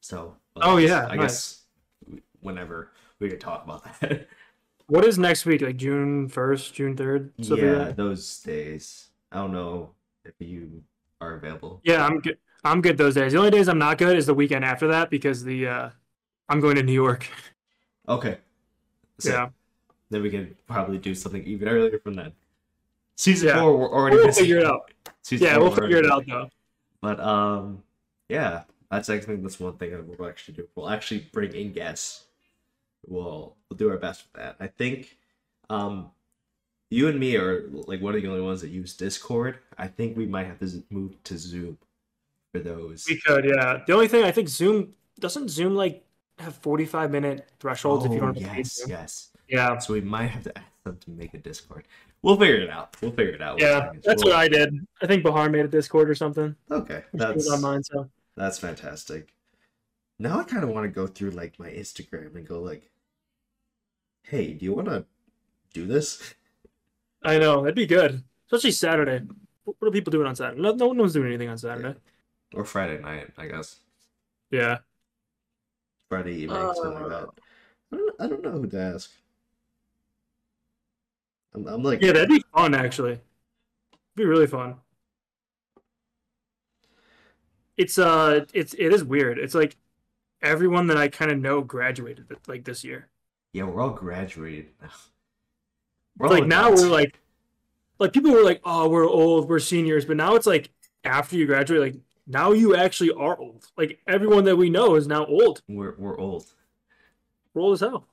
So. 0.00 0.34
but 0.54 0.64
Oh, 0.64 0.76
I 0.76 0.80
guess- 0.82 0.90
yeah, 0.90 1.06
I 1.06 1.16
nice. 1.16 1.64
guess 2.10 2.20
whenever 2.40 2.90
we 3.18 3.28
could 3.28 3.40
talk 3.40 3.64
about 3.64 3.84
that. 4.00 4.28
What 4.86 5.04
is 5.04 5.20
next 5.20 5.46
week? 5.46 5.60
Like 5.62 5.76
June 5.76 6.26
first, 6.28 6.74
June 6.74 6.96
third? 6.96 7.32
yeah, 7.36 7.92
those 7.92 8.40
days. 8.40 9.06
I 9.30 9.36
don't 9.36 9.52
know 9.52 9.90
if 10.24 10.34
you 10.40 10.82
are 11.20 11.34
available. 11.34 11.80
Yeah, 11.84 12.04
I'm 12.04 12.18
good. 12.18 12.38
I'm 12.64 12.82
good 12.82 12.98
those 12.98 13.14
days. 13.14 13.30
The 13.32 13.38
only 13.38 13.52
days 13.52 13.68
I'm 13.68 13.78
not 13.78 13.98
good 13.98 14.16
is 14.18 14.26
the 14.26 14.34
weekend 14.34 14.64
after 14.64 14.88
that 14.88 15.08
because 15.08 15.44
the 15.44 15.68
uh 15.68 15.90
I'm 16.48 16.58
going 16.58 16.74
to 16.74 16.82
New 16.82 16.92
York. 16.92 17.28
Okay. 18.08 18.38
So- 19.20 19.30
Yeah. 19.30 19.48
Then 20.10 20.22
we 20.22 20.30
can 20.30 20.56
probably 20.66 20.98
do 20.98 21.14
something 21.14 21.44
even 21.44 21.68
earlier 21.68 22.00
from 22.00 22.14
then. 22.14 22.32
Season 23.20 23.48
Yeah. 23.48 23.60
four, 23.60 23.76
we're 23.76 23.92
already 23.92 24.16
We'll 24.16 24.32
figure 24.32 24.60
it 24.60 24.64
out. 24.64 24.90
Season 25.22 25.46
Yeah, 25.46 25.56
four, 25.56 25.64
we'll 25.64 25.74
figure 25.76 25.98
it 25.98 26.10
out 26.10 26.24
though. 26.26 26.48
But 27.02 27.20
um, 27.20 27.82
yeah, 28.30 28.62
that's 28.90 29.10
I 29.10 29.18
think 29.18 29.42
that's 29.42 29.60
one 29.60 29.76
thing 29.76 29.90
that 29.90 30.06
we'll 30.06 30.26
actually 30.26 30.54
do. 30.54 30.66
We'll 30.74 30.88
actually 30.88 31.28
bring 31.30 31.52
in 31.52 31.72
guests. 31.74 32.24
We'll 33.06 33.56
we'll 33.68 33.76
do 33.76 33.90
our 33.90 33.98
best 33.98 34.24
with 34.24 34.42
that. 34.42 34.56
I 34.58 34.68
think, 34.68 35.18
um, 35.68 36.10
you 36.88 37.08
and 37.08 37.20
me 37.20 37.36
are 37.36 37.68
like 37.70 38.00
one 38.00 38.14
of 38.14 38.22
the 38.22 38.28
only 38.28 38.40
ones 38.40 38.62
that 38.62 38.70
use 38.70 38.94
Discord. 38.94 39.58
I 39.76 39.86
think 39.86 40.16
we 40.16 40.24
might 40.24 40.46
have 40.46 40.58
to 40.60 40.82
move 40.88 41.22
to 41.24 41.36
Zoom 41.36 41.76
for 42.54 42.60
those. 42.60 43.04
We 43.06 43.20
could, 43.20 43.44
yeah. 43.44 43.82
The 43.86 43.92
only 43.92 44.08
thing 44.08 44.24
I 44.24 44.30
think 44.30 44.48
Zoom 44.48 44.94
doesn't 45.18 45.50
Zoom 45.50 45.74
like 45.76 46.02
have 46.38 46.54
45 46.56 47.10
minute 47.10 47.46
thresholds 47.58 48.06
if 48.06 48.12
you 48.12 48.16
Oh, 48.16 48.32
don't 48.32 48.40
have 48.40 48.56
yes, 48.56 48.82
yes. 48.88 49.28
Yeah. 49.46 49.76
So 49.76 49.92
we 49.92 50.00
might 50.00 50.28
have 50.28 50.44
to 50.44 50.56
ask 50.56 50.66
them 50.84 50.96
to 51.04 51.10
make 51.10 51.34
a 51.34 51.38
Discord. 51.38 51.84
We'll 52.22 52.36
figure 52.36 52.60
it 52.60 52.70
out. 52.70 52.96
We'll 53.00 53.12
figure 53.12 53.32
it 53.32 53.40
out. 53.40 53.60
Yeah, 53.60 53.92
that's 54.04 54.22
what 54.22 54.34
I 54.34 54.46
did. 54.48 54.86
I 55.02 55.06
think 55.06 55.22
Bahar 55.22 55.48
made 55.48 55.64
a 55.64 55.68
Discord 55.68 56.10
or 56.10 56.14
something. 56.14 56.54
Okay, 56.70 57.02
that's 57.14 57.50
on 57.50 57.62
mine, 57.62 57.82
so 57.82 58.10
that's 58.36 58.58
fantastic. 58.58 59.32
Now 60.18 60.38
I 60.38 60.44
kind 60.44 60.62
of 60.62 60.68
want 60.68 60.84
to 60.84 60.90
go 60.90 61.06
through 61.06 61.30
like 61.30 61.58
my 61.58 61.70
Instagram 61.70 62.34
and 62.36 62.46
go 62.46 62.60
like, 62.60 62.90
"Hey, 64.22 64.52
do 64.52 64.66
you 64.66 64.74
want 64.74 64.88
to 64.88 65.06
do 65.72 65.86
this?" 65.86 66.34
I 67.22 67.38
know 67.38 67.62
that'd 67.62 67.74
be 67.74 67.86
good, 67.86 68.22
especially 68.46 68.72
Saturday. 68.72 69.24
What 69.64 69.76
what 69.78 69.88
are 69.88 69.92
people 69.92 70.10
doing 70.10 70.26
on 70.26 70.36
Saturday? 70.36 70.60
No, 70.60 70.72
no 70.72 70.88
one's 70.88 71.14
doing 71.14 71.28
anything 71.28 71.48
on 71.48 71.56
Saturday. 71.56 71.98
Or 72.54 72.64
Friday 72.64 73.00
night, 73.00 73.30
I 73.38 73.46
guess. 73.46 73.76
Yeah. 74.50 74.78
Friday 76.08 76.34
evening, 76.34 76.72
something 76.74 77.02
like 77.02 77.10
that. 77.10 77.22
Uh. 77.22 77.30
I 77.92 77.96
don't, 77.96 78.14
I 78.20 78.26
don't 78.26 78.42
know 78.42 78.50
who 78.52 78.66
to 78.66 78.78
ask. 78.78 79.10
I'm, 81.54 81.66
I'm 81.66 81.82
like, 81.82 82.02
Yeah, 82.02 82.12
that'd 82.12 82.28
be 82.28 82.44
fun 82.54 82.74
actually. 82.74 83.12
It'd 83.12 83.22
be 84.16 84.24
really 84.24 84.46
fun. 84.46 84.76
It's 87.76 87.98
uh 87.98 88.44
it's 88.52 88.74
it 88.74 88.92
is 88.92 89.02
weird. 89.04 89.38
It's 89.38 89.54
like 89.54 89.76
everyone 90.42 90.86
that 90.88 90.96
I 90.96 91.08
kind 91.08 91.30
of 91.30 91.38
know 91.38 91.60
graduated 91.62 92.26
like 92.46 92.64
this 92.64 92.84
year. 92.84 93.08
yeah, 93.52 93.64
we're 93.64 93.80
all 93.82 93.90
graduated. 93.90 94.68
We're 96.18 96.28
like 96.28 96.46
now 96.46 96.66
adults. 96.66 96.82
we're 96.82 96.88
like 96.88 97.20
like 97.98 98.12
people 98.12 98.32
were 98.32 98.42
like 98.44 98.60
oh 98.64 98.88
we're 98.88 99.08
old 99.08 99.48
we're 99.48 99.58
seniors 99.58 100.04
but 100.04 100.16
now 100.16 100.34
it's 100.34 100.46
like 100.46 100.70
after 101.04 101.36
you 101.36 101.46
graduate 101.46 101.80
like 101.80 102.02
now 102.26 102.52
you 102.52 102.76
actually 102.76 103.10
are 103.12 103.38
old 103.38 103.66
like 103.76 104.00
everyone 104.06 104.44
that 104.44 104.56
we 104.56 104.68
know 104.70 104.94
is 104.96 105.06
now 105.06 105.24
old 105.26 105.62
we're 105.68 105.94
we're 105.98 106.18
old. 106.18 106.46
we're 107.54 107.62
old 107.62 107.74
as 107.74 107.80
hell 107.80 108.06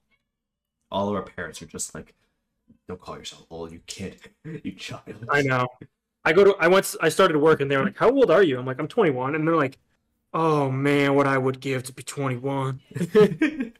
All 0.91 1.09
of 1.09 1.15
our 1.15 1.23
parents 1.23 1.61
are 1.61 1.65
just 1.65 1.93
like, 1.95 2.13
"Don't 2.87 2.99
call 2.99 3.17
yourself 3.17 3.45
old, 3.49 3.71
you 3.71 3.81
kid, 3.87 4.17
you 4.63 4.71
child." 4.73 5.01
i 5.29 5.41
know. 5.41 5.67
I 6.25 6.33
go 6.33 6.43
to 6.43 6.55
i 6.59 6.67
went 6.67 6.93
i 7.01 7.09
started 7.09 7.37
work 7.37 7.61
and 7.61 7.71
they 7.71 7.77
were 7.77 7.85
like 7.85 7.97
how 7.97 8.09
old 8.09 8.31
are 8.31 8.43
you? 8.43 8.59
I'm 8.59 8.65
like 8.65 8.79
i'm 8.79 8.87
21 8.87 9.35
and 9.35 9.47
they're 9.47 9.55
like 9.55 9.77
oh 10.33 10.69
man 10.69 11.15
what 11.15 11.25
i 11.25 11.37
would 11.37 11.61
give 11.61 11.83
to 11.83 11.93
be 11.93 12.03
21 12.03 12.81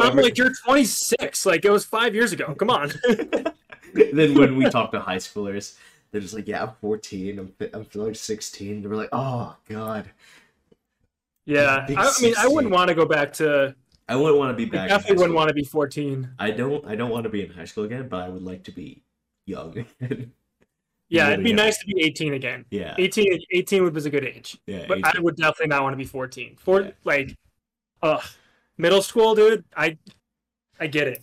i'm 0.00 0.16
like 0.16 0.38
you're 0.38 0.52
26 0.64 1.44
like 1.44 1.64
it 1.64 1.70
was 1.70 1.84
five 1.84 2.14
years 2.14 2.32
ago. 2.32 2.54
Come 2.54 2.70
on. 2.70 2.92
Then 3.94 4.34
when 4.34 4.56
we 4.56 4.68
talk 4.70 4.90
to 4.90 4.98
high 4.98 5.18
schoolers, 5.18 5.76
they're 6.10 6.20
just 6.20 6.34
like, 6.34 6.48
"Yeah, 6.48 6.64
I'm 6.64 6.72
14. 6.80 7.38
I'm 7.38 7.54
I'm 7.72 7.86
like 7.94 8.16
16." 8.16 8.82
They're 8.82 8.96
like, 8.96 9.10
"Oh 9.12 9.54
God, 9.68 10.10
yeah. 11.46 11.86
I, 11.88 11.94
I 11.94 12.12
mean 12.22 12.34
i 12.38 12.48
wouldn't 12.48 12.72
want 12.72 12.88
to 12.88 12.94
go 12.94 13.04
back 13.04 13.32
to 13.34 13.74
I 14.08 14.16
wouldn't 14.16 14.38
want 14.38 14.50
to 14.50 14.56
be 14.56 14.64
back." 14.70 14.90
in 14.90 14.96
definitely 14.96 15.16
wouldn't 15.16 15.34
want 15.34 15.48
to 15.48 15.54
be 15.54 15.64
14 15.64 16.30
I 16.38 16.50
don't. 16.50 16.84
I 16.86 16.94
don't 16.94 17.10
want 17.10 17.24
to 17.24 17.30
be 17.30 17.44
in 17.44 17.50
high 17.50 17.64
school 17.64 17.84
again, 17.84 18.08
but 18.08 18.22
I 18.22 18.28
would 18.28 18.42
like 18.42 18.64
to 18.64 18.72
be 18.72 19.02
young. 19.46 19.84
yeah 21.10 21.30
it'd 21.30 21.44
be 21.44 21.50
young. 21.50 21.56
nice 21.56 21.78
to 21.78 21.86
be 21.86 22.02
18 22.02 22.32
again 22.32 22.64
yeah, 22.70 22.94
18 22.96 23.38
18 23.50 23.92
was 23.92 24.06
a 24.06 24.10
good 24.10 24.24
age 24.24 24.56
yeah. 24.66 24.86
but 24.88 24.98
18. 24.98 25.04
I 25.04 25.20
would 25.20 25.36
definitely 25.36 25.66
not 25.66 25.82
want 25.82 25.92
to 25.92 25.98
be 25.98 26.06
14. 26.06 26.56
For 26.56 26.80
Yeah. 26.80 26.90
like, 27.04 27.36
uh, 28.02 28.20
middle 28.78 29.02
school, 29.02 29.34
dude. 29.34 29.64
I, 29.76 29.98
I 30.80 30.86
get 30.86 31.06
it. 31.08 31.22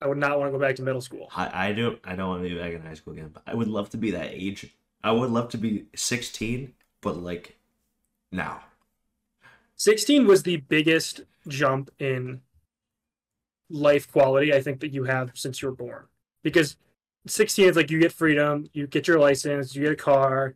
I 0.00 0.06
would 0.06 0.18
not 0.18 0.38
want 0.38 0.52
to 0.52 0.58
go 0.58 0.62
back 0.62 0.76
to 0.76 0.82
middle 0.82 1.00
school. 1.00 1.28
I, 1.34 1.68
I 1.68 1.72
don't. 1.72 1.98
I 2.04 2.14
don't 2.14 2.28
want 2.28 2.42
to 2.42 2.48
be 2.48 2.54
back 2.58 2.72
in 2.74 2.82
high 2.82 2.94
school 2.94 3.14
again, 3.14 3.30
but 3.32 3.42
I 3.46 3.54
would 3.54 3.68
love 3.68 3.88
to 3.90 3.96
be 3.96 4.10
that 4.10 4.30
age. 4.32 4.74
I 5.02 5.12
would 5.12 5.30
love 5.30 5.48
to 5.50 5.58
be 5.58 5.86
16, 5.94 6.72
but 7.00 7.16
like 7.16 7.56
now. 8.30 8.60
16 9.76 10.26
was 10.26 10.42
the 10.42 10.58
biggest 10.58 11.22
jump 11.48 11.90
in 11.98 12.40
life 13.70 14.10
quality 14.10 14.52
I 14.54 14.60
think 14.60 14.80
that 14.80 14.92
you 14.92 15.04
have 15.04 15.30
since 15.34 15.62
you 15.62 15.68
were 15.68 15.74
born. 15.74 16.06
because 16.42 16.76
16 17.26 17.70
is 17.70 17.76
like 17.76 17.90
you 17.90 17.98
get 17.98 18.12
freedom, 18.12 18.68
you 18.74 18.86
get 18.86 19.08
your 19.08 19.18
license, 19.18 19.74
you 19.74 19.82
get 19.82 19.92
a 19.92 19.96
car. 19.96 20.54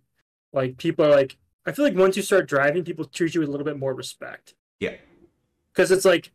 Like 0.52 0.76
people 0.76 1.06
are 1.06 1.10
like, 1.10 1.38
I 1.64 1.72
feel 1.72 1.84
like 1.86 1.94
once 1.96 2.14
you 2.14 2.22
start 2.22 2.46
driving, 2.46 2.84
people 2.84 3.06
treat 3.06 3.34
you 3.34 3.40
with 3.40 3.48
a 3.48 3.52
little 3.52 3.64
bit 3.64 3.78
more 3.78 3.94
respect. 3.94 4.54
Yeah. 4.78 4.96
Because 5.72 5.90
it's 5.90 6.04
like 6.04 6.30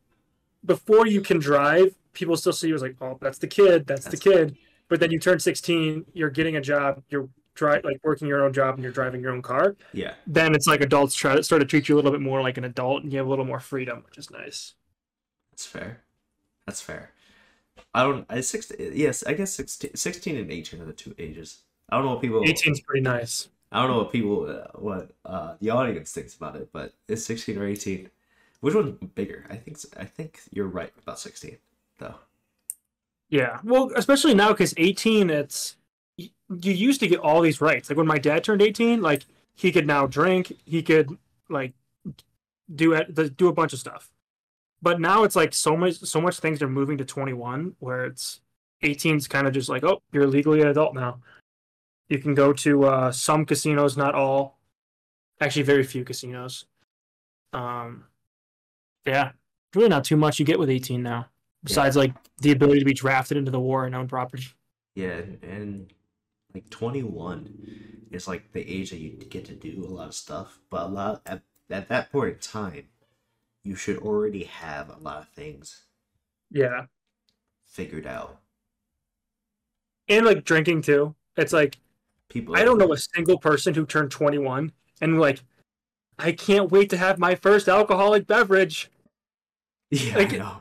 before 0.66 1.06
you 1.06 1.22
can 1.22 1.38
drive, 1.38 1.94
people 2.14 2.36
still 2.36 2.52
see 2.54 2.70
you 2.70 2.76
as 2.76 2.82
like, 2.82 2.96
oh, 3.00 3.20
that's 3.22 3.38
the 3.38 3.48
kid, 3.48 3.86
that's, 3.86 4.06
That's- 4.06 4.20
the 4.24 4.30
kid. 4.32 4.58
But 4.90 5.00
then 5.00 5.12
you 5.12 5.20
turn 5.20 5.40
16, 5.40 6.06
you're 6.14 6.30
getting 6.32 6.56
a 6.56 6.62
job, 6.62 7.04
you're 7.10 7.30
dri- 7.56 7.82
like 7.84 8.00
working 8.04 8.28
your 8.28 8.44
own 8.44 8.54
job, 8.54 8.76
and 8.76 8.84
you're 8.84 8.92
driving 8.92 9.22
your 9.22 9.32
own 9.32 9.42
car. 9.42 9.76
Yeah. 9.94 10.14
Then 10.28 10.56
it's 10.56 10.68
like 10.68 10.82
adults 10.82 11.16
try 11.16 11.36
to 11.36 11.44
start 11.44 11.62
to 11.62 11.66
treat 11.66 11.90
you 11.90 11.96
a 11.96 11.98
little 11.98 12.12
bit 12.12 12.22
more 12.22 12.42
like 12.42 12.58
an 12.58 12.64
adult, 12.64 13.04
and 13.04 13.12
you 13.12 13.18
have 13.18 13.28
a 13.28 13.30
little 13.30 13.46
more 13.46 13.60
freedom, 13.60 14.04
which 14.06 14.18
is 14.18 14.32
nice. 14.32 14.74
That's 15.52 15.66
fair. 15.66 16.02
That's 16.66 16.82
fair. 16.82 17.12
I 17.94 18.04
don't. 18.04 18.26
I 18.30 18.42
six. 18.42 18.72
Yes, 18.80 19.24
I 19.24 19.34
guess 19.34 19.54
16, 19.54 19.96
16 19.96 20.38
and 20.38 20.52
eighteen 20.52 20.82
are 20.82 20.86
the 20.86 20.94
two 20.94 21.14
ages. 21.18 21.62
I 21.90 21.96
don't 21.96 22.06
know 22.06 22.12
what 22.12 22.22
people. 22.22 22.42
18's 22.42 22.82
pretty 22.82 23.02
nice. 23.02 23.50
I 23.72 23.82
don't 23.82 23.92
know 23.92 23.98
what 23.98 24.12
people. 24.12 24.50
Uh, 24.50 24.80
what 24.80 25.12
uh, 25.26 25.56
the 25.60 25.70
audience 25.70 26.12
thinks 26.12 26.36
about 26.36 26.56
it, 26.56 26.70
but 26.72 26.94
is 27.08 27.26
sixteen 27.26 27.58
or 27.58 27.68
eighteen? 27.68 28.10
Which 28.62 28.74
one's 28.74 28.98
bigger? 29.16 29.46
I 29.50 29.58
think. 29.58 29.78
I 30.00 30.06
think 30.06 30.40
you're 30.52 30.68
right 30.68 30.92
about 31.02 31.20
sixteen, 31.20 31.58
though. 32.00 32.16
Yeah, 33.34 33.60
well, 33.64 33.92
especially 33.96 34.36
now 34.36 34.50
because 34.50 34.76
18, 34.78 35.32
it's 35.32 35.76
you 36.62 36.74
used 36.74 37.00
to 37.02 37.08
get 37.08 37.20
all 37.20 37.42
these 37.42 37.62
rights. 37.62 37.90
Like 37.90 37.98
when 37.98 38.08
my 38.08 38.18
dad 38.18 38.44
turned 38.44 38.62
18, 38.62 39.02
like 39.02 39.26
he 39.56 39.72
could 39.72 39.88
now 39.88 40.08
drink, 40.08 40.54
he 40.66 40.82
could 40.82 41.18
like 41.50 41.74
do 42.74 42.94
it, 42.94 43.38
do 43.38 43.48
a 43.48 43.54
bunch 43.54 43.74
of 43.74 43.80
stuff. 43.80 44.12
But 44.82 45.00
now 45.00 45.24
it's 45.24 45.36
like 45.36 45.54
so 45.54 45.78
much, 45.78 46.00
so 46.00 46.20
much 46.20 46.40
things 46.40 46.62
are 46.62 46.70
moving 46.70 46.98
to 46.98 47.06
21, 47.06 47.76
where 47.80 48.06
it's 48.06 48.42
18's 48.84 49.28
kind 49.28 49.48
of 49.48 49.54
just 49.54 49.70
like, 49.70 49.84
oh, 49.84 50.02
you're 50.12 50.28
legally 50.28 50.62
an 50.62 50.68
adult 50.68 50.94
now. 50.94 51.20
You 52.10 52.20
can 52.20 52.36
go 52.36 52.52
to 52.54 52.84
uh, 52.86 53.12
some 53.12 53.46
casinos, 53.46 53.96
not 53.96 54.14
all. 54.14 54.58
Actually, 55.40 55.64
very 55.64 55.84
few 55.84 56.04
casinos. 56.04 56.66
Um, 57.54 58.06
yeah, 59.06 59.32
really 59.74 59.90
not 59.90 60.04
too 60.04 60.18
much 60.18 60.40
you 60.40 60.46
get 60.46 60.60
with 60.60 60.70
18 60.70 61.02
now 61.02 61.28
besides 61.64 61.96
like 61.96 62.14
the 62.42 62.52
ability 62.52 62.80
to 62.80 62.86
be 62.86 62.94
drafted 62.94 63.38
into 63.38 63.52
the 63.52 63.60
war 63.60 63.86
and 63.86 63.96
own 63.96 64.08
property. 64.08 64.48
Yeah, 64.96 65.22
and 65.42 65.92
like 66.54 66.70
twenty 66.70 67.04
one 67.04 68.08
is 68.12 68.28
like 68.28 68.52
the 68.54 68.62
age 68.62 68.92
that 68.92 69.00
you 69.00 69.10
get 69.12 69.46
to 69.46 69.54
do 69.54 69.84
a 69.86 69.90
lot 69.90 70.08
of 70.08 70.14
stuff, 70.14 70.60
but 70.70 70.84
a 70.84 70.88
lot 70.88 71.22
at 71.26 71.42
at 71.70 71.88
that 71.90 72.12
point 72.12 72.34
in 72.34 72.40
time, 72.40 72.84
you 73.64 73.76
should 73.76 73.98
already 74.00 74.44
have 74.44 74.90
a 74.90 74.98
lot 75.00 75.18
of 75.22 75.30
things 75.30 75.86
Yeah. 76.52 76.86
figured 77.66 78.06
out. 78.06 78.40
And 80.08 80.26
like 80.26 80.44
drinking 80.44 80.82
too. 80.82 81.16
It's 81.38 81.54
like 81.54 81.78
People. 82.30 82.56
I 82.56 82.64
don't 82.64 82.78
know 82.80 82.92
a 82.94 82.98
single 82.98 83.38
person 83.38 83.74
who 83.76 83.86
turned 83.86 84.12
21 84.12 84.72
and 85.02 85.20
like 85.20 85.44
I 86.20 86.32
can't 86.32 86.72
wait 86.72 86.90
to 86.92 86.98
have 86.98 87.18
my 87.20 87.36
first 87.36 87.68
alcoholic 87.68 88.28
beverage. 88.28 88.90
Yeah, 89.92 90.18
like- 90.18 90.34
I 90.34 90.38
know. 90.38 90.58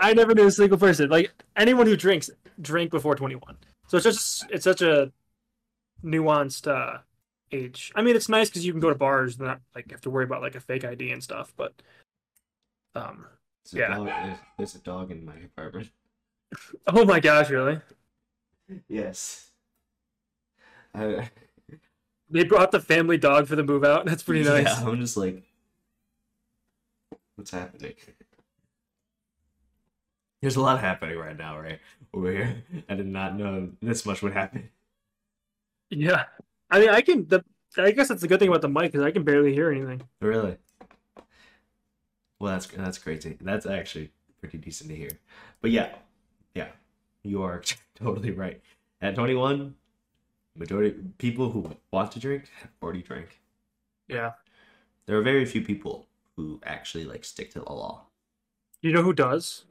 I 0.00 0.12
never 0.12 0.34
knew 0.34 0.46
a 0.46 0.50
single 0.50 0.78
person. 0.78 1.08
Like 1.08 1.32
anyone 1.56 1.86
who 1.86 1.96
drinks 1.96 2.30
drink 2.60 2.90
before 2.90 3.14
21. 3.14 3.56
So 3.88 3.96
it's 3.96 4.04
just 4.04 4.46
it's 4.50 4.64
such 4.64 4.82
a 4.82 5.10
nuanced 6.04 6.66
uh 6.66 6.98
age. 7.52 7.92
I 7.94 8.02
mean, 8.02 8.16
it's 8.16 8.28
nice 8.28 8.50
cuz 8.50 8.64
you 8.64 8.72
can 8.72 8.80
go 8.80 8.90
to 8.90 8.94
bars 8.94 9.38
and 9.38 9.48
not 9.48 9.60
like 9.74 9.90
have 9.90 10.00
to 10.02 10.10
worry 10.10 10.24
about 10.24 10.42
like 10.42 10.54
a 10.54 10.60
fake 10.60 10.84
ID 10.84 11.10
and 11.10 11.22
stuff, 11.22 11.52
but 11.56 11.74
um 12.94 13.26
There's 13.70 13.80
yeah. 13.80 13.96
dog, 13.96 14.06
there's, 14.06 14.38
there's 14.58 14.74
a 14.76 14.78
dog 14.78 15.10
in 15.10 15.24
my 15.24 15.36
apartment. 15.36 15.90
oh 16.86 17.04
my 17.04 17.20
gosh, 17.20 17.50
really? 17.50 17.80
Yes. 18.88 19.50
I, 20.94 21.30
They 22.30 22.44
brought 22.44 22.70
the 22.70 22.80
family 22.80 23.18
dog 23.18 23.48
for 23.48 23.56
the 23.56 23.64
move 23.64 23.84
out. 23.84 24.06
That's 24.06 24.22
pretty 24.22 24.44
nice. 24.44 24.64
Yeah, 24.64 24.88
I'm 24.88 25.00
just 25.00 25.16
like, 25.16 25.42
what's 27.34 27.50
happening? 27.50 27.94
There's 30.40 30.56
a 30.56 30.60
lot 30.62 30.80
happening 30.80 31.18
right 31.18 31.36
now, 31.36 31.58
right 31.58 31.80
over 32.14 32.32
here. 32.32 32.64
I 32.88 32.94
did 32.94 33.06
not 33.06 33.36
know 33.36 33.70
this 33.82 34.06
much 34.06 34.22
would 34.22 34.32
happen. 34.32 34.70
Yeah. 35.90 36.24
I 36.70 36.80
mean, 36.80 36.88
I 36.90 37.00
can. 37.00 37.26
The 37.26 37.44
I 37.76 37.90
guess 37.92 38.08
that's 38.08 38.20
the 38.20 38.28
good 38.28 38.40
thing 38.40 38.48
about 38.48 38.62
the 38.62 38.68
mic 38.68 38.92
because 38.92 39.02
I 39.02 39.10
can 39.10 39.22
barely 39.22 39.54
hear 39.54 39.70
anything. 39.70 40.02
Really? 40.20 40.56
Well, 42.38 42.52
that's 42.52 42.66
that's 42.66 42.98
crazy. 42.98 43.36
That's 43.40 43.66
actually 43.66 44.10
pretty 44.40 44.58
decent 44.58 44.90
to 44.90 44.96
hear. 44.96 45.10
But 45.60 45.70
yeah, 45.70 45.94
yeah, 46.54 46.68
you 47.22 47.42
are 47.42 47.62
totally 47.94 48.30
right. 48.30 48.60
At 49.02 49.14
21, 49.14 49.74
majority 50.56 50.96
people 51.18 51.50
who 51.50 51.76
want 51.90 52.12
to 52.12 52.18
drink 52.18 52.50
already 52.82 53.02
drink. 53.02 53.40
Yeah. 54.08 54.32
There 55.06 55.16
are 55.16 55.22
very 55.22 55.44
few 55.44 55.62
people 55.62 56.06
who 56.36 56.60
actually 56.64 57.04
like 57.04 57.24
stick 57.24 57.52
to 57.52 57.60
the 57.60 57.72
law. 57.72 58.06
You 58.82 58.92
know 58.92 59.02
who 59.02 59.12
does? 59.12 59.64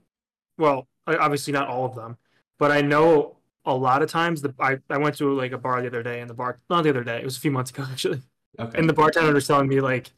Well, 0.57 0.87
obviously 1.07 1.53
not 1.53 1.67
all 1.67 1.85
of 1.85 1.95
them, 1.95 2.17
but 2.57 2.71
I 2.71 2.81
know 2.81 3.37
a 3.65 3.73
lot 3.75 4.01
of 4.01 4.09
times. 4.09 4.41
The 4.41 4.53
I, 4.59 4.77
I 4.89 4.97
went 4.97 5.17
to 5.17 5.33
like 5.33 5.51
a 5.51 5.57
bar 5.57 5.81
the 5.81 5.87
other 5.87 6.03
day, 6.03 6.21
and 6.21 6.29
the 6.29 6.33
bar 6.33 6.59
not 6.69 6.83
the 6.83 6.89
other 6.89 7.03
day. 7.03 7.17
It 7.19 7.25
was 7.25 7.37
a 7.37 7.39
few 7.39 7.51
months 7.51 7.71
ago 7.71 7.85
actually, 7.91 8.21
Okay. 8.59 8.77
and 8.77 8.87
the 8.89 8.93
bartender 8.93 9.33
was 9.33 9.47
telling 9.47 9.67
me 9.67 9.81
like 9.81 10.11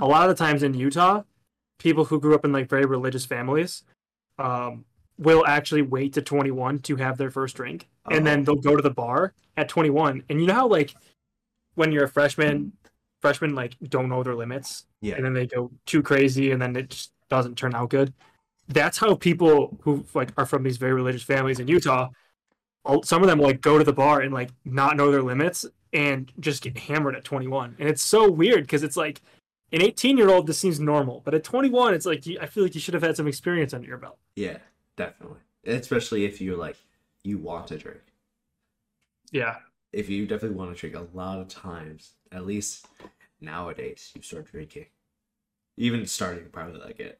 a 0.00 0.06
lot 0.06 0.28
of 0.28 0.36
the 0.36 0.44
times 0.44 0.62
in 0.62 0.74
Utah, 0.74 1.22
people 1.78 2.04
who 2.04 2.20
grew 2.20 2.34
up 2.34 2.44
in 2.44 2.52
like 2.52 2.68
very 2.68 2.84
religious 2.86 3.24
families, 3.24 3.82
um, 4.38 4.84
will 5.18 5.46
actually 5.46 5.82
wait 5.82 6.12
to 6.14 6.22
21 6.22 6.80
to 6.80 6.96
have 6.96 7.16
their 7.18 7.30
first 7.30 7.56
drink, 7.56 7.88
and 8.10 8.26
then 8.26 8.40
Oh. 8.40 8.44
they'll 8.44 8.56
go 8.62 8.76
to 8.76 8.82
the 8.82 8.90
bar 8.90 9.32
at 9.56 9.68
21. 9.68 10.22
And 10.28 10.40
you 10.40 10.46
know 10.46 10.54
how 10.54 10.66
like 10.66 10.94
when 11.74 11.92
you're 11.92 12.04
a 12.04 12.08
freshman, 12.08 12.72
freshmen 13.22 13.54
like 13.54 13.76
don't 13.88 14.08
know 14.08 14.22
their 14.22 14.34
limits, 14.34 14.86
yeah. 15.00 15.14
and 15.14 15.24
then 15.24 15.32
they 15.34 15.46
go 15.46 15.70
too 15.86 16.02
crazy 16.02 16.50
and 16.52 16.60
then 16.60 16.74
it 16.76 16.90
just 16.90 17.12
doesn't 17.30 17.56
turn 17.56 17.74
out 17.74 17.88
good 17.90 18.12
that's 18.68 18.96
how 18.96 19.14
people 19.14 19.76
who 19.82 20.04
like 20.14 20.30
are 20.38 20.46
from 20.46 20.62
these 20.62 20.76
very 20.78 20.92
religious 20.94 21.22
families 21.22 21.58
in 21.58 21.66
utah 21.68 22.08
some 23.04 23.22
of 23.22 23.28
them 23.28 23.38
like 23.38 23.60
go 23.60 23.78
to 23.78 23.84
the 23.84 23.92
bar 23.92 24.20
and 24.20 24.32
like 24.32 24.50
not 24.64 24.96
know 24.96 25.10
their 25.10 25.22
limits 25.22 25.64
and 25.92 26.32
just 26.40 26.62
get 26.62 26.76
hammered 26.76 27.14
at 27.16 27.24
21 27.24 27.76
and 27.78 27.88
it's 27.88 28.02
so 28.02 28.30
weird 28.30 28.62
because 28.64 28.82
it's 28.82 28.96
like 28.96 29.22
an 29.72 29.80
18 29.82 30.16
year 30.18 30.28
old 30.30 30.46
this 30.46 30.58
seems 30.58 30.78
normal 30.80 31.20
but 31.24 31.34
at 31.34 31.42
21 31.44 31.94
it's 31.94 32.06
like 32.06 32.26
you, 32.26 32.38
i 32.40 32.46
feel 32.46 32.62
like 32.62 32.74
you 32.74 32.80
should 32.80 32.94
have 32.94 33.02
had 33.02 33.16
some 33.16 33.26
experience 33.28 33.72
under 33.72 33.88
your 33.88 33.98
belt 33.98 34.18
Yeah, 34.36 34.58
definitely. 34.96 35.38
Especially 35.66 36.24
if 36.24 36.40
you're 36.40 36.56
like 36.58 36.76
you 37.22 37.38
want 37.38 37.68
to 37.68 37.78
drink. 37.78 38.02
yeah 39.32 39.56
If 39.92 40.08
you 40.10 40.26
definitely 40.26 40.56
want 40.58 40.74
to 40.74 40.78
drink 40.80 40.94
a 40.96 41.16
lot 41.16 41.38
of 41.38 41.48
times, 41.48 42.12
at 42.32 42.44
least 42.44 42.86
nowadays, 43.40 44.12
you 44.14 44.22
start 44.22 44.50
drinking. 44.50 44.86
Even 45.76 46.06
starting 46.06 46.46
probably 46.52 46.80
like 46.80 47.00
at 47.00 47.18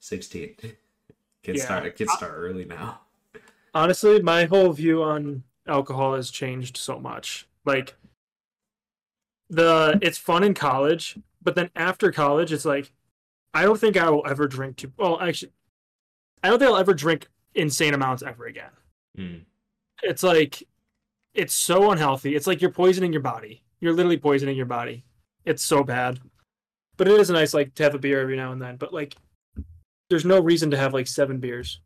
sixteen. 0.00 0.54
Kids 1.42 1.58
Yeah. 1.58 1.64
start 1.64 1.96
kids 1.96 2.12
start 2.12 2.32
early 2.34 2.64
now. 2.64 3.00
Honestly 3.74 4.20
my 4.22 4.44
whole 4.44 4.72
view 4.72 5.02
on 5.02 5.42
alcohol 5.66 6.14
has 6.14 6.30
changed 6.30 6.76
so 6.76 6.98
much. 6.98 7.46
Like 7.64 7.94
the 9.48 9.98
it's 10.00 10.18
fun 10.18 10.42
in 10.42 10.54
college 10.54 11.18
but 11.42 11.54
then 11.54 11.68
after 11.76 12.10
college 12.10 12.54
it's 12.54 12.64
like 12.64 12.90
i 13.52 13.64
don't 13.64 13.78
think 13.78 13.98
i 13.98 14.08
will 14.08 14.26
ever 14.26 14.48
drink 14.48 14.78
too 14.78 14.90
well 14.96 15.20
actually 15.20 15.52
i 16.42 16.48
don't 16.48 16.58
think 16.58 16.70
i'll 16.70 16.78
ever 16.78 16.94
drink 16.94 17.28
insane 17.54 17.94
amounts 17.94 18.22
ever 18.22 18.46
again. 18.46 18.70
Mm. 19.18 19.42
it's 20.02 20.22
like 20.22 20.62
it's 21.34 21.54
so 21.54 21.90
unhealthy. 21.90 22.36
It's 22.36 22.46
like 22.46 22.60
you're 22.60 22.70
poisoning 22.70 23.12
your 23.12 23.22
body. 23.22 23.62
You're 23.80 23.94
literally 23.94 24.18
poisoning 24.18 24.56
your 24.56 24.66
body. 24.66 25.04
It's 25.44 25.62
so 25.62 25.82
bad. 25.82 26.20
But 26.96 27.08
it 27.08 27.18
is 27.18 27.30
nice 27.30 27.54
like 27.54 27.74
to 27.74 27.82
have 27.82 27.94
a 27.94 27.98
beer 27.98 28.20
every 28.20 28.36
now 28.36 28.52
and 28.52 28.60
then. 28.60 28.76
But 28.76 28.92
like 28.92 29.16
there's 30.10 30.24
no 30.24 30.40
reason 30.40 30.70
to 30.70 30.76
have 30.76 30.92
like 30.92 31.06
seven 31.06 31.38
beers 31.38 31.80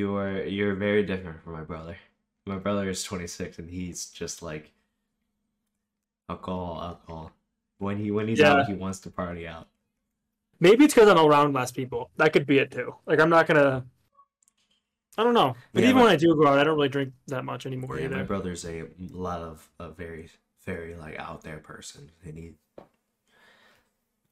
You're 0.00 0.44
you're 0.44 0.74
very 0.74 1.02
different 1.04 1.42
from 1.42 1.54
my 1.54 1.62
brother. 1.62 1.96
My 2.44 2.58
brother 2.58 2.86
is 2.90 3.02
twenty 3.02 3.26
six 3.26 3.58
and 3.58 3.70
he's 3.70 4.10
just 4.10 4.42
like 4.42 4.70
alcohol, 6.28 6.82
alcohol. 6.82 7.32
When 7.78 7.96
he 7.96 8.10
when 8.10 8.28
he's 8.28 8.38
Yeah. 8.40 8.52
out, 8.52 8.66
he 8.66 8.74
wants 8.74 8.98
to 9.00 9.10
party 9.10 9.48
out. 9.48 9.68
Maybe 10.60 10.84
it's 10.84 10.92
because 10.92 11.08
I'm 11.08 11.18
around 11.18 11.54
less 11.54 11.72
people. 11.72 12.10
That 12.18 12.34
could 12.34 12.44
be 12.46 12.58
it 12.58 12.70
too. 12.70 12.94
Like 13.06 13.20
I'm 13.20 13.30
not 13.30 13.46
gonna. 13.46 13.86
I 15.16 15.24
don't 15.24 15.32
know. 15.32 15.56
But 15.72 15.82
Yeah, 15.82 15.88
even 15.88 15.96
my- 16.00 16.02
when 16.04 16.12
I 16.12 16.16
do 16.16 16.36
go 16.36 16.46
out, 16.46 16.58
I 16.58 16.64
don't 16.64 16.76
really 16.76 16.90
drink 16.90 17.14
that 17.28 17.46
much 17.46 17.64
anymore 17.64 17.98
Yeah, 17.98 18.08
my 18.08 18.22
brother's 18.22 18.66
a 18.66 18.84
lot 18.98 19.40
of 19.40 19.66
a 19.80 19.88
very 19.90 20.28
very 20.66 20.94
like 20.94 21.18
out 21.18 21.40
there 21.40 21.56
person, 21.58 22.10
and 22.22 22.36
he. 22.36 22.52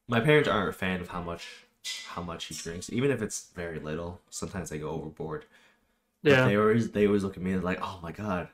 My 0.08 0.20
parents 0.20 0.46
aren't 0.46 0.68
a 0.68 0.72
fan 0.74 1.00
of 1.00 1.08
how 1.08 1.22
much 1.22 1.64
how 2.08 2.22
much 2.22 2.46
he 2.46 2.54
drinks, 2.54 2.90
even 2.92 3.10
if 3.10 3.22
it's 3.22 3.48
very 3.54 3.78
little. 3.78 4.20
Sometimes 4.30 4.70
they 4.70 4.78
go 4.78 4.90
overboard. 4.90 5.44
But 6.22 6.32
Yeah. 6.32 6.44
they 6.46 6.56
always 6.56 6.90
they 6.92 7.06
always 7.06 7.24
look 7.24 7.36
at 7.36 7.42
me 7.42 7.52
and 7.52 7.62
like, 7.64 7.80
oh 7.82 8.00
my 8.02 8.12
god. 8.12 8.48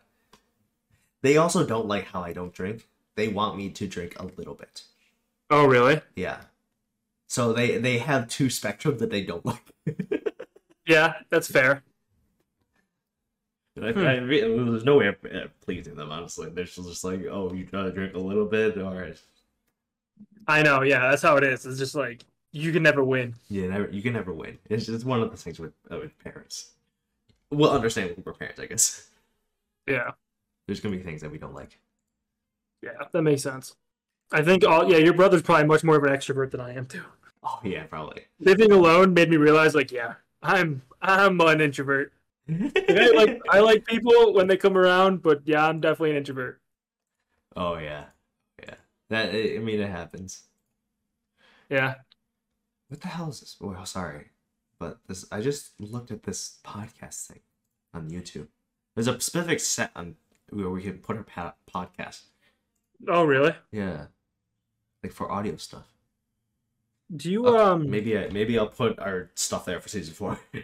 They 1.22 1.37
also 1.37 1.66
don't 1.66 1.87
like 1.87 2.07
how 2.07 2.22
I 2.22 2.33
don't 2.33 2.53
drink. 2.53 2.89
They 3.14 3.28
want 3.28 3.57
me 3.57 3.70
to 3.70 3.87
drink 3.87 4.18
a 4.18 4.24
little 4.24 4.55
bit. 4.55 4.83
Oh 5.51 5.66
really? 5.66 6.01
Yeah. 6.16 6.41
So 7.28 7.53
they 7.53 7.78
they 7.78 7.99
have 7.99 8.28
two 8.28 8.47
spectrums 8.47 8.99
that 8.99 9.11
they 9.11 9.22
don't 9.24 9.45
like. 9.47 9.74
Yeah, 10.87 11.14
that's 11.31 11.49
fair. 11.49 11.83
I, 13.81 13.93
Hmm. 13.93 13.99
I 14.01 14.16
re- 14.18 14.41
there's 14.41 14.85
no 14.85 14.97
way 14.99 15.07
of 15.09 15.16
uh, 15.24 15.47
pleasing 15.61 15.95
them. 15.95 16.11
Honestly, 16.11 16.51
they're 16.51 16.64
just 16.64 16.76
just 16.87 17.05
like, 17.05 17.24
oh, 17.31 17.53
you 17.53 17.64
gotta 17.64 17.93
drink 17.93 18.14
a 18.14 18.18
little 18.18 18.47
bit, 18.47 18.76
or 18.78 19.14
I 20.47 20.62
know, 20.62 20.83
yeah, 20.83 21.09
that's 21.11 21.22
how 21.22 21.37
it 21.37 21.45
is. 21.45 21.64
It's 21.66 21.78
just 21.78 21.95
like 21.95 22.24
you 22.53 22.72
can 22.72 22.82
never 22.82 23.03
win. 23.05 23.34
Yeah, 23.48 23.66
never, 23.68 23.88
you 23.90 24.01
can 24.03 24.12
never 24.14 24.32
win. 24.32 24.59
It's 24.70 24.86
just 24.86 25.05
one 25.05 25.20
of 25.22 25.30
the 25.30 25.36
things 25.36 25.59
with 25.59 25.72
uh, 25.90 25.98
with 25.98 26.18
parents. 26.18 26.72
We'll 27.51 27.70
understand 27.70 28.11
when 28.16 28.24
we're 28.24 28.34
parents, 28.34 28.61
I 28.61 28.66
guess. 28.66 29.09
Yeah, 29.86 30.12
There's 30.66 30.80
gonna 30.80 30.96
be 30.96 31.03
things 31.03 31.20
that 31.20 31.30
we 31.30 31.36
don't 31.38 31.53
like. 31.55 31.78
yeah, 32.82 33.05
that 33.12 33.22
makes 33.22 33.42
sense. 33.42 33.76
I 34.32 34.42
think 34.42 34.64
all 34.64 34.90
yeah, 34.90 34.98
your 34.98 35.14
brother's 35.14 35.42
probably 35.42 35.66
much 35.66 35.84
more 35.84 35.96
of 35.96 36.05
an 36.05 36.11
extrovert 36.11 36.51
than 36.53 36.61
I 36.61 36.74
am 36.74 36.86
too. 36.86 37.05
Oh 37.42 37.61
yeah, 37.64 37.84
probably. 37.84 38.26
Living 38.40 38.72
alone 38.72 39.14
made 39.14 39.30
me 39.30 39.36
realize, 39.36 39.74
like, 39.74 39.92
yeah, 39.92 40.14
I'm 40.42 40.82
I'm 41.03 41.40
an 41.40 41.61
introvert. 41.61 42.12
Like, 42.88 43.01
I 43.01 43.11
like 43.11 43.40
I 43.48 43.61
like 43.61 43.86
people 43.86 44.34
when 44.34 44.46
they 44.48 44.57
come 44.57 44.76
around, 44.76 45.22
but 45.22 45.42
yeah, 45.46 45.66
I'm 45.66 45.80
definitely 45.80 46.12
an 46.12 46.16
introvert. 46.18 46.61
oh 47.57 47.76
yeah, 47.78 48.07
yeah. 48.62 48.74
That 49.09 49.30
I 49.34 49.59
mean, 49.59 49.80
it 49.80 49.90
happens. 49.90 50.44
Yeah. 51.68 51.94
What 52.91 53.01
the 53.01 53.09
hell 53.09 53.28
is 53.30 53.38
this? 53.41 53.57
Oh, 53.62 53.84
sorry, 53.84 54.30
but 54.80 54.99
this. 55.07 55.24
I 55.30 55.41
just 55.41 55.80
looked 55.80 56.11
at 56.11 56.24
this 56.24 56.59
podcast 56.64 57.28
thing 57.28 57.41
on 57.95 58.11
YouTube. 58.11 58.49
There's 58.95 59.07
a 59.07 59.12
specific 59.20 59.61
set 59.61 59.93
on 59.95 60.16
where 60.51 60.68
we 60.68 60.82
can 60.82 60.99
put 60.99 61.16
our 61.16 61.22
pa- 61.22 61.55
podcast. 61.72 62.22
Oh, 63.07 63.24
really? 63.24 63.55
Yeah, 63.70 64.07
like 65.05 65.12
for 65.12 65.30
audio 65.30 65.57
stuff. 65.57 65.86
Do 67.14 67.30
you 67.30 67.47
Uh, 67.47 67.72
um? 67.74 67.88
Maybe 67.88 68.18
I 68.18 68.28
maybe 68.30 68.59
I'll 68.59 68.66
put 68.66 68.99
our 68.99 69.30
stuff 69.36 69.64
there 69.64 69.80
for 69.80 69.88
season 69.88 70.14
four. 70.14 70.38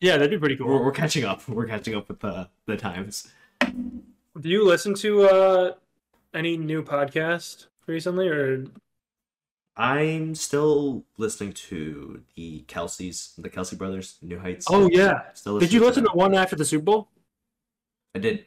Yeah, 0.00 0.14
that'd 0.16 0.32
be 0.32 0.38
pretty 0.38 0.56
we're, 0.60 0.66
cool. 0.78 0.84
we're 0.84 0.90
catching 0.90 1.24
up. 1.24 1.48
We're 1.48 1.68
catching 1.68 1.94
up 1.94 2.08
with 2.08 2.18
the 2.18 2.48
the 2.66 2.76
times. 2.76 3.28
Do 3.60 4.48
you 4.48 4.66
listen 4.66 4.94
to 4.94 5.22
uh 5.28 5.74
any 6.34 6.56
new 6.56 6.82
podcast 6.82 7.66
recently, 7.86 8.26
or 8.28 8.64
I'm 9.76 10.34
still 10.34 11.04
listening 11.16 11.54
to 11.54 12.22
the 12.36 12.64
Kelces, 12.68 13.32
the 13.38 13.48
Kelce 13.48 13.76
brothers, 13.76 14.18
New 14.20 14.38
Heights. 14.38 14.66
oh 14.68 14.88
yeah? 14.90 15.32
Still 15.32 15.58
Did 15.58 15.72
you 15.72 15.80
listen 15.80 16.02
to 16.04 16.08
them. 16.08 16.16
one 16.18 16.34
after 16.34 16.56
the 16.56 16.64
Super 16.64 16.84
Bowl? 16.84 17.08
I 18.14 18.18
did. 18.18 18.46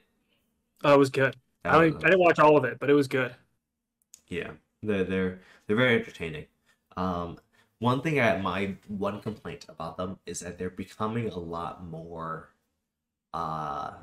Oh, 0.84 0.94
it 0.94 1.00
was 1.00 1.10
good. 1.10 1.36
I, 1.64 1.70
Uh, 1.70 1.80
I 1.80 1.90
didn't 1.90 2.20
watch 2.20 2.38
all 2.38 2.58
of 2.58 2.64
it, 2.64 2.78
but 2.80 2.90
it 2.92 2.94
was 2.94 3.08
good. 3.08 3.34
Yeah, 4.28 4.52
they're 4.84 5.04
they're 5.04 5.40
they're 5.66 5.76
very 5.76 5.96
entertaining. 5.96 6.46
Um, 6.96 7.40
one 7.80 8.02
thing 8.02 8.20
I 8.20 8.38
my 8.38 8.76
one 8.88 9.20
complaint 9.22 9.66
about 9.68 9.98
them 9.98 10.20
is 10.28 10.42
that 10.42 10.60
they're 10.60 10.70
becoming 10.70 11.30
a 11.30 11.40
lot 11.40 11.84
more, 11.84 12.50
uh, 13.34 13.94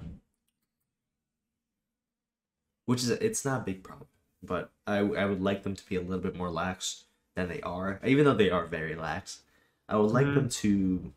which 2.86 3.02
is 3.02 3.10
it's 3.10 3.44
not 3.44 3.60
a 3.60 3.64
big 3.64 3.84
problem, 3.84 4.08
but 4.42 4.72
I 4.88 4.98
I 4.98 5.24
would 5.24 5.40
like 5.40 5.62
them 5.62 5.76
to 5.76 5.86
be 5.86 5.94
a 5.96 6.00
little 6.00 6.18
bit 6.22 6.34
more 6.36 6.50
lax 6.50 7.04
than 7.34 7.48
they 7.48 7.60
are, 7.62 8.00
even 8.04 8.24
though 8.24 8.34
they 8.34 8.50
are 8.50 8.66
very 8.66 8.94
lax. 8.94 9.42
I 9.88 9.96
would 9.96 10.10
like 10.12 10.26
Mhm. 10.26 10.34
them 10.34 10.48
to 10.48 11.12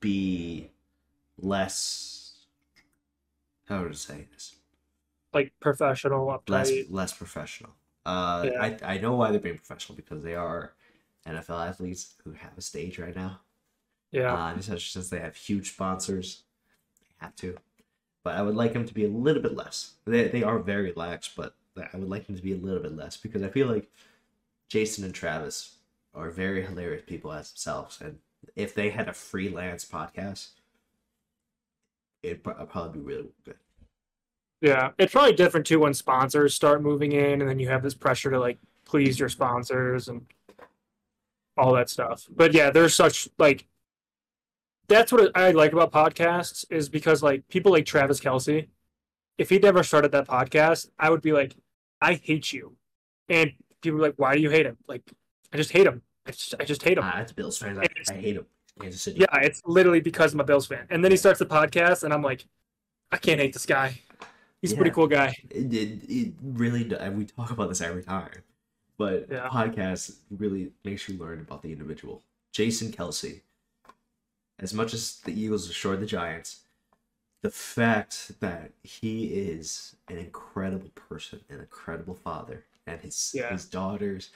be 0.00 0.70
less. 1.38 2.46
How 3.68 3.84
to 3.84 3.94
say 3.94 4.28
this? 4.32 4.56
Like 5.32 5.52
professional, 5.60 6.42
less 6.46 6.70
less 6.90 7.12
professional. 7.12 7.74
Uh, 8.06 8.48
Yeah. 8.52 8.62
I 8.62 8.94
I 8.94 8.98
know 8.98 9.14
why 9.16 9.30
they're 9.30 9.40
being 9.40 9.56
professional 9.56 9.96
because 9.96 10.22
they 10.22 10.34
are 10.34 10.74
NFL 11.26 11.58
athletes 11.58 12.14
who 12.24 12.32
have 12.32 12.56
a 12.58 12.60
stage 12.60 12.98
right 12.98 13.16
now. 13.16 13.40
Yeah. 14.10 14.32
Uh, 14.32 14.54
especially 14.56 14.80
since 14.80 15.08
they 15.10 15.18
have 15.20 15.34
huge 15.36 15.72
sponsors, 15.72 16.42
they 17.00 17.06
have 17.18 17.34
to. 17.36 17.56
But 18.22 18.36
I 18.36 18.42
would 18.42 18.54
like 18.54 18.72
them 18.74 18.86
to 18.86 18.94
be 18.94 19.04
a 19.04 19.08
little 19.08 19.42
bit 19.42 19.54
less. 19.54 19.94
They 20.04 20.28
they 20.28 20.42
are 20.42 20.58
very 20.58 20.92
lax, 20.92 21.28
but 21.34 21.56
I 21.76 21.96
would 21.96 22.08
like 22.10 22.26
them 22.26 22.36
to 22.36 22.42
be 22.42 22.52
a 22.52 22.56
little 22.56 22.82
bit 22.82 22.94
less 22.94 23.16
because 23.16 23.42
I 23.42 23.48
feel 23.48 23.66
like 23.66 23.90
Jason 24.74 25.04
and 25.04 25.14
Travis 25.14 25.76
are 26.16 26.30
very 26.30 26.66
hilarious 26.66 27.04
people 27.06 27.32
as 27.32 27.52
themselves, 27.52 28.00
and 28.00 28.18
if 28.56 28.74
they 28.74 28.90
had 28.90 29.06
a 29.06 29.12
freelance 29.12 29.84
podcast, 29.84 30.48
it'd 32.24 32.42
probably 32.42 32.98
be 32.98 33.06
really 33.06 33.28
good. 33.44 33.54
Yeah, 34.60 34.90
it's 34.98 35.12
probably 35.12 35.34
different 35.34 35.64
too 35.64 35.78
when 35.78 35.94
sponsors 35.94 36.56
start 36.56 36.82
moving 36.82 37.12
in, 37.12 37.40
and 37.40 37.48
then 37.48 37.60
you 37.60 37.68
have 37.68 37.84
this 37.84 37.94
pressure 37.94 38.32
to 38.32 38.40
like 38.40 38.58
please 38.84 39.16
your 39.16 39.28
sponsors 39.28 40.08
and 40.08 40.26
all 41.56 41.72
that 41.74 41.88
stuff. 41.88 42.26
But 42.28 42.52
yeah, 42.52 42.70
there's 42.70 42.96
such 42.96 43.28
like 43.38 43.68
that's 44.88 45.12
what 45.12 45.30
I 45.36 45.52
like 45.52 45.72
about 45.72 45.92
podcasts 45.92 46.64
is 46.68 46.88
because 46.88 47.22
like 47.22 47.46
people 47.46 47.70
like 47.70 47.86
Travis 47.86 48.18
Kelce, 48.18 48.66
if 49.38 49.50
he'd 49.50 49.62
never 49.62 49.84
started 49.84 50.10
that 50.10 50.26
podcast, 50.26 50.88
I 50.98 51.10
would 51.10 51.22
be 51.22 51.32
like, 51.32 51.54
I 52.00 52.14
hate 52.14 52.52
you, 52.52 52.74
and 53.28 53.52
people 53.84 54.00
are 54.00 54.08
like, 54.08 54.14
why 54.16 54.34
do 54.34 54.40
you 54.42 54.50
hate 54.50 54.66
him? 54.66 54.76
Like, 54.88 55.02
I 55.52 55.56
just 55.56 55.70
hate 55.70 55.86
him. 55.86 56.02
I 56.26 56.30
just 56.32 56.54
I 56.58 56.64
just 56.64 56.82
hate 56.82 56.98
him. 56.98 57.04
Ah, 57.04 57.14
that's 57.18 57.32
Bills 57.32 57.58
fans. 57.58 57.78
I, 57.78 57.86
I 58.10 58.14
hate. 58.14 58.38
Kansas 58.80 59.02
City. 59.02 59.20
Yeah, 59.20 59.38
it's 59.40 59.62
literally 59.66 60.00
because 60.00 60.34
I'm 60.34 60.40
a 60.40 60.44
Bills 60.44 60.66
fan. 60.66 60.86
And 60.90 61.04
then 61.04 61.12
he 61.12 61.16
starts 61.16 61.38
the 61.38 61.46
podcast, 61.46 62.02
and 62.02 62.12
I'm 62.12 62.22
like, 62.22 62.44
I 63.12 63.16
can't 63.18 63.38
hate 63.40 63.52
this 63.52 63.66
guy. 63.66 64.00
He's 64.60 64.72
a 64.72 64.76
pretty 64.76 64.90
cool 64.90 65.06
guy. 65.06 65.36
it, 65.50 65.72
it, 65.74 66.00
it 66.08 66.32
really 66.42 66.90
and 66.98 67.18
we 67.18 67.26
talk 67.26 67.50
about 67.50 67.68
this 67.68 67.82
every 67.82 68.02
time 68.02 68.30
but 68.96 69.26
Yeah. 69.30 69.46
podcast 69.48 70.16
really 70.30 70.70
makes 70.84 71.06
you 71.06 71.18
learn 71.18 71.40
about 71.40 71.60
the 71.60 71.70
individual 71.70 72.22
jason 72.50 72.90
kelce 72.90 73.42
as 74.58 74.72
much 74.72 74.94
as 74.94 75.16
the 75.26 75.38
eagles 75.38 75.66
destroyed 75.68 76.00
the 76.00 76.06
giants 76.06 76.60
the 77.42 77.50
fact 77.50 78.40
that 78.40 78.70
he 78.82 79.26
is 79.26 79.96
an 80.08 80.16
incredible 80.16 80.88
person 80.94 81.40
an 81.50 81.60
incredible 81.60 82.14
father 82.14 82.64
and 82.86 83.00
his 83.00 83.32
Yeah. 83.34 83.50
his 83.50 83.66
daughters 83.66 84.30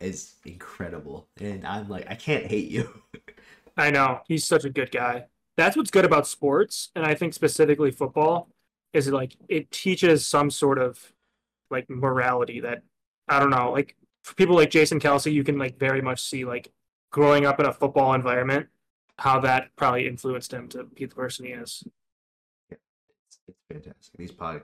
is 0.00 0.34
incredible 0.44 1.28
and 1.40 1.66
i'm 1.66 1.88
like 1.88 2.06
i 2.10 2.14
can't 2.14 2.46
hate 2.46 2.70
you 2.70 2.88
I 3.76 3.90
know 3.90 4.20
he's 4.28 4.46
such 4.46 4.64
a 4.64 4.70
good 4.70 4.90
guy. 4.92 5.24
That's 5.56 5.76
what's 5.76 5.90
good 5.90 6.04
about 6.04 6.26
sports, 6.26 6.90
and 6.94 7.04
I 7.04 7.14
think 7.14 7.34
specifically 7.34 7.90
football 7.90 8.48
is 8.92 9.08
like 9.08 9.36
it 9.48 9.70
teaches 9.70 10.26
some 10.26 10.50
sort 10.50 10.78
of 10.78 11.12
like 11.70 11.90
morality 11.90 12.60
that 12.60 12.82
I 13.28 13.40
don't 13.40 13.50
know. 13.50 13.72
Like 13.72 13.96
for 14.22 14.34
people 14.34 14.54
like 14.54 14.70
Jason 14.70 15.00
Kelce, 15.00 15.32
you 15.32 15.44
can 15.44 15.58
like 15.58 15.78
very 15.78 16.00
much 16.00 16.22
see 16.22 16.44
like 16.44 16.72
growing 17.10 17.46
up 17.46 17.58
in 17.60 17.66
a 17.66 17.72
football 17.72 18.14
environment 18.14 18.68
how 19.18 19.40
that 19.40 19.70
probably 19.76 20.06
influenced 20.06 20.52
him 20.52 20.68
to 20.68 20.84
be 20.84 21.06
the 21.06 21.14
person 21.14 21.44
he 21.46 21.52
is. 21.52 21.82
it's, 22.70 23.38
it's 23.48 23.58
fantastic 23.70 24.16
these 24.16 24.32
pod, 24.32 24.62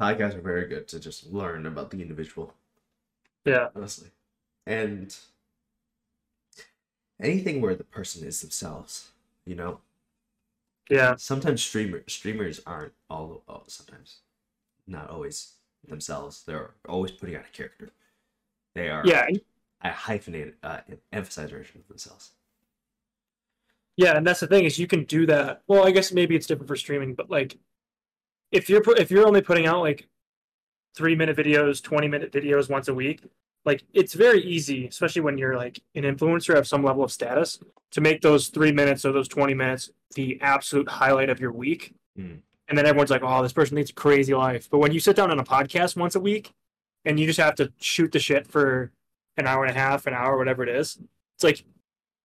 podcasts 0.00 0.34
are 0.36 0.40
very 0.40 0.66
good 0.66 0.88
to 0.88 1.00
just 1.00 1.26
learn 1.32 1.66
about 1.66 1.90
the 1.90 2.02
individual 2.02 2.54
Yeah, 3.44 3.70
honestly. 3.74 4.10
And 4.66 5.16
anything 7.20 7.60
where 7.60 7.74
the 7.76 7.84
person 7.84 8.26
is 8.26 8.40
themselves, 8.40 9.10
you 9.44 9.54
know. 9.54 9.80
yeah, 10.90 11.16
Sometimes 11.16 11.62
streamer 11.62 12.02
streamers 12.08 12.60
aren't 12.64 12.94
all 13.10 13.42
oh, 13.46 13.64
sometimes 13.66 14.20
not 14.86 15.10
always 15.10 15.54
themselves. 15.88 16.44
They're 16.44 16.74
always 16.88 17.12
putting 17.12 17.36
on 17.36 17.42
a 17.44 17.48
character. 17.48 17.90
They 18.74 18.90
are 18.90 19.12
yeah, 19.12 19.26
a 19.82 19.90
hyphenated, 19.92 20.56
uh, 20.62 20.82
emphasized 21.12 21.52
version 21.52 21.80
of 21.80 21.88
themselves. 21.88 22.32
Yeah, 23.96 24.16
and 24.16 24.26
that's 24.26 24.40
the 24.40 24.46
thing 24.46 24.64
is 24.64 24.78
you 24.78 24.86
can 24.86 25.04
do 25.04 25.26
that. 25.26 25.62
Well, 25.66 25.86
I 25.86 25.90
guess 25.90 26.12
maybe 26.12 26.36
it's 26.36 26.46
different 26.46 26.68
for 26.68 26.76
streaming, 26.76 27.14
but 27.14 27.30
like 27.30 27.58
if 28.50 28.68
you're 28.68 28.82
put, 28.82 28.98
if 28.98 29.10
you're 29.10 29.26
only 29.26 29.42
putting 29.42 29.66
out 29.66 29.80
like 29.80 30.08
3 30.96 31.14
minute 31.14 31.36
videos, 31.36 31.82
20 31.82 32.08
minute 32.08 32.32
videos 32.32 32.70
once 32.70 32.88
a 32.88 32.94
week, 32.94 33.22
like 33.64 33.84
it's 33.92 34.14
very 34.14 34.40
easy, 34.42 34.86
especially 34.86 35.22
when 35.22 35.38
you're 35.38 35.56
like 35.56 35.80
an 35.94 36.04
influencer 36.04 36.54
of 36.56 36.66
some 36.66 36.82
level 36.82 37.04
of 37.04 37.12
status, 37.12 37.58
to 37.90 38.00
make 38.00 38.22
those 38.22 38.48
3 38.48 38.72
minutes 38.72 39.04
or 39.04 39.12
those 39.12 39.28
20 39.28 39.54
minutes 39.54 39.90
the 40.14 40.40
absolute 40.40 40.88
highlight 40.88 41.30
of 41.30 41.40
your 41.40 41.52
week. 41.52 41.94
Mm. 42.18 42.40
And 42.68 42.76
then 42.76 42.86
everyone's 42.86 43.10
like, 43.10 43.22
"Oh, 43.22 43.42
this 43.42 43.52
person 43.52 43.76
leads 43.76 43.90
a 43.90 43.94
crazy 43.94 44.34
life." 44.34 44.68
But 44.70 44.78
when 44.78 44.92
you 44.92 45.00
sit 45.00 45.16
down 45.16 45.30
on 45.30 45.38
a 45.38 45.44
podcast 45.44 45.96
once 45.96 46.14
a 46.14 46.20
week 46.20 46.52
and 47.04 47.18
you 47.18 47.26
just 47.26 47.40
have 47.40 47.54
to 47.56 47.72
shoot 47.80 48.12
the 48.12 48.18
shit 48.18 48.46
for 48.46 48.92
an 49.38 49.46
hour 49.46 49.64
and 49.64 49.74
a 49.74 49.78
half, 49.78 50.06
an 50.06 50.14
hour, 50.14 50.36
whatever 50.36 50.62
it 50.62 50.68
is, 50.68 50.98
it's 51.36 51.44
like 51.44 51.64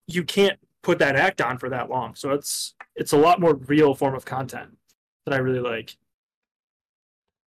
you 0.07 0.23
can't 0.23 0.59
put 0.81 0.99
that 0.99 1.15
act 1.15 1.41
on 1.41 1.57
for 1.57 1.69
that 1.69 1.89
long. 1.89 2.15
So 2.15 2.31
it's 2.31 2.75
it's 2.95 3.13
a 3.13 3.17
lot 3.17 3.39
more 3.39 3.55
real 3.55 3.95
form 3.95 4.15
of 4.15 4.25
content 4.25 4.77
that 5.25 5.33
I 5.33 5.37
really 5.37 5.59
like. 5.59 5.95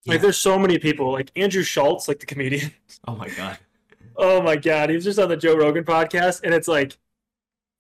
Yeah. 0.05 0.13
Like 0.13 0.21
there's 0.21 0.37
so 0.37 0.59
many 0.59 0.79
people, 0.79 1.11
like 1.11 1.31
Andrew 1.35 1.63
Schulz, 1.63 2.07
like 2.07 2.19
the 2.19 2.25
comedian. 2.25 2.71
Oh 3.05 3.15
my 3.17 3.27
god. 3.29 3.57
Oh 4.15 4.41
my 4.41 4.55
god, 4.55 4.89
he 4.89 4.95
was 4.95 5.03
just 5.03 5.19
on 5.19 5.27
the 5.27 5.35
Joe 5.35 5.57
Rogan 5.57 5.83
podcast, 5.83 6.41
and 6.43 6.53
it's 6.53 6.69
like 6.69 6.97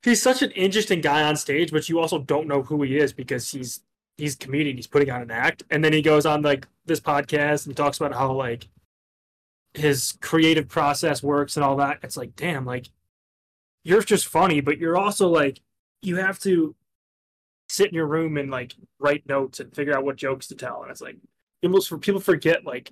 he's 0.01 0.21
such 0.21 0.41
an 0.41 0.51
interesting 0.51 0.99
guy 0.99 1.23
on 1.23 1.37
stage, 1.37 1.71
but 1.71 1.87
you 1.87 1.99
also 1.99 2.19
don't 2.19 2.47
know 2.47 2.61
who 2.61 2.81
he 2.83 2.97
is 2.97 3.13
because 3.13 3.49
he's 3.49 3.81
he's 4.17 4.35
a 4.35 4.37
comedian, 4.37 4.75
he's 4.75 4.87
putting 4.87 5.09
on 5.09 5.21
an 5.21 5.31
act, 5.31 5.63
and 5.69 5.83
then 5.83 5.93
he 5.93 6.01
goes 6.01 6.25
on 6.25 6.41
like 6.41 6.67
this 6.85 6.99
podcast 6.99 7.67
and 7.67 7.77
talks 7.77 7.97
about 7.97 8.13
how 8.13 8.33
like 8.33 8.67
his 9.73 10.17
creative 10.21 10.67
process 10.67 11.23
works 11.23 11.55
and 11.55 11.63
all 11.63 11.77
that. 11.77 11.99
It's 12.03 12.17
like, 12.17 12.35
damn, 12.35 12.65
like 12.65 12.89
you're 13.83 14.01
just 14.01 14.27
funny, 14.27 14.61
but 14.61 14.77
you're 14.77 14.97
also 14.97 15.29
like 15.29 15.61
you 16.01 16.17
have 16.17 16.39
to 16.39 16.75
sit 17.69 17.87
in 17.87 17.93
your 17.95 18.07
room 18.07 18.37
and 18.37 18.51
like 18.51 18.75
write 18.99 19.27
notes 19.27 19.59
and 19.59 19.73
figure 19.73 19.95
out 19.95 20.03
what 20.03 20.15
jokes 20.15 20.47
to 20.47 20.55
tell. 20.55 20.81
And 20.83 20.91
it's 20.91 21.01
like 21.01 21.17
almost 21.63 21.89
for 21.89 21.97
people 21.97 22.21
forget 22.21 22.65
like 22.65 22.91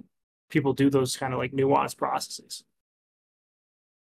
people 0.49 0.73
do 0.73 0.89
those 0.89 1.15
kind 1.17 1.33
of 1.33 1.39
like 1.39 1.51
nuanced 1.51 1.97
processes. 1.97 2.63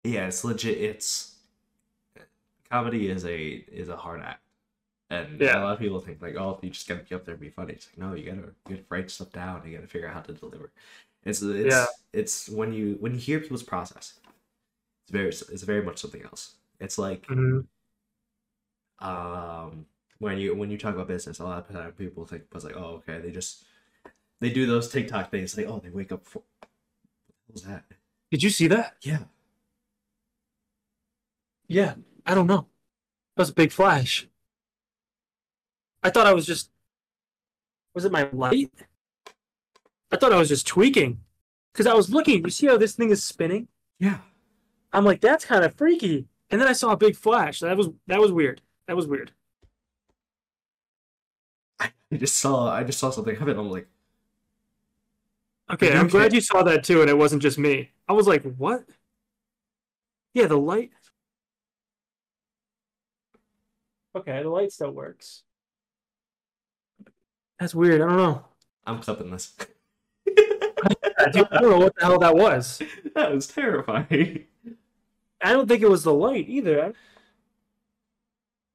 Yeah, 0.03 0.27
it's 0.27 0.43
legit. 0.43 0.77
It's 0.77 1.35
comedy 2.69 3.09
is 3.09 3.25
a 3.25 3.45
is 3.71 3.89
a 3.89 3.97
hard 3.97 4.21
act, 4.21 4.43
and 5.09 5.41
Yeah. 5.41 5.59
a 5.59 5.63
lot 5.63 5.73
of 5.73 5.79
people 5.79 5.99
think 5.99 6.21
like, 6.21 6.35
oh, 6.35 6.59
you 6.61 6.69
just 6.69 6.87
gotta 6.87 7.03
get 7.03 7.15
up 7.17 7.25
there 7.25 7.35
and 7.35 7.41
be 7.41 7.49
funny. 7.49 7.73
It's 7.73 7.87
like, 7.87 7.97
no, 7.97 8.13
you 8.15 8.25
gotta 8.25 8.55
you 8.67 8.75
gotta 8.77 8.85
write 8.89 9.11
stuff 9.11 9.31
down. 9.31 9.67
You 9.67 9.77
gotta 9.77 9.87
figure 9.87 10.07
out 10.07 10.13
how 10.15 10.21
to 10.21 10.33
deliver. 10.33 10.71
It's 11.25 11.41
it's 11.41 11.75
Yeah. 11.75 11.85
it's 12.13 12.49
when 12.49 12.73
you 12.73 12.97
when 12.99 13.13
you 13.13 13.19
hear 13.19 13.39
people's 13.39 13.63
process, 13.63 14.19
it's 15.03 15.11
very 15.11 15.29
it's 15.29 15.63
very 15.63 15.83
much 15.83 15.99
something 15.99 16.23
else. 16.23 16.55
It's 16.79 16.97
like 16.97 17.27
Mhm. 17.27 17.67
um 18.99 19.85
when 20.19 20.37
you 20.37 20.53
when 20.55 20.69
you 20.69 20.77
talk 20.77 20.95
about 20.95 21.07
business, 21.07 21.39
a 21.39 21.43
lot 21.45 21.69
of 21.69 21.97
people 21.97 22.25
think 22.25 22.43
was 22.53 22.65
like, 22.65 22.75
oh, 22.75 23.01
okay, 23.07 23.19
they 23.19 23.31
just 23.31 23.63
they 24.41 24.49
do 24.49 24.65
those 24.65 24.89
TikTok 24.89 25.31
things 25.31 25.57
like, 25.57 25.67
oh, 25.67 25.79
they 25.79 25.89
wake 25.89 26.11
up 26.11 26.25
for 26.25 26.43
what 27.47 27.53
was 27.53 27.63
that? 27.63 27.83
Did 28.31 28.43
you 28.43 28.49
see 28.49 28.67
that? 28.67 28.95
Yeah, 29.01 29.23
Yeah, 31.67 31.95
I 32.25 32.35
don't 32.35 32.47
know. 32.47 32.67
That 33.35 33.41
was 33.41 33.49
a 33.49 33.53
big 33.53 33.71
flash. 33.71 34.27
I 36.03 36.09
thought 36.09 36.27
I 36.27 36.33
was 36.33 36.45
just. 36.45 36.69
Was 37.95 38.05
it 38.05 38.11
my 38.11 38.29
light? 38.31 38.71
I 40.11 40.17
thought 40.17 40.31
I 40.31 40.37
was 40.37 40.49
just 40.49 40.67
tweaking. 40.67 41.21
Because 41.73 41.87
I 41.87 41.93
was 41.93 42.09
looking, 42.09 42.43
you 42.43 42.49
see 42.49 42.67
how 42.67 42.77
this 42.77 42.95
thing 42.95 43.09
is 43.09 43.23
spinning? 43.23 43.67
yeah. 43.99 44.19
I'm 44.91 45.05
like, 45.05 45.21
that's 45.21 45.45
kind 45.45 45.63
of 45.63 45.75
freaky. 45.75 46.27
And 46.49 46.59
then 46.59 46.67
I 46.67 46.73
saw 46.73 46.91
a 46.91 46.97
big 46.97 47.15
flash. 47.15 47.59
That 47.59 47.77
was 47.77 47.89
that 48.07 48.19
was 48.19 48.31
weird. 48.31 48.61
That 48.87 48.95
was 48.95 49.05
weird. 49.07 49.31
I 51.79 51.91
just 52.17 52.39
saw 52.39 52.71
I 52.71 52.83
just 52.83 52.99
saw 52.99 53.11
something 53.11 53.35
happen. 53.35 53.57
I'm 53.57 53.69
like, 53.69 53.87
Okay, 55.71 55.95
I'm 55.95 56.07
glad 56.07 56.33
you 56.33 56.41
saw 56.41 56.63
that 56.63 56.83
too, 56.83 57.01
and 57.01 57.09
it 57.09 57.17
wasn't 57.17 57.41
just 57.41 57.59
me. 57.59 57.91
I 58.07 58.13
was 58.13 58.27
like, 58.27 58.43
what? 58.43 58.85
Yeah, 60.33 60.47
the 60.47 60.57
light. 60.57 60.91
Okay, 64.15 64.41
the 64.41 64.49
light 64.49 64.71
still 64.71 64.91
works. 64.91 65.43
That's 67.59 67.75
weird. 67.75 68.01
I 68.01 68.07
don't 68.07 68.17
know. 68.17 68.45
I'm 68.85 68.99
clipping 68.99 69.29
this. 69.29 69.53
I 70.27 71.29
don't 71.31 71.47
I 71.51 71.61
don't 71.61 71.69
know 71.69 71.79
what 71.79 71.95
the 71.95 72.05
hell 72.05 72.19
that 72.19 72.35
was. 72.35 72.81
that 73.13 73.31
was 73.31 73.47
terrifying. 73.47 74.45
I 75.41 75.53
don't 75.53 75.67
think 75.67 75.83
it 75.83 75.89
was 75.89 76.03
the 76.03 76.13
light 76.13 76.49
either. 76.49 76.93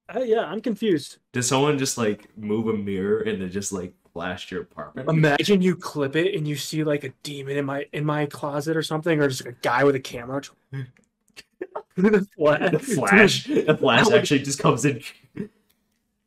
I, 0.09 0.19
I, 0.19 0.23
yeah, 0.23 0.45
I'm 0.45 0.61
confused. 0.61 1.19
Did 1.33 1.43
someone 1.43 1.79
just 1.79 1.99
like 1.99 2.37
move 2.37 2.69
a 2.69 2.75
mirror 2.75 3.21
and 3.21 3.43
it 3.43 3.49
just 3.49 3.73
like 3.73 3.95
flashed 4.15 4.51
your 4.51 4.63
apartment? 4.63 5.11
Imagine 5.11 5.61
you 5.61 5.77
clip 5.77 6.17
it 6.17 6.35
and 6.35 6.49
you 6.49 6.57
see 6.57 6.83
like 6.85 7.05
a 7.05 7.11
demon 7.23 7.59
in 7.59 7.67
my 7.67 7.87
in 7.93 8.07
my 8.07 8.25
closet 8.25 8.77
or 8.77 8.83
something, 8.83 9.21
or 9.21 9.29
just 9.29 9.45
a 9.45 9.53
guy 9.53 9.85
with 9.85 9.95
a 9.95 10.01
camera. 10.01 10.41
the 11.97 12.27
flash. 12.37 12.71
the 12.71 12.79
flash, 12.79 13.45
the 13.45 13.77
flash 13.81 14.11
actually 14.11 14.41
just 14.41 14.59
comes 14.59 14.85
in. 14.87 15.03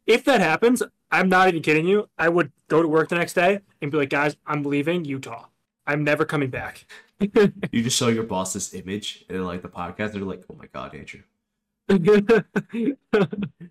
If 0.05 0.23
that 0.25 0.41
happens, 0.41 0.83
I'm 1.11 1.29
not 1.29 1.47
even 1.47 1.61
kidding 1.61 1.87
you. 1.87 2.09
I 2.17 2.29
would 2.29 2.51
go 2.67 2.81
to 2.81 2.87
work 2.87 3.09
the 3.09 3.15
next 3.15 3.33
day 3.33 3.61
and 3.81 3.91
be 3.91 3.97
like, 3.97 4.09
guys, 4.09 4.37
I'm 4.45 4.63
leaving 4.63 5.03
Utah. 5.03 5.45
I'm 5.85 6.03
never 6.03 6.25
coming 6.25 6.49
back. 6.49 6.85
You 7.71 7.81
just 7.81 7.97
show 7.97 8.09
your 8.09 8.25
boss 8.25 8.53
this 8.53 8.75
image 8.75 9.25
and 9.27 9.43
like 9.43 9.63
the 9.63 9.69
podcast. 9.69 10.11
They're 10.11 10.21
like, 10.21 10.43
"Oh 10.51 10.55
my 10.55 10.67
god, 10.67 10.93
Andrew, 10.93 11.21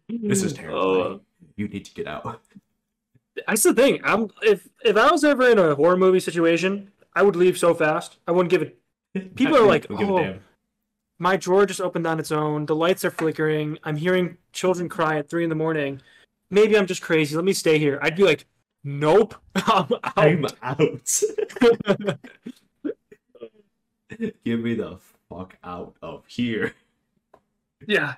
this 0.09 0.43
is 0.43 0.53
terrible. 0.53 0.81
Oh. 0.81 1.21
you 1.55 1.69
need 1.69 1.85
to 1.85 1.95
get 1.95 2.09
out." 2.09 2.41
That's 3.47 3.63
the 3.63 3.75
thing. 3.75 4.01
I'm 4.05 4.31
if 4.43 4.69
if 4.85 4.97
I 4.97 5.11
was 5.11 5.25
ever 5.25 5.51
in 5.51 5.59
a 5.59 5.75
horror 5.75 5.97
movie 5.97 6.21
situation, 6.21 6.91
I 7.15 7.23
would 7.23 7.37
leave 7.37 7.59
so 7.59 7.75
fast. 7.75 8.19
I 8.27 8.33
wouldn't 8.33 8.51
give 8.51 8.63
it. 8.63 8.79
People 9.35 9.57
are 9.57 9.67
like, 9.67 9.89
Don't 9.89 9.99
give 9.99 10.09
a 10.09 10.13
"Oh. 10.13 10.39
My 11.19 11.37
drawer 11.37 11.65
just 11.65 11.81
opened 11.81 12.07
on 12.07 12.19
its 12.21 12.31
own. 12.31 12.67
The 12.67 12.77
lights 12.77 13.05
are 13.05 13.11
flickering. 13.11 13.79
I'm 13.85 13.97
hearing 13.97 14.37
children 14.53 14.89
cry 14.89 15.19
at 15.19 15.31
three 15.31 15.45
in 15.45 15.49
the 15.49 15.57
morning. 15.57 16.03
Maybe 16.51 16.77
I'm 16.77 16.87
just 16.87 17.01
crazy. 17.03 17.35
Let 17.35 17.45
me 17.47 17.55
stay 17.55 17.79
here. 17.79 17.99
I'd 18.03 18.17
be 18.17 18.23
like, 18.25 18.45
nope. 18.85 19.35
I'm 19.55 19.95
out. 20.05 20.05
I'm 20.17 20.45
out. 20.63 21.23
Give 24.45 24.61
me 24.61 24.75
the 24.75 24.99
fuck 25.29 25.57
out 25.65 25.97
of 26.03 26.25
here. 26.27 26.75
yeah. 27.87 28.15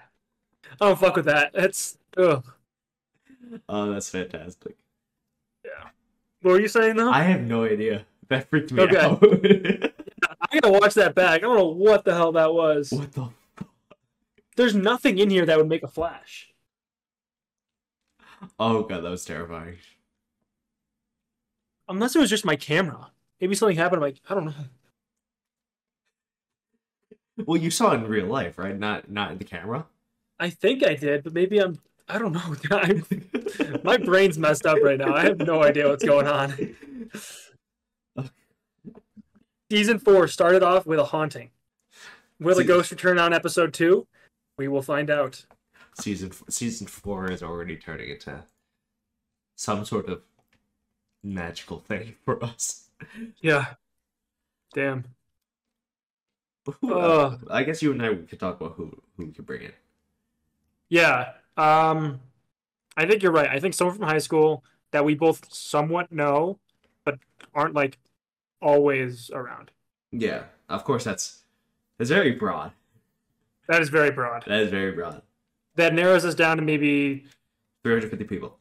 I 0.80 0.86
don't 0.86 0.98
fuck 0.98 1.16
with 1.16 1.24
that. 1.26 1.52
That's 1.54 1.96
ugh. 2.16 2.44
Oh, 3.68 3.92
that's 3.92 4.10
fantastic. 4.10 4.76
What 6.42 6.52
were 6.52 6.60
you 6.60 6.68
saying 6.68 6.96
though? 6.96 7.10
I, 7.10 7.22
have 7.22 7.42
no 7.42 7.64
idea. 7.64 8.06
That 8.28 8.48
freaked 8.48 8.72
me 8.72 8.82
Okay. 8.82 8.96
out. 8.98 9.22
I 10.40 10.60
gotta 10.60 10.70
watch 10.72 10.94
that 10.94 11.14
back. 11.14 11.36
I 11.36 11.38
don't 11.38 11.56
know 11.56 11.66
what 11.66 12.04
the 12.04 12.14
hell 12.14 12.32
that 12.32 12.52
was. 12.52 12.90
what 12.92 13.12
the? 13.12 13.28
There's 14.56 14.74
nothing 14.74 15.18
in 15.18 15.30
here 15.30 15.46
that 15.46 15.56
would 15.56 15.68
make 15.68 15.82
a 15.82 15.88
flash. 15.88 16.50
Oh 18.58 18.82
god, 18.82 19.02
that 19.02 19.10
was 19.10 19.24
terrifying. 19.24 19.76
Unless 21.88 22.14
it 22.16 22.18
was 22.20 22.30
just 22.30 22.44
my 22.44 22.56
camera. 22.56 23.10
Maybe 23.40 23.54
something 23.54 23.76
happened. 23.76 24.02
Like, 24.02 24.20
I 24.28 24.34
don't 24.34 24.46
know. 24.46 24.52
Well, 27.46 27.60
you 27.60 27.70
saw 27.70 27.92
it 27.92 27.96
in 27.96 28.08
real 28.08 28.26
life, 28.26 28.58
right? 28.58 28.76
Not 28.78 29.10
not 29.10 29.30
in 29.32 29.38
the 29.38 29.44
camera. 29.44 29.86
I 30.40 30.50
think 30.50 30.84
I 30.84 30.94
did, 30.94 31.24
but 31.24 31.32
maybe 31.32 31.58
I'm. 31.58 31.78
I 32.08 32.18
don't 32.18 32.32
know. 32.32 33.80
My 33.84 33.96
brain's 33.98 34.38
messed 34.38 34.66
up 34.66 34.78
right 34.82 34.98
now. 34.98 35.14
I 35.14 35.24
have 35.24 35.38
no 35.38 35.62
idea 35.62 35.88
what's 35.88 36.04
going 36.04 36.26
on. 36.26 36.74
Season 39.70 39.98
four 39.98 40.26
started 40.28 40.62
off 40.62 40.86
with 40.86 40.98
a 40.98 41.04
haunting. 41.04 41.50
Will 42.40 42.56
the 42.56 42.64
ghost 42.64 42.90
return 42.90 43.18
on 43.18 43.34
episode 43.34 43.74
two? 43.74 44.06
We 44.56 44.68
will 44.68 44.82
find 44.82 45.10
out. 45.10 45.44
season 46.00 46.30
season 46.48 46.86
four 46.86 47.30
is 47.30 47.42
already 47.42 47.76
turning 47.76 48.08
into 48.10 48.44
some 49.56 49.84
sort 49.84 50.08
of 50.08 50.22
magical 51.22 51.80
thing 51.80 52.14
for 52.24 52.42
us. 52.42 52.88
Yeah. 53.40 53.66
Damn. 54.74 55.04
Who, 56.80 56.94
Ugh. 56.94 57.46
I 57.50 57.62
guess 57.64 57.82
you 57.82 57.92
and 57.92 58.02
I 58.02 58.14
could 58.14 58.40
talk 58.40 58.60
about 58.60 58.74
who 58.74 59.02
who 59.16 59.26
we 59.26 59.32
could 59.32 59.46
bring 59.46 59.62
in. 59.62 59.72
Yeah. 60.88 61.32
Um, 61.58 62.20
I 62.96 63.06
think 63.06 63.22
you're 63.22 63.32
right. 63.32 63.50
I 63.50 63.58
think 63.58 63.74
someone 63.74 63.96
from 63.96 64.06
high 64.06 64.18
school 64.18 64.64
that 64.92 65.04
we 65.04 65.14
both 65.14 65.52
somewhat 65.52 66.10
know, 66.10 66.58
but 67.04 67.18
aren't 67.54 67.74
like 67.74 67.98
always 68.62 69.30
around. 69.30 69.70
Yeah, 70.12 70.44
of 70.68 70.84
course 70.84 71.04
that's 71.04 71.42
that's 71.98 72.10
very 72.10 72.32
broad. 72.32 72.72
That 73.66 73.82
is 73.82 73.90
very 73.90 74.10
broad. 74.10 74.44
That 74.46 74.60
is 74.60 74.70
very 74.70 74.92
broad. 74.92 75.20
That 75.74 75.94
narrows 75.94 76.24
us 76.24 76.34
down 76.34 76.56
to 76.56 76.62
maybe. 76.62 77.26
350 77.84 78.24
people. 78.24 78.58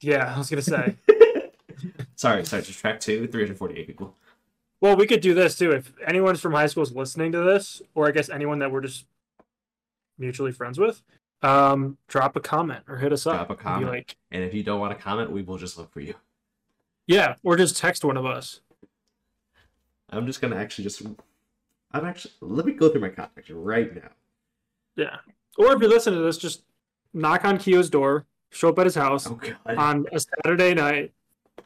Yeah, 0.00 0.32
I 0.34 0.38
was 0.38 0.48
gonna 0.48 0.62
say. 0.62 0.96
sorry, 2.16 2.44
sorry, 2.44 2.62
just 2.62 2.78
track 2.78 3.00
two, 3.00 3.26
348 3.26 3.86
people. 3.86 4.14
Well, 4.80 4.96
we 4.96 5.06
could 5.06 5.20
do 5.20 5.34
this 5.34 5.56
too. 5.56 5.72
If 5.72 5.92
anyone 6.06 6.36
from 6.36 6.52
high 6.52 6.66
school 6.66 6.84
is 6.84 6.94
listening 6.94 7.32
to 7.32 7.38
this, 7.40 7.82
or 7.94 8.06
I 8.06 8.12
guess 8.12 8.28
anyone 8.28 8.60
that 8.60 8.70
we're 8.70 8.80
just 8.80 9.06
mutually 10.18 10.52
friends 10.52 10.78
with, 10.78 11.02
um, 11.42 11.96
drop 12.08 12.36
a 12.36 12.40
comment 12.40 12.84
or 12.88 12.96
hit 12.96 13.12
us 13.12 13.24
Drop 13.24 13.42
up. 13.42 13.50
a 13.50 13.54
comment. 13.54 13.90
Like, 13.90 14.16
And 14.30 14.42
if 14.42 14.54
you 14.54 14.62
don't 14.62 14.80
want 14.80 14.96
to 14.96 15.02
comment, 15.02 15.30
we 15.30 15.42
will 15.42 15.58
just 15.58 15.78
look 15.78 15.92
for 15.92 16.00
you. 16.00 16.14
yeah, 17.06 17.34
or 17.42 17.56
just 17.56 17.76
text 17.76 18.04
one 18.04 18.16
of 18.16 18.26
us. 18.26 18.60
I'm 20.10 20.26
just 20.26 20.40
gonna 20.40 20.56
actually 20.56 20.84
just 20.84 21.02
I'm 21.92 22.04
actually 22.04 22.32
let 22.40 22.64
me 22.66 22.72
go 22.72 22.88
through 22.88 23.02
my 23.02 23.08
contacts 23.10 23.50
right 23.50 23.94
now. 23.94 24.10
Yeah. 24.96 25.16
Or 25.58 25.72
if 25.72 25.80
you're 25.80 25.90
listening 25.90 26.18
to 26.20 26.24
this, 26.24 26.38
just 26.38 26.62
knock 27.12 27.44
on 27.44 27.58
Keo's 27.58 27.90
door, 27.90 28.24
show 28.50 28.70
up 28.70 28.78
at 28.78 28.86
his 28.86 28.94
house 28.94 29.26
Oh 29.26 29.38
on 29.66 30.06
a 30.12 30.18
Saturday 30.20 30.72
night 30.74 31.12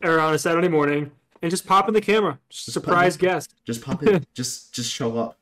or 0.02 0.18
on 0.18 0.34
a 0.34 0.38
Saturday 0.38 0.68
morning, 0.68 1.10
and 1.40 1.50
just 1.50 1.66
pop 1.66 1.86
in 1.88 1.94
the 1.94 2.00
camera. 2.00 2.38
Just 2.48 2.72
Surprise 2.72 3.16
guest. 3.16 3.54
Just 3.64 3.80
pop 3.82 4.02
in. 4.02 4.26
just 4.34 4.72
just 4.74 4.90
show 4.92 5.16
up. 5.16 5.38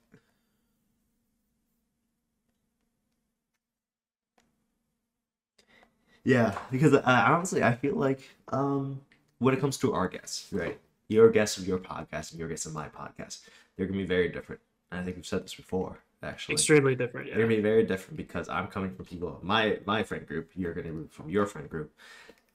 Yeah, 6.25 6.57
because 6.71 6.93
uh, 6.93 7.03
honestly, 7.05 7.63
I 7.63 7.75
feel 7.75 7.97
like 7.97 8.29
um, 8.49 9.01
when 9.39 9.55
it 9.55 9.61
comes 9.61 9.77
to 9.79 9.93
our 9.95 10.09
guests, 10.09 10.53
right? 10.53 10.79
Your 11.09 11.31
guests 11.31 11.59
of 11.59 11.67
your 11.67 11.79
podcast 11.79 12.31
and 12.31 12.39
your 12.39 12.49
guests 12.49 12.67
of 12.67 12.75
my 12.75 12.89
podcast, 12.89 13.41
they're 13.77 13.87
gonna 13.87 13.99
be 13.99 14.05
very 14.07 14.29
different. 14.29 14.61
And 14.91 15.01
I 15.01 15.05
think 15.05 15.17
we've 15.17 15.27
said 15.27 15.45
this 15.45 15.55
before, 15.55 15.99
actually. 16.23 16.55
Extremely 16.55 16.95
different. 16.95 17.29
They're 17.29 17.37
gonna 17.37 17.49
be 17.49 17.63
very 17.63 17.85
different 17.85 18.17
because 18.17 18.49
I'm 18.49 18.67
coming 18.69 18.95
from 18.95 19.07
people 19.07 19.41
my 19.43 19.79
my 19.87 20.03
friend 20.03 20.27
group. 20.27 20.51
You're 20.55 20.75
gonna 20.75 20.93
be 20.93 21.09
from 21.09 21.31
your 21.31 21.47
friend 21.47 21.69
group. 21.69 21.93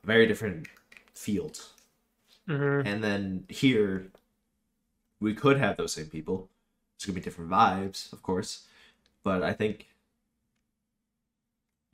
Very 0.04 0.28
different 0.28 0.68
fields. 1.14 1.74
Mhm. 2.48 2.86
And 2.86 3.04
then 3.04 3.46
here, 3.50 4.12
we 5.20 5.34
could 5.34 5.58
have 5.58 5.78
those 5.78 5.94
same 5.94 6.08
people. 6.08 6.50
It's 6.96 7.06
gonna 7.06 7.16
be 7.16 7.22
different 7.22 7.50
vibes, 7.50 8.14
of 8.14 8.22
course, 8.22 8.68
but 9.24 9.42
I 9.42 9.54
think 9.54 9.88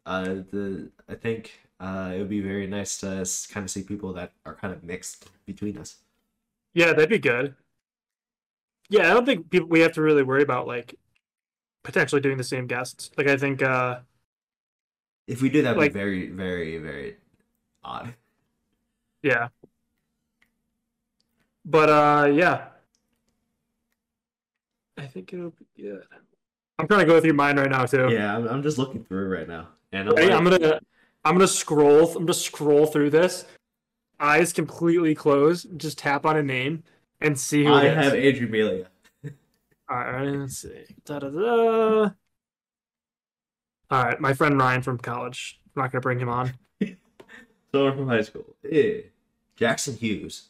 Uh, 0.06 0.24
the 0.52 0.90
I 1.08 1.16
think 1.16 1.60
uh, 1.80 2.12
it 2.14 2.20
would 2.20 2.30
be 2.30 2.42
very 2.42 2.68
nice 2.68 2.98
to 3.00 3.26
kind 3.54 3.64
of 3.64 3.70
see 3.70 3.84
people 3.84 4.14
that 4.14 4.34
are 4.46 4.56
kind 4.56 4.74
of 4.74 4.84
mixed 4.84 5.30
between 5.46 5.78
us. 5.78 5.98
Yeah, 6.74 6.88
that'd 6.94 7.10
be 7.10 7.20
good. 7.20 7.56
Yeah, 8.90 9.10
I 9.10 9.14
don't 9.14 9.26
think 9.26 9.50
people 9.50 9.70
we 9.70 9.80
have 9.82 9.94
to 9.94 10.02
really 10.02 10.24
worry 10.24 10.42
about 10.44 10.68
like 10.68 10.96
potentially 11.84 12.22
doing 12.22 12.38
the 12.38 12.44
same 12.44 12.68
guests. 12.68 13.12
Like 13.18 13.28
I 13.28 13.38
think 13.38 13.62
uh 13.62 14.00
If 15.28 15.42
we 15.42 15.50
do 15.50 15.62
that, 15.62 15.76
would 15.76 15.82
Like- 15.82 15.94
be 15.94 16.00
very, 16.00 16.28
very, 16.30 16.78
very 16.78 17.18
odd. 17.84 18.14
yeah. 19.24 19.50
But 21.64 21.90
uh 21.90 22.26
yeah. 22.34 22.68
I 24.98 25.06
think 25.08 25.34
it'll 25.34 25.52
be 25.52 25.66
good. 25.84 26.06
I'm 26.80 26.88
trying 26.88 27.02
to 27.02 27.06
go 27.06 27.20
through 27.22 27.34
mine 27.34 27.58
right 27.58 27.70
now 27.70 27.86
too. 27.86 28.10
Yeah, 28.12 28.36
I'm, 28.36 28.48
I'm 28.48 28.64
just 28.64 28.78
looking 28.78 29.04
through 29.04 29.30
right 29.30 29.48
now, 29.48 29.68
and 29.92 30.10
I'm, 30.10 30.16
Ready? 30.16 30.28
like, 30.30 30.38
I'm 30.38 30.44
gonna 30.46 30.80
I'm 31.26 31.36
gonna 31.36 31.48
scroll 31.48 32.08
I'm 32.10 32.24
gonna 32.26 32.34
scroll 32.34 32.86
through 32.86 33.10
this. 33.12 33.46
Eyes 34.20 34.54
completely 34.54 35.16
closed, 35.16 35.68
just 35.78 35.98
tap 35.98 36.26
on 36.26 36.38
a 36.38 36.44
name 36.44 36.84
and 37.20 37.38
see 37.40 37.64
who 37.66 37.74
I 37.74 37.86
it 37.86 37.98
is. 37.98 38.04
have 38.06 38.14
Andrew 38.14 38.48
Melia. 38.48 38.88
Alright, 39.92 40.36
let's 40.36 40.58
see. 40.58 40.86
Da, 41.06 41.20
da, 41.20 41.30
da. 41.30 42.10
Alright, 43.92 44.20
my 44.22 44.34
friend 44.34 44.58
Ryan 44.58 44.82
from 44.82 44.98
college. 44.98 45.60
I'm 45.76 45.82
not 45.84 45.92
gonna 45.92 46.02
bring 46.02 46.20
him 46.20 46.30
on. 46.30 46.54
Someone 47.72 47.96
from 47.98 48.08
high 48.08 48.22
school. 48.22 48.46
Yeah. 48.70 49.02
Jackson 49.56 49.96
Hughes. 49.98 50.50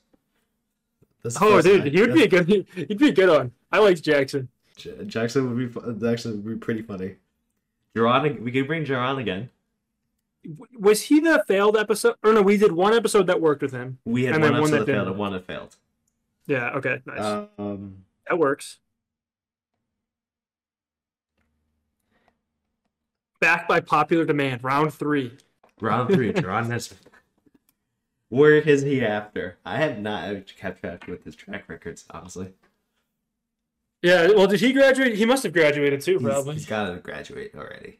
That's 1.23 1.37
Oh, 1.41 1.61
dude, 1.61 1.83
guy. 1.83 1.89
he 1.89 2.01
would 2.01 2.13
be 2.13 2.23
a 2.23 2.27
good. 2.27 2.47
He'd 2.75 2.97
be 2.97 3.09
a 3.09 3.13
good 3.13 3.29
one. 3.29 3.51
I 3.71 3.79
like 3.79 4.01
Jackson. 4.01 4.47
J- 4.75 5.05
Jackson 5.05 5.55
would 5.55 5.73
be 5.73 6.07
actually 6.07 6.35
would 6.37 6.45
be 6.45 6.55
pretty 6.55 6.81
funny. 6.81 7.15
Jeron, 7.95 8.39
we 8.41 8.51
could 8.51 8.67
bring 8.67 8.85
Jeron 8.85 9.19
again. 9.19 9.49
Was 10.79 11.03
he 11.03 11.19
the 11.19 11.43
failed 11.47 11.77
episode? 11.77 12.15
Or 12.23 12.33
no, 12.33 12.41
we 12.41 12.57
did 12.57 12.71
one 12.71 12.93
episode 12.93 13.27
that 13.27 13.39
worked 13.41 13.61
with 13.61 13.71
him. 13.73 13.99
We 14.05 14.23
had 14.23 14.35
And 14.35 14.43
one 14.43 14.53
then 14.53 14.61
one 14.61 14.69
episode 14.73 14.79
that 14.79 14.85
that 14.85 14.91
failed 14.93 15.05
didn't. 15.05 15.11
and 15.11 15.19
one 15.19 15.31
that 15.33 15.45
failed. 15.47 15.75
Yeah. 16.47 16.69
Okay. 16.77 17.01
Nice. 17.05 17.45
Um, 17.59 17.97
that 18.27 18.39
works. 18.39 18.79
Back 23.39 23.67
by 23.67 23.79
popular 23.79 24.25
demand, 24.25 24.63
round 24.63 24.93
three. 24.93 25.37
round 25.79 26.13
three, 26.13 26.31
Jeron 26.31 26.67
Nesbitt. 26.67 26.99
Where 28.29 28.55
is 28.55 28.83
he 28.83 29.03
after? 29.03 29.57
I 29.65 29.77
have 29.77 29.99
not 29.99 30.45
kept 30.57 30.81
track 30.81 31.05
with 31.07 31.23
his 31.23 31.35
track 31.35 31.67
records, 31.67 32.05
honestly. 32.11 32.53
Yeah. 34.01 34.27
Well, 34.29 34.47
did 34.47 34.59
he 34.59 34.73
graduate? 34.73 35.15
He 35.15 35.25
must 35.25 35.43
have 35.43 35.53
graduated 35.53 36.01
too, 36.01 36.17
He's- 36.19 36.23
probably. 36.23 36.53
he's 36.55 36.65
got 36.65 36.89
to 36.89 36.97
graduate 36.97 37.53
already. 37.55 37.99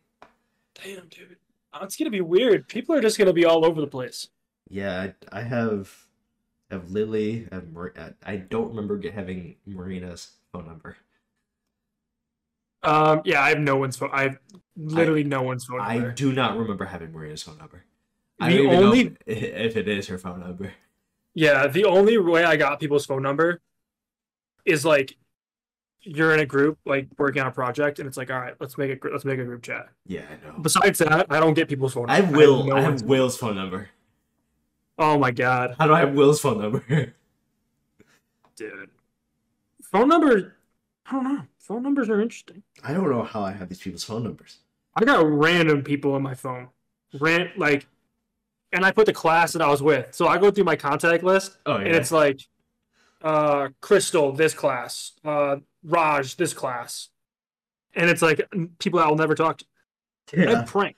Damn, 0.83 1.07
dude. 1.09 1.37
Oh, 1.73 1.83
it's 1.83 1.95
gonna 1.95 2.09
be 2.09 2.21
weird. 2.21 2.67
People 2.67 2.95
are 2.95 3.01
just 3.01 3.17
gonna 3.17 3.33
be 3.33 3.45
all 3.45 3.65
over 3.65 3.79
the 3.79 3.87
place. 3.87 4.27
Yeah, 4.69 5.09
I, 5.31 5.39
I 5.39 5.41
have 5.43 5.93
have 6.69 6.89
Lily. 6.91 7.47
I 7.51 7.55
have 7.55 7.71
Mar- 7.71 7.93
I 8.25 8.37
don't 8.37 8.69
remember 8.69 8.99
having 9.11 9.55
Marina's 9.65 10.31
phone 10.51 10.65
number. 10.65 10.97
Um. 12.83 13.21
Yeah. 13.25 13.41
I 13.41 13.49
have 13.49 13.59
no 13.59 13.75
one's 13.75 13.95
phone. 13.95 14.09
I 14.11 14.23
have 14.23 14.39
literally 14.75 15.23
no 15.23 15.43
one's 15.43 15.65
phone 15.65 15.79
I 15.81 16.09
do 16.13 16.33
not 16.33 16.57
remember 16.57 16.85
having 16.85 17.11
Marina's 17.11 17.43
phone 17.43 17.57
number. 17.57 17.83
I 18.39 18.49
The 18.49 18.57
don't 18.57 18.65
even 18.65 18.83
only- 18.83 19.03
know 19.03 19.15
if, 19.27 19.43
if 19.43 19.77
it 19.77 19.87
is 19.87 20.07
her 20.07 20.17
phone 20.17 20.39
number. 20.39 20.73
Yeah, 21.35 21.67
the 21.67 21.85
only 21.85 22.17
way 22.17 22.43
I 22.43 22.57
got 22.57 22.79
people's 22.79 23.05
phone 23.05 23.21
number 23.21 23.61
is 24.65 24.83
like 24.83 25.15
you're 26.03 26.33
in 26.33 26.39
a 26.39 26.45
group, 26.45 26.77
like 26.85 27.07
working 27.17 27.41
on 27.41 27.47
a 27.47 27.51
project, 27.51 27.99
and 27.99 28.07
it's 28.07 28.17
like, 28.17 28.31
all 28.31 28.39
right, 28.39 28.55
let's 28.59 28.77
make 28.77 29.03
a 29.03 29.07
let's 29.09 29.25
make 29.25 29.39
a 29.39 29.43
group 29.43 29.61
chat. 29.63 29.89
Yeah, 30.07 30.21
I 30.29 30.47
know. 30.47 30.59
Besides 30.61 30.99
that, 30.99 31.27
I 31.29 31.39
don't 31.39 31.53
get 31.53 31.67
people's 31.69 31.93
phone. 31.93 32.09
I 32.09 32.15
have 32.15 32.25
number. 32.25 32.37
Will. 32.37 32.63
no 32.65 32.75
I 32.77 32.81
have 32.81 33.01
Will's 33.03 33.37
phone 33.37 33.55
number. 33.55 33.89
Oh 34.97 35.17
my 35.17 35.31
god, 35.31 35.75
How 35.79 35.87
do 35.87 35.93
I 35.93 35.99
have 36.01 36.13
Will's 36.13 36.39
phone 36.41 36.59
number? 36.61 36.83
dude. 38.55 38.89
Phone 39.83 40.07
number. 40.07 40.55
I 41.07 41.11
don't 41.11 41.23
know. 41.23 41.41
Phone 41.59 41.83
numbers 41.83 42.09
are 42.09 42.21
interesting. 42.21 42.63
I 42.83 42.93
don't 42.93 43.09
know 43.09 43.23
how 43.23 43.43
I 43.43 43.51
have 43.51 43.69
these 43.69 43.79
people's 43.79 44.03
phone 44.03 44.23
numbers. 44.23 44.59
I 44.95 45.03
got 45.05 45.25
random 45.25 45.83
people 45.83 46.15
in 46.15 46.21
my 46.23 46.33
phone. 46.33 46.69
Ran 47.19 47.51
like, 47.57 47.87
and 48.73 48.85
I 48.85 48.91
put 48.91 49.05
the 49.05 49.13
class 49.13 49.53
that 49.53 49.61
I 49.61 49.67
was 49.69 49.81
with. 49.81 50.13
So 50.13 50.27
I 50.27 50.37
go 50.37 50.51
through 50.51 50.63
my 50.65 50.75
contact 50.75 51.23
list, 51.23 51.57
Oh 51.65 51.77
yeah. 51.77 51.85
and 51.85 51.95
it's 51.95 52.11
like, 52.11 52.41
uh, 53.23 53.69
Crystal, 53.81 54.31
this 54.31 54.53
class, 54.53 55.13
uh, 55.23 55.57
Raj, 55.83 56.35
this 56.37 56.53
class, 56.53 57.09
and 57.95 58.09
it's 58.09 58.21
like 58.21 58.41
people 58.79 58.99
I 58.99 59.07
will 59.07 59.15
never 59.15 59.35
talk 59.35 59.59
to. 59.59 59.65
yeah. 60.33 60.63
Prank. 60.65 60.95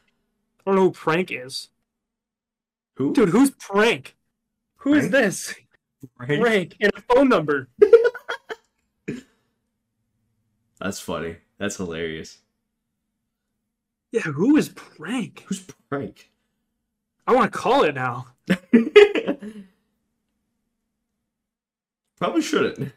I 0.59 0.69
don't 0.71 0.75
know 0.75 0.83
who 0.83 0.91
Prank 0.91 1.31
is. 1.31 1.69
Who? 2.95 3.13
Dude, 3.13 3.29
who's 3.29 3.51
Prank? 3.51 4.15
Who 4.77 4.93
is 4.93 5.09
Prank? 5.09 5.11
this? 5.11 5.55
Right? 6.19 6.41
Prank 6.41 6.75
and 6.81 6.91
a 6.95 7.01
phone 7.01 7.29
number. 7.29 7.69
That's 10.79 10.99
funny. 10.99 11.37
That's 11.57 11.77
hilarious. 11.77 12.39
Yeah, 14.11 14.21
who 14.21 14.57
is 14.57 14.69
Prank? 14.69 15.43
Who's 15.47 15.61
prank? 15.89 16.29
I 17.25 17.33
want 17.33 17.51
to 17.53 17.57
call 17.57 17.83
it 17.83 17.95
now. 17.95 18.27
Probably 22.23 22.41
shouldn't. 22.41 22.93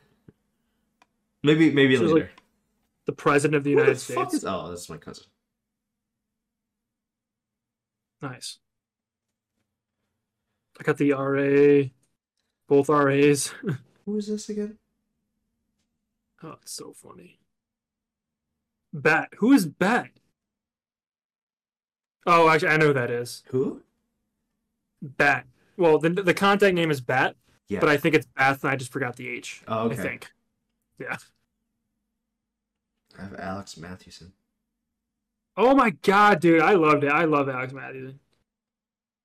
Maybe 1.43 1.73
maybe 1.73 1.97
So 1.97 2.03
later. 2.05 2.15
like 2.15 2.31
The 3.07 3.13
President 3.13 3.57
of 3.57 3.65
the 3.65 3.71
Who 3.73 3.77
the 3.79 3.83
United 3.83 4.01
fuck 4.01 4.29
States. 4.31 4.35
is? 4.35 4.45
Oh, 4.45 4.69
that's 4.69 4.89
my 4.89 4.99
cousin. 4.99 5.25
Nice. 8.23 8.59
I 10.79 10.85
got 10.85 10.97
the 10.99 11.11
RA, 11.13 11.89
both 12.69 12.89
RAs. 12.89 13.49
Who 14.07 14.17
is 14.17 14.29
this 14.29 14.49
again? 14.49 14.79
Oh, 16.45 16.55
it's 16.63 16.71
so 16.73 16.93
funny. 16.93 17.41
Bat. 18.93 19.31
Who 19.39 19.51
is 19.53 19.67
Bat? 19.67 20.11
Oh, 22.27 22.49
actually, 22.49 22.69
I 22.69 22.77
know 22.77 22.87
who 22.89 22.93
that 22.93 23.11
is. 23.11 23.43
Who? 23.49 23.83
Bat. 25.03 25.47
Well, 25.77 25.99
the 25.99 26.11
the 26.11 26.33
contact 26.35 26.77
name 26.77 26.93
is 26.93 27.01
Bat, 27.01 27.35
Yeah. 27.69 27.81
but 27.81 27.89
I 27.89 27.97
think 27.97 28.15
it's 28.15 28.27
Bath, 28.27 28.63
and 28.63 28.73
I 28.73 28.77
just 28.77 28.93
forgot 28.93 29.17
the 29.17 29.29
H. 29.29 29.63
Oh, 29.67 29.75
I 29.75 29.93
okay. 29.93 29.97
think. 29.97 30.33
Yeah. 30.99 31.17
I 33.19 33.23
have 33.23 33.35
Alex 33.39 33.77
Mathewson. 33.77 34.33
Oh 35.57 35.75
my 35.75 35.91
god, 35.91 36.41
dude, 36.41 36.61
I 36.61 36.75
loved 36.75 37.03
it. 37.05 37.11
I 37.11 37.25
love 37.25 37.49
Alex 37.49 37.73
Matthews. 37.73 38.15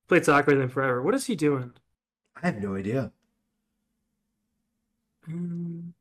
Played 0.08 0.26
soccer 0.26 0.52
with 0.52 0.62
him 0.62 0.70
forever. 0.70 1.02
What 1.02 1.14
is 1.16 1.26
he 1.26 1.36
doing? 1.36 1.74
I 2.42 2.48
have 2.48 2.62
no 2.62 2.76
idea. 2.76 3.12
Hmm. 5.26 5.90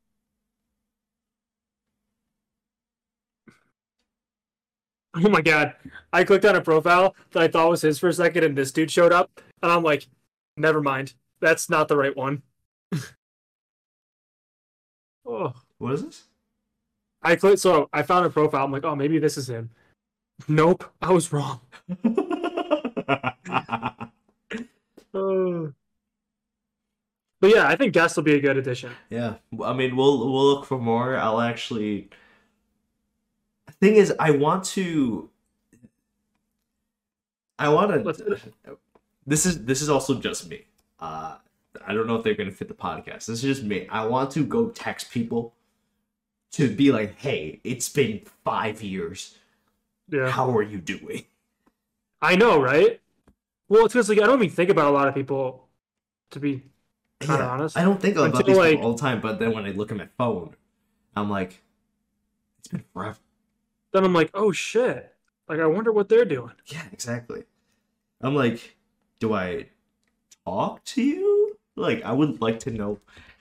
Oh 5.13 5.27
my 5.29 5.41
god. 5.41 5.75
I 6.13 6.23
clicked 6.23 6.45
on 6.45 6.55
a 6.55 6.61
profile 6.61 7.15
that 7.31 7.43
I 7.43 7.47
thought 7.49 7.69
was 7.69 7.81
his 7.81 7.99
for 7.99 8.07
a 8.07 8.13
second 8.13 8.45
and 8.45 8.57
this 8.57 8.71
dude 8.71 8.89
showed 8.89 9.11
up 9.11 9.41
and 9.61 9.69
I'm 9.69 9.83
like, 9.83 10.07
never 10.55 10.81
mind. 10.81 11.13
That's 11.41 11.69
not 11.69 11.87
the 11.87 11.97
right 11.97 12.15
one. 12.15 12.43
oh. 15.25 15.53
What 15.79 15.93
is 15.93 16.03
this? 16.03 16.23
I 17.23 17.35
clicked 17.35 17.59
so 17.59 17.89
I 17.91 18.03
found 18.03 18.25
a 18.25 18.29
profile. 18.29 18.65
I'm 18.65 18.71
like, 18.71 18.83
oh 18.85 18.95
maybe 18.95 19.17
this 19.17 19.35
is 19.35 19.49
him. 19.49 19.71
Nope, 20.47 20.83
I 21.01 21.11
was 21.11 21.33
wrong. 21.33 21.59
Oh. 25.13 25.73
But 27.41 27.55
yeah, 27.55 27.67
I 27.67 27.75
think 27.75 27.93
guest 27.93 28.15
will 28.15 28.23
be 28.23 28.35
a 28.35 28.39
good 28.39 28.55
addition. 28.55 28.91
yeah, 29.09 29.37
I 29.63 29.73
mean, 29.73 29.95
we'll 29.95 30.19
we'll 30.19 30.45
look 30.45 30.63
for 30.63 30.77
more. 30.77 31.17
I'll 31.17 31.41
actually. 31.41 32.07
The 33.65 33.73
thing 33.81 33.95
is, 33.95 34.13
I 34.19 34.29
want 34.29 34.63
to. 34.75 35.27
I 37.57 37.67
want 37.69 37.89
to. 37.91 38.37
This 39.25 39.47
is 39.47 39.65
this 39.65 39.81
is 39.81 39.89
also 39.89 40.19
just 40.19 40.47
me. 40.47 40.65
Uh, 41.01 41.37
I 41.85 41.93
don't 41.93 42.05
know 42.07 42.15
if 42.15 42.23
they're 42.23 42.35
gonna 42.35 42.51
fit 42.51 42.67
the 42.67 42.73
podcast. 42.73 43.25
This 43.25 43.29
is 43.29 43.41
just 43.41 43.63
me. 43.63 43.87
I 43.89 44.05
want 44.05 44.31
to 44.31 44.45
go 44.45 44.69
text 44.69 45.11
people 45.11 45.53
to 46.51 46.69
be 46.73 46.91
like, 46.91 47.17
"Hey, 47.17 47.59
it's 47.63 47.89
been 47.89 48.21
five 48.43 48.83
years. 48.83 49.37
Yeah. 50.09 50.29
How 50.29 50.55
are 50.55 50.61
you 50.63 50.77
doing?" 50.77 51.25
I 52.21 52.35
know, 52.35 52.61
right? 52.61 52.99
Well, 53.67 53.85
it's 53.85 53.93
because 53.93 54.09
like 54.09 54.19
I 54.21 54.25
don't 54.27 54.41
even 54.43 54.53
think 54.55 54.69
about 54.69 54.87
a 54.87 54.91
lot 54.91 55.07
of 55.07 55.15
people, 55.15 55.67
to 56.31 56.39
be 56.39 56.63
kind 57.19 57.41
of 57.41 57.47
Yeah, 57.47 57.51
honest. 57.51 57.77
I 57.77 57.83
don't 57.83 57.99
think 58.01 58.15
about 58.17 58.31
Until, 58.31 58.43
these 58.45 58.57
like- 58.57 58.71
people 58.71 58.87
all 58.87 58.93
the 58.93 59.01
time, 59.01 59.21
but 59.21 59.39
then 59.39 59.53
when 59.53 59.65
I 59.65 59.71
look 59.71 59.91
at 59.91 59.97
my 59.97 60.07
phone, 60.17 60.55
I'm 61.15 61.29
like, 61.29 61.63
it's 62.59 62.67
been 62.67 62.83
forever. 62.93 63.17
Then 63.93 64.03
I'm 64.03 64.13
like, 64.13 64.29
oh 64.33 64.51
shit! 64.51 65.15
Like 65.47 65.59
I 65.59 65.65
wonder 65.65 65.91
what 65.91 66.09
they're 66.09 66.25
doing. 66.25 66.51
Yeah, 66.67 66.83
exactly. 66.91 67.43
I'm 68.21 68.35
like, 68.35 68.75
do 69.19 69.33
I 69.33 69.67
talk 70.45 70.83
to 70.85 71.01
you? 71.01 71.57
Like, 71.75 72.03
I 72.03 72.11
would 72.11 72.41
like 72.41 72.59
to 72.59 72.71
know 72.71 72.99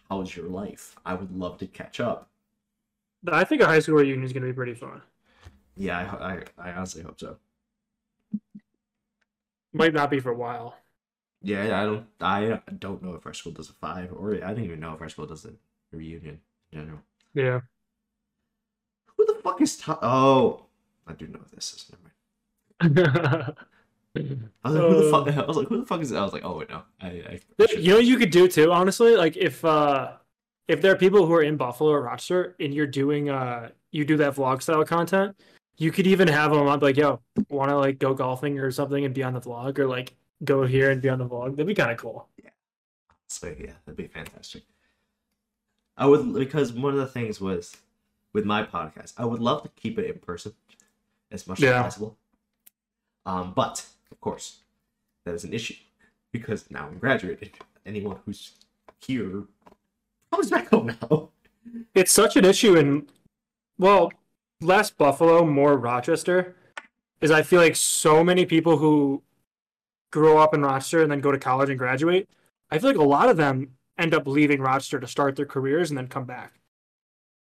how's 0.09 0.35
your 0.35 0.47
life. 0.47 0.97
I 1.05 1.15
would 1.15 1.37
love 1.37 1.59
to 1.59 1.67
catch 1.67 2.01
up. 2.01 2.29
I 3.31 3.45
think 3.45 3.61
a 3.61 3.67
high 3.67 3.81
school 3.81 3.97
reunion 3.97 4.25
is 4.25 4.33
gonna 4.33 4.47
be 4.47 4.53
pretty 4.53 4.75
fun. 4.75 5.03
Yeah, 5.77 5.99
I, 5.99 6.33
I, 6.33 6.71
I 6.71 6.73
honestly 6.73 7.03
hope 7.03 7.21
so. 7.21 7.37
Might 9.73 9.95
not 9.95 10.11
be 10.11 10.21
for 10.21 10.31
a 10.31 10.37
while. 10.37 10.77
Yeah, 11.43 11.81
I 11.81 11.87
don't. 11.87 12.07
I 12.21 12.61
don't 12.79 13.03
know 13.03 13.15
if 13.15 13.25
our 13.25 13.33
school 13.33 13.53
does 13.53 13.71
a 13.71 13.73
five, 13.73 14.13
or 14.13 14.35
I 14.35 14.53
don't 14.53 14.65
even 14.65 14.81
know 14.81 14.95
if 14.95 15.01
our 15.01 15.09
school 15.09 15.27
does 15.27 15.47
a 15.47 15.53
reunion 15.93 16.41
in 16.73 16.81
general. 16.81 17.01
Yeah. 17.35 17.61
Who 19.17 19.27
the 19.27 19.41
fuck 19.43 19.61
is 19.61 19.77
Tom? 19.77 19.99
Oh, 20.03 20.65
I 21.07 21.15
do 21.15 21.27
know 21.29 21.41
this 21.55 21.73
is. 21.73 21.93
Never 22.83 22.95
mind. 22.99 23.57
I 24.17 24.21
was 24.65 24.75
like, 24.75 24.83
who 24.83 25.05
the 25.05 25.11
fuck? 25.11 25.29
I 25.45 25.47
was 25.47 25.57
like, 25.57 25.69
who 25.69 25.79
the 25.81 25.87
fuck 25.87 26.01
is? 26.01 26.11
It? 26.13 26.17
I 26.17 26.23
was 26.23 26.33
like, 26.33 26.45
oh 26.45 26.59
wait, 26.59 26.69
no. 26.71 26.83
I, 27.01 27.07
I, 27.07 27.41
you 27.79 27.93
know 27.95 27.99
you 27.99 28.17
could 28.17 28.31
do 28.31 28.49
too, 28.49 28.73
honestly? 28.73 29.17
Like 29.17 29.37
if 29.37 29.65
uh 29.65 30.13
if 30.69 30.81
there 30.81 30.93
are 30.93 30.97
people 30.97 31.27
who 31.27 31.33
are 31.35 31.43
in 31.43 31.57
Buffalo 31.57 31.91
or 31.91 32.03
Rochester 32.03 32.57
and 32.61 32.75
you're 32.75 32.87
doing 32.87 33.31
uh 33.31 33.71
you 33.93 34.05
do 34.05 34.17
that 34.19 34.35
vlog 34.35 34.63
style 34.63 34.85
content, 34.85 35.37
you 35.77 35.93
could 35.93 36.07
even 36.07 36.29
have 36.29 36.51
them 36.53 36.67
on 36.67 36.81
like, 36.81 36.97
yo, 36.97 37.21
wanna 37.49 37.79
like 37.79 37.99
go 37.99 38.15
golfing 38.15 38.59
or 38.59 38.71
something 38.71 39.05
and 39.05 39.15
be 39.15 39.23
on 39.23 39.33
the 39.35 39.41
vlog 39.41 39.79
or 39.79 39.87
like 39.87 40.15
go 40.45 40.65
here 40.65 40.91
and 40.91 41.01
be 41.01 41.09
on 41.09 41.19
the 41.19 41.27
vlog. 41.29 41.51
That'd 41.53 41.67
be 41.67 41.75
kinda 41.75 41.95
cool. 41.97 42.29
Yeah. 42.43 42.51
So 43.29 43.55
yeah, 43.59 43.73
that'd 43.85 43.97
be 43.97 44.09
fantastic. 44.09 44.63
I 45.97 46.07
would 46.07 46.33
because 46.35 46.73
one 46.73 46.95
of 46.95 46.99
the 46.99 47.07
things 47.07 47.41
was 47.41 47.77
with 48.33 48.45
my 48.45 48.65
podcast, 48.65 49.15
I 49.19 49.25
would 49.25 49.41
love 49.41 49.63
to 49.63 49.69
keep 49.77 49.99
it 49.99 50.07
in 50.07 50.19
person 50.19 50.53
as 51.31 51.47
much 51.47 51.61
Yeah. 51.61 51.79
as 51.79 51.83
possible. 51.85 52.17
Um, 53.27 53.53
but 53.55 53.85
of 54.11 54.21
course, 54.21 54.61
that 55.25 55.35
is 55.35 55.45
an 55.45 55.53
issue 55.53 55.75
because 56.33 56.71
now 56.71 56.87
I'm 56.87 56.99
graduated. 56.99 57.53
Anyone 57.87 58.19
who's 58.25 58.53
here 58.99 59.45
comes 60.33 60.51
back 60.51 60.69
home 60.69 60.95
now. 61.01 61.31
It's 61.95 62.13
such 62.13 62.37
an 62.37 62.45
issue 62.45 62.77
in 62.77 63.09
well, 63.79 64.13
less 64.61 64.91
Buffalo, 64.91 65.45
more 65.45 65.77
Rochester. 65.77 66.55
Is 67.21 67.31
I 67.31 67.43
feel 67.43 67.61
like 67.61 67.77
so 67.77 68.25
many 68.25 68.47
people 68.47 68.79
who 68.79 69.23
grow 70.11 70.39
up 70.39 70.55
in 70.55 70.63
Rochester 70.63 71.03
and 71.03 71.11
then 71.11 71.21
go 71.21 71.33
to 71.33 71.39
college 71.39 71.69
and 71.71 71.79
graduate, 71.79 72.29
I 72.71 72.79
feel 72.79 72.91
like 72.91 72.99
a 72.99 73.03
lot 73.03 73.29
of 73.29 73.37
them 73.37 73.77
end 73.99 74.15
up 74.15 74.27
leaving 74.27 74.61
Rochester 74.61 74.99
to 75.01 75.07
start 75.07 75.37
their 75.37 75.47
careers 75.47 75.91
and 75.91 75.99
then 75.99 76.09
come 76.09 76.25
back. 76.25 76.55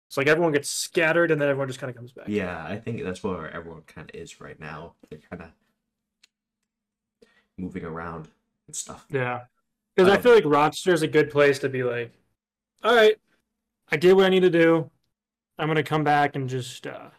It's 0.08 0.16
like 0.16 0.26
everyone 0.26 0.52
gets 0.52 0.68
scattered 0.68 1.30
and 1.30 1.40
then 1.40 1.48
everyone 1.48 1.68
just 1.68 1.78
kind 1.78 1.90
of 1.90 1.96
comes 1.96 2.12
back. 2.12 2.26
Yeah, 2.28 2.62
I 2.64 2.76
think 2.76 3.02
that's 3.02 3.22
where 3.22 3.50
everyone 3.50 3.82
kind 3.86 4.10
of 4.10 4.20
is 4.20 4.40
right 4.40 4.58
now. 4.58 4.94
They're 5.08 5.20
kind 5.30 5.42
of 5.42 5.48
moving 7.60 7.84
around 7.84 8.28
and 8.66 8.74
stuff. 8.74 9.06
Yeah. 9.10 9.44
Because 9.94 10.10
I 10.10 10.16
Um, 10.16 10.22
feel 10.22 10.34
like 10.34 10.44
Rochester 10.44 10.92
is 10.92 11.02
a 11.02 11.08
good 11.08 11.30
place 11.30 11.58
to 11.60 11.68
be 11.68 11.82
like, 11.82 12.12
all 12.82 12.94
right, 12.94 13.16
I 13.90 13.96
did 13.96 14.14
what 14.14 14.24
I 14.26 14.28
need 14.30 14.40
to 14.40 14.50
do. 14.50 14.90
I'm 15.58 15.68
gonna 15.68 15.82
come 15.82 16.04
back 16.04 16.36
and 16.36 16.48
just 16.48 16.86
uh 16.86 17.10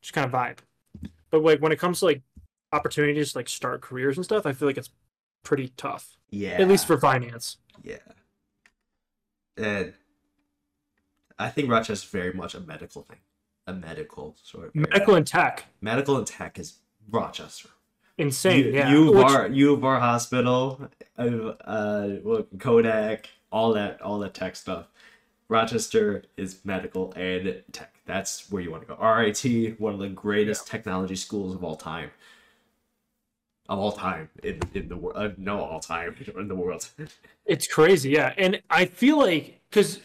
just 0.00 0.14
kind 0.14 0.24
of 0.26 0.32
vibe. 0.32 0.58
But 1.30 1.42
like 1.42 1.60
when 1.60 1.72
it 1.72 1.78
comes 1.78 1.98
to 2.00 2.06
like 2.06 2.22
opportunities 2.72 3.32
to 3.32 3.38
like 3.38 3.48
start 3.48 3.82
careers 3.82 4.16
and 4.16 4.24
stuff, 4.24 4.46
I 4.46 4.52
feel 4.52 4.66
like 4.68 4.78
it's 4.78 4.90
pretty 5.42 5.68
tough. 5.76 6.16
Yeah, 6.30 6.52
At 6.52 6.68
least 6.68 6.86
for 6.86 6.98
finance. 6.98 7.58
Yeah. 7.82 7.98
And 9.56 9.94
I 11.38 11.50
think 11.50 11.70
Rochester's 11.70 12.04
very 12.04 12.32
much 12.32 12.54
a 12.54 12.60
medical 12.60 13.02
thing. 13.02 13.18
A 13.66 13.72
medical 13.74 14.36
sort 14.42 14.68
of 14.68 14.76
area. 14.76 14.88
Medical 14.90 15.14
and 15.16 15.26
tech. 15.26 15.64
medical 15.80 16.16
and 16.16 16.26
tech 16.26 16.58
is 16.58 16.78
Rochester. 17.10 17.68
Insane. 18.18 18.66
U, 18.66 18.72
yeah. 18.72 18.90
U 18.90 19.18
of 19.18 19.48
Which- 19.48 19.56
U 19.56 19.74
of 19.74 19.84
R 19.84 20.00
hospital, 20.00 20.88
uh, 21.18 21.22
uh 21.22 22.42
Kodak, 22.58 23.28
all 23.52 23.72
that 23.74 24.00
all 24.00 24.18
that 24.20 24.34
tech 24.34 24.56
stuff. 24.56 24.86
Rochester 25.48 26.24
is 26.36 26.64
medical 26.64 27.12
and 27.12 27.62
tech. 27.72 27.94
That's 28.04 28.50
where 28.50 28.62
you 28.62 28.70
want 28.70 28.86
to 28.88 28.94
go. 28.94 28.96
RIT, 28.96 29.80
one 29.80 29.94
of 29.94 30.00
the 30.00 30.08
greatest 30.08 30.66
technology 30.66 31.16
schools 31.16 31.54
of 31.54 31.62
all 31.62 31.76
time. 31.76 32.10
Of 33.68 33.78
all 33.80 33.92
time 33.92 34.30
in 34.42 34.60
in 34.74 34.88
the 34.88 34.96
world, 34.96 35.16
uh, 35.16 35.30
no, 35.36 35.60
all 35.60 35.80
time 35.80 36.16
in 36.36 36.48
the 36.48 36.54
world. 36.54 36.88
It's 37.44 37.68
crazy, 37.68 38.10
yeah. 38.10 38.34
And 38.36 38.60
I 38.70 38.86
feel 38.86 39.18
like 39.18 39.60
because 39.70 40.00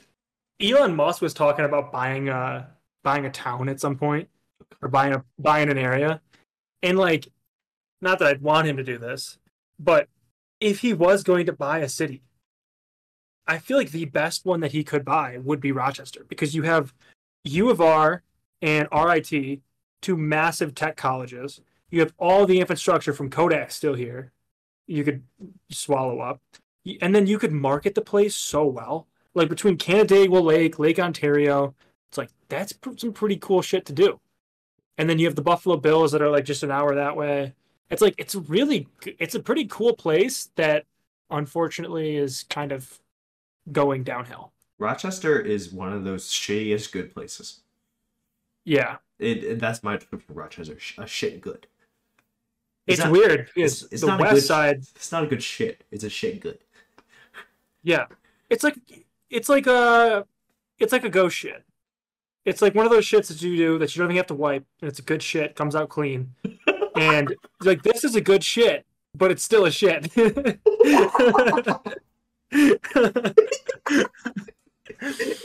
Elon 0.61 0.95
Musk 0.95 1.23
was 1.23 1.33
talking 1.33 1.65
about 1.65 1.91
buying 1.91 2.29
a 2.29 2.69
buying 3.03 3.25
a 3.25 3.31
town 3.31 3.67
at 3.67 3.79
some 3.79 3.95
point 3.97 4.29
or 4.81 4.89
buying 4.89 5.13
a 5.13 5.23
buying 5.39 5.69
an 5.69 5.77
area, 5.77 6.21
and 6.83 6.99
like, 6.99 7.27
not 8.01 8.19
that 8.19 8.27
I'd 8.27 8.41
want 8.41 8.67
him 8.67 8.77
to 8.77 8.83
do 8.83 8.97
this, 8.97 9.37
but 9.79 10.07
if 10.59 10.79
he 10.79 10.93
was 10.93 11.23
going 11.23 11.45
to 11.45 11.53
buy 11.53 11.79
a 11.79 11.89
city, 11.89 12.21
I 13.47 13.57
feel 13.57 13.77
like 13.77 13.91
the 13.91 14.05
best 14.05 14.45
one 14.45 14.59
that 14.61 14.71
he 14.71 14.83
could 14.83 15.03
buy 15.03 15.37
would 15.37 15.59
be 15.59 15.71
Rochester 15.71 16.25
because 16.27 16.55
you 16.55 16.63
have 16.63 16.93
U 17.43 17.69
of 17.69 17.81
R 17.81 18.23
and 18.61 18.87
RIT, 18.91 19.59
two 20.01 20.17
massive 20.17 20.75
tech 20.75 20.95
colleges. 20.95 21.61
You 21.89 21.99
have 21.99 22.13
all 22.17 22.45
the 22.45 22.59
infrastructure 22.59 23.13
from 23.13 23.29
Kodak 23.29 23.71
still 23.71 23.95
here. 23.95 24.31
You 24.87 25.03
could 25.03 25.23
swallow 25.69 26.19
up 26.19 26.41
and 27.01 27.15
then 27.15 27.27
you 27.27 27.37
could 27.37 27.51
market 27.51 27.95
the 27.95 28.01
place 28.01 28.35
so 28.35 28.65
well. 28.65 29.07
Like 29.33 29.49
between 29.49 29.77
Canandaigua 29.77 30.39
Lake, 30.39 30.79
Lake 30.79 30.99
Ontario, 30.99 31.73
it's 32.09 32.17
like 32.17 32.29
that's 32.49 32.73
some 32.97 33.13
pretty 33.13 33.37
cool 33.37 33.61
shit 33.61 33.85
to 33.85 33.93
do. 33.93 34.19
And 34.97 35.09
then 35.09 35.19
you 35.19 35.25
have 35.25 35.35
the 35.35 35.41
Buffalo 35.41 35.77
Bills 35.77 36.11
that 36.11 36.21
are 36.21 36.29
like 36.29 36.45
just 36.45 36.63
an 36.63 36.71
hour 36.71 36.93
that 36.95 37.15
way. 37.15 37.53
It's 37.91 38.01
like 38.01 38.15
it's 38.17 38.35
really 38.35 38.87
it's 39.05 39.35
a 39.35 39.39
pretty 39.39 39.65
cool 39.65 39.95
place 39.95 40.49
that 40.55 40.85
unfortunately 41.29 42.15
is 42.15 42.43
kind 42.49 42.71
of 42.71 42.99
going 43.71 44.03
downhill. 44.03 44.53
Rochester 44.79 45.39
is 45.39 45.71
one 45.71 45.93
of 45.93 46.03
those 46.03 46.27
shittiest 46.29 46.91
good 46.91 47.13
places. 47.13 47.59
Yeah, 48.65 48.97
It, 49.19 49.43
it- 49.43 49.59
that's 49.59 49.83
my 49.83 49.97
description 49.97 50.31
of 50.31 50.37
Rochester. 50.37 50.77
A 50.97 51.05
shit 51.07 51.41
good. 51.41 51.67
it's, 52.87 52.99
not- 52.99 53.11
weird 53.11 53.49
because 53.53 53.83
It's, 53.83 53.93
it's 53.93 54.01
the 54.01 54.17
west 54.17 54.33
good, 54.33 54.43
side. 54.43 54.77
It's 54.95 55.11
not 55.11 55.23
a 55.23 55.27
good 55.27 55.43
shit. 55.43 55.83
It's 55.91 56.03
a 56.03 56.09
shit 56.09 56.39
good. 56.39 56.59
Yeah, 57.83 58.05
it's 58.49 58.63
like 58.63 58.77
it's 59.29 59.49
like 59.49 59.67
a 59.67 60.25
it's 60.79 60.91
like 60.93 61.03
a 61.03 61.09
ghost 61.09 61.35
shit. 61.35 61.63
It's 62.45 62.61
like 62.61 62.73
one 62.73 62.85
of 62.85 62.91
those 62.91 63.05
shits 63.05 63.27
that 63.27 63.41
you 63.41 63.55
do 63.57 63.77
that 63.79 63.95
you 63.95 63.99
don't 63.99 64.07
even 64.09 64.17
have 64.17 64.27
to 64.27 64.33
wipe, 64.35 64.65
and 64.81 64.89
it's 64.89 64.99
a 64.99 65.03
good 65.03 65.21
shit, 65.21 65.55
comes 65.55 65.75
out 65.75 65.89
clean. 65.89 66.33
And 66.95 67.35
like 67.61 67.83
this 67.83 68.03
is 68.03 68.15
a 68.15 68.21
good 68.21 68.43
shit, 68.43 68.85
but 69.15 69.31
it's 69.31 69.43
still 69.43 69.65
a 69.65 69.71
shit. 69.71 70.13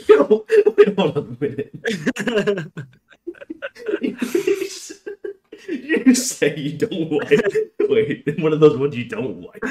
Yo, 0.07 0.45
wait, 0.77 0.95
hold 0.97 1.17
on 1.17 1.37
a 1.39 1.43
minute. 1.43 1.71
you 5.69 6.13
say 6.15 6.55
you 6.57 6.77
don't 6.77 7.09
wipe. 7.11 7.41
Wait, 7.89 8.39
one 8.39 8.53
of 8.53 8.59
those 8.59 8.77
ones 8.77 8.95
you 8.95 9.05
don't 9.05 9.41
wipe. 9.41 9.63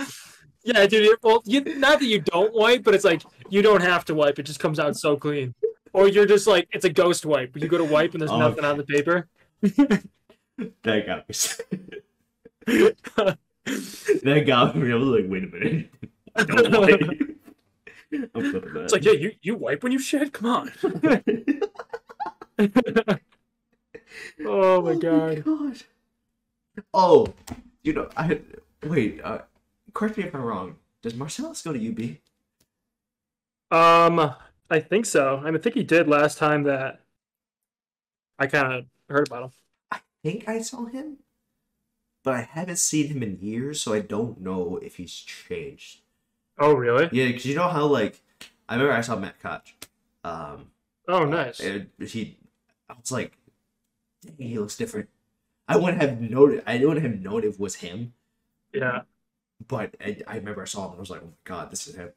yeah, 0.64 0.87
dude. 0.87 1.16
Well, 1.22 1.43
you, 1.45 1.61
not 1.77 2.01
that 2.01 2.07
you 2.07 2.20
don't 2.20 2.55
wipe, 2.55 2.83
but 2.85 2.95
it's 2.95 3.05
like 3.05 3.22
you 3.51 3.62
don't 3.62 3.83
have 3.83 4.05
to 4.07 4.14
wipe; 4.14 4.39
it 4.39 4.45
just 4.45 4.61
comes 4.61 4.79
out 4.79 4.97
so 4.97 5.16
clean. 5.16 5.55
Or 5.93 6.09
you're 6.09 6.27
just 6.27 6.47
like 6.47 6.68
it's 6.72 6.85
a 6.85 6.91
ghost 6.91 7.24
wipe. 7.27 7.57
You 7.57 7.68
go 7.68 7.79
to 7.79 7.85
wipe 7.85 8.12
and 8.12 8.20
there's 8.20 8.31
Oh, 8.31 8.39
nothing 8.39 8.64
on 8.64 8.77
the 8.77 8.85
paper. 8.85 9.29
That 10.83 11.07
got 11.07 11.29
me. 11.29 11.35
that 14.23 14.47
got 14.47 14.77
me. 14.77 14.93
I 14.93 14.95
was 14.95 15.09
like, 15.09 15.25
wait 15.29 15.45
a 15.45 15.47
minute. 15.47 15.91
I 16.35 16.45
don't 16.45 16.73
wipe. 16.73 17.01
I'm 18.35 18.51
flipping 18.51 18.73
that. 18.75 18.85
It's 18.85 18.93
like, 18.93 19.05
yeah, 19.05 19.13
you, 19.13 19.33
you 19.43 19.57
wipe 19.57 19.83
when 19.83 19.93
you 19.93 19.99
shit. 19.99 20.33
Come 20.33 20.47
on. 20.47 20.73
oh 24.47 24.81
my 24.83 24.95
god. 24.95 25.45
God. 25.45 25.83
Oh, 26.95 27.27
you 27.83 27.93
know, 27.93 28.09
I 28.17 28.23
had 28.25 28.43
wait. 28.85 29.21
Uh, 29.23 29.41
correct 29.93 30.17
me 30.17 30.25
if 30.25 30.35
I'm 30.35 30.43
wrong. 30.43 30.77
Does 31.03 31.15
Marcellus 31.15 31.63
go 31.63 31.73
to 31.73 31.89
UB? 31.89 32.17
Um, 33.71 34.35
I 34.71 34.81
think 34.81 35.07
so. 35.07 35.39
I, 35.39 35.47
mean, 35.47 35.57
I 35.57 35.59
think 35.59 35.75
he 35.75 35.83
did 35.83 36.09
last 36.09 36.39
time 36.39 36.65
that 36.65 37.01
I 38.39 38.47
kind 38.47 38.73
of 38.73 38.85
heard 39.09 39.29
about 39.29 39.45
him. 39.45 39.51
I 40.27 40.31
think 40.31 40.49
I 40.49 40.61
saw 40.61 40.87
him, 40.87 41.18
but 42.24 42.35
I 42.35 42.41
haven't 42.43 42.79
seen 42.79 43.07
him 43.09 43.22
in 43.22 43.39
years, 43.41 43.81
so 43.81 43.93
I 43.93 44.01
don't 44.01 44.41
know 44.41 44.81
if 44.83 44.97
he's 44.97 45.12
changed. 45.14 46.01
Oh, 46.59 46.74
really? 46.74 47.09
Yeah, 47.12 47.27
because 47.27 47.47
you 47.47 47.55
know 47.55 47.68
how 47.68 47.87
like 47.87 48.22
I 48.68 48.74
remember 48.74 48.93
I 48.95 49.03
saw 49.03 49.14
Matt 49.16 49.39
Koch. 49.41 49.74
Um, 50.24 50.70
Oh, 51.09 51.24
nice. 51.24 51.61
and 51.61 51.91
he, 52.01 52.39
I 52.91 52.95
was 53.01 53.12
like, 53.12 53.39
dang, 54.24 54.35
he 54.49 54.59
looks 54.59 54.77
different. 54.77 55.09
I 55.68 55.77
wouldn't 55.77 56.03
have 56.03 56.20
noted. 56.20 56.64
I 56.66 56.85
wouldn't 56.85 57.07
have 57.07 57.20
known 57.20 57.45
it 57.45 57.61
was 57.61 57.77
him, 57.77 58.12
Yeah, 58.72 59.03
but 59.68 59.95
I, 60.05 60.16
I 60.27 60.37
remember 60.39 60.62
I 60.62 60.64
saw 60.64 60.87
him. 60.87 60.91
and 60.93 60.99
I 60.99 61.01
was 61.01 61.11
like, 61.11 61.20
oh 61.22 61.27
my 61.27 61.33
god, 61.45 61.70
this 61.70 61.87
is 61.87 61.95
him. 61.95 62.11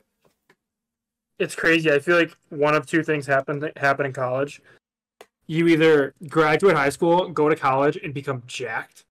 it's 1.37 1.55
crazy. 1.55 1.91
I 1.91 1.99
feel 1.99 2.15
like 2.17 2.35
one 2.49 2.73
of 2.73 2.87
two 2.87 3.03
things 3.03 3.27
happen 3.27 3.69
happen 3.77 4.07
in 4.07 4.13
college. 4.13 4.61
You 5.49 5.67
either 5.67 6.13
graduate 6.27 6.75
high 6.75 6.89
school, 6.89 7.27
go 7.29 7.49
to 7.49 7.55
college, 7.55 7.97
and 8.03 8.13
become 8.13 8.43
jacked, 8.45 9.05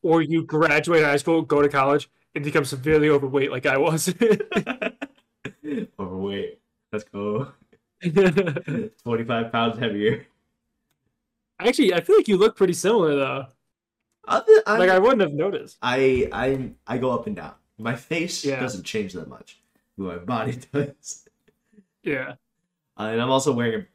or 0.00 0.22
you 0.22 0.44
graduate 0.44 1.02
high 1.02 1.16
school, 1.16 1.42
go 1.42 1.60
to 1.60 1.68
college, 1.68 2.08
and 2.36 2.44
become 2.44 2.64
severely 2.64 3.08
overweight, 3.08 3.50
like 3.50 3.66
I 3.66 3.76
was. 3.78 4.14
Overweight. 5.98 6.60
Let's 6.92 7.04
go. 7.04 7.48
Forty-five 9.04 9.50
pounds 9.50 9.78
heavier. 9.78 10.26
Actually, 11.58 11.94
I 11.94 12.00
feel 12.00 12.16
like 12.16 12.28
you 12.28 12.36
look 12.36 12.56
pretty 12.56 12.74
similar 12.74 13.16
though. 13.16 13.46
Other- 14.28 14.62
I'm- 14.66 14.78
Like 14.78 14.90
I 14.90 15.00
wouldn't 15.00 15.20
have 15.20 15.32
noticed. 15.32 15.78
I 15.82 16.28
I 16.32 16.70
I 16.86 16.98
go 16.98 17.10
up 17.10 17.26
and 17.26 17.34
down. 17.34 17.54
My 17.78 17.96
face 17.96 18.44
Yeah. 18.44 18.60
doesn't 18.60 18.84
change 18.84 19.14
that 19.14 19.28
much, 19.28 19.60
but 19.98 20.04
my 20.06 20.18
body 20.18 20.58
does. 20.72 21.28
Yeah. 22.04 22.34
Uh, 22.96 23.04
and 23.12 23.20
I'm 23.20 23.30
also 23.30 23.52
wearing 23.52 23.80
a 23.82 23.86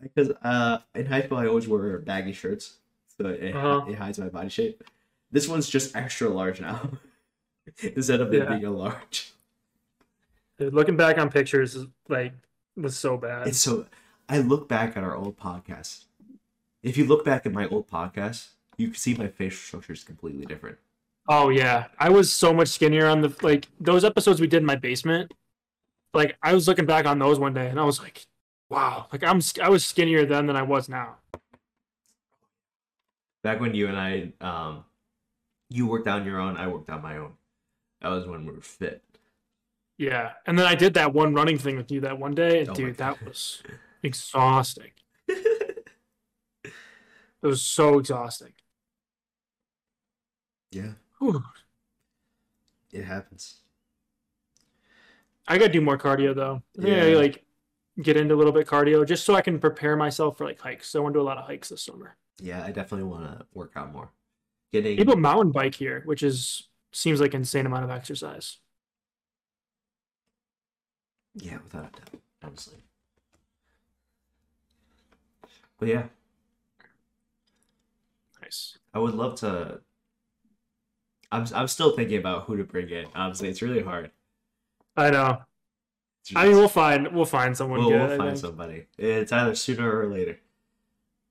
because 0.00 0.30
uh 0.42 0.78
in 0.94 1.06
high 1.06 1.22
school 1.22 1.38
I 1.38 1.46
always 1.46 1.66
wear 1.68 1.98
baggy 1.98 2.32
shirts, 2.32 2.76
so 3.16 3.26
it, 3.28 3.54
Uh-huh. 3.54 3.84
it 3.88 3.96
hides 3.96 4.18
my 4.18 4.28
body 4.28 4.48
shape. 4.48 4.84
This 5.30 5.46
one's 5.48 5.68
just 5.68 5.94
extra 5.96 6.28
large 6.28 6.60
now, 6.60 6.90
instead 7.82 8.20
of 8.20 8.32
it 8.32 8.42
Yeah. 8.42 8.48
being 8.50 8.64
a 8.64 8.70
large. 8.70 9.32
Dude, 10.58 10.74
looking 10.74 10.96
back 10.96 11.18
on 11.18 11.30
pictures 11.30 11.76
like 12.08 12.32
was 12.76 12.96
so 12.98 13.16
bad. 13.16 13.46
It's 13.48 13.58
so. 13.58 13.86
I 14.28 14.38
look 14.38 14.68
back 14.68 14.96
at 14.96 15.02
our 15.04 15.14
old 15.16 15.38
podcast. 15.38 16.04
If 16.82 16.96
you 16.96 17.04
look 17.06 17.24
back 17.24 17.46
at 17.46 17.52
my 17.52 17.66
old 17.68 17.88
podcast, 17.88 18.48
you 18.76 18.88
can 18.88 18.96
see 18.96 19.14
my 19.14 19.28
facial 19.28 19.58
structure 19.58 19.92
is 19.92 20.04
completely 20.04 20.46
different. 20.46 20.78
Oh 21.28 21.48
yeah, 21.50 21.86
I 21.98 22.08
was 22.08 22.32
so 22.32 22.52
much 22.54 22.68
skinnier 22.68 23.06
on 23.06 23.20
the 23.20 23.34
like 23.42 23.68
those 23.80 24.04
episodes 24.04 24.40
we 24.40 24.46
did 24.46 24.58
in 24.58 24.66
my 24.66 24.76
basement. 24.76 25.32
Like 26.14 26.36
I 26.42 26.54
was 26.54 26.66
looking 26.66 26.86
back 26.86 27.06
on 27.06 27.18
those 27.18 27.38
one 27.38 27.52
day 27.54 27.68
and 27.68 27.78
I 27.78 27.84
was 27.84 28.00
like, 28.00 28.26
wow, 28.68 29.06
like 29.12 29.22
I'm 29.24 29.40
I 29.62 29.68
was 29.68 29.84
skinnier 29.86 30.26
then 30.26 30.46
than 30.46 30.56
I 30.56 30.62
was 30.62 30.88
now. 30.88 31.16
Back 33.42 33.60
when 33.60 33.74
you 33.74 33.86
and 33.88 33.96
I, 33.96 34.32
um, 34.40 34.84
you 35.70 35.86
worked 35.86 36.08
on 36.08 36.24
your 36.26 36.40
own, 36.40 36.56
I 36.56 36.66
worked 36.66 36.90
on 36.90 37.02
my 37.02 37.16
own. 37.18 37.32
That 38.00 38.08
was 38.08 38.26
when 38.26 38.44
we 38.46 38.52
were 38.52 38.60
fit. 38.60 39.02
Yeah, 39.96 40.32
and 40.46 40.58
then 40.58 40.66
I 40.66 40.74
did 40.74 40.94
that 40.94 41.14
one 41.14 41.34
running 41.34 41.58
thing 41.58 41.76
with 41.76 41.90
you 41.90 42.00
that 42.02 42.18
one 42.18 42.34
day, 42.34 42.60
and 42.60 42.68
Oh 42.70 42.74
dude, 42.74 42.96
that 42.98 43.22
was 43.24 43.62
exhausting. 44.02 44.90
It 45.28 45.84
was 47.46 47.62
so 47.62 47.98
exhausting. 48.00 48.52
yeah, 50.72 50.92
Whew. 51.20 51.42
it 52.92 53.04
happens. 53.04 53.60
I 55.46 55.56
gotta 55.56 55.72
do 55.72 55.80
more 55.80 55.96
cardio 55.96 56.34
though. 56.34 56.62
I 56.78 56.82
think 56.82 56.94
I 56.94 57.06
Yeah. 57.08 57.16
like 57.16 57.44
get 58.02 58.16
into 58.16 58.34
a 58.34 58.36
little 58.36 58.52
bit 58.52 58.66
cardio 58.66 59.06
just 59.06 59.24
so 59.24 59.34
I 59.34 59.42
can 59.42 59.58
prepare 59.58 59.96
myself 59.96 60.38
for 60.38 60.44
like 60.46 60.60
hikes. 60.60 60.90
So 60.90 61.00
I 61.00 61.02
want 61.02 61.14
to 61.14 61.18
do 61.18 61.22
a 61.22 61.24
lot 61.26 61.38
of 61.38 61.46
hikes 61.46 61.68
this 61.68 61.82
summer. 61.84 62.16
Yeah, 62.40 62.62
I 62.64 62.70
definitely 62.70 63.04
want 63.08 63.24
to 63.24 63.46
work 63.52 63.72
out 63.76 63.92
more. 63.92 64.10
Getting 64.72 64.96
People 64.96 65.16
mountain 65.16 65.52
bike 65.52 65.74
here, 65.74 66.02
which 66.04 66.22
is 66.22 66.68
seems 66.92 67.20
like 67.20 67.34
insane 67.34 67.66
amount 67.66 67.84
of 67.84 67.90
exercise. 67.90 68.58
yeah, 71.34 71.58
without 71.62 71.86
a 71.86 71.90
doubt, 72.00 72.20
honestly. 72.42 72.84
But 75.78 75.88
yeah, 75.88 76.08
Nice. 78.40 78.78
I 78.92 78.98
would 78.98 79.14
love 79.14 79.36
to. 79.40 79.80
I'm 81.32 81.46
I'm 81.54 81.68
still 81.68 81.96
thinking 81.96 82.18
about 82.18 82.44
who 82.44 82.56
to 82.58 82.64
bring 82.64 82.88
in. 82.90 83.06
Honestly, 83.14 83.48
it's 83.48 83.62
really 83.62 83.82
hard. 83.82 84.10
I 84.96 85.10
know. 85.10 85.44
It's 86.30 86.36
I 86.36 86.46
mean, 86.46 86.56
we'll 86.56 86.68
find 86.68 87.08
we'll 87.14 87.24
find 87.24 87.56
someone 87.56 87.80
We'll, 87.80 87.90
good. 87.90 88.08
we'll 88.10 88.18
find 88.18 88.38
somebody. 88.38 88.86
It's 88.96 89.32
either 89.32 89.54
sooner 89.54 89.98
or 90.00 90.06
later. 90.06 90.38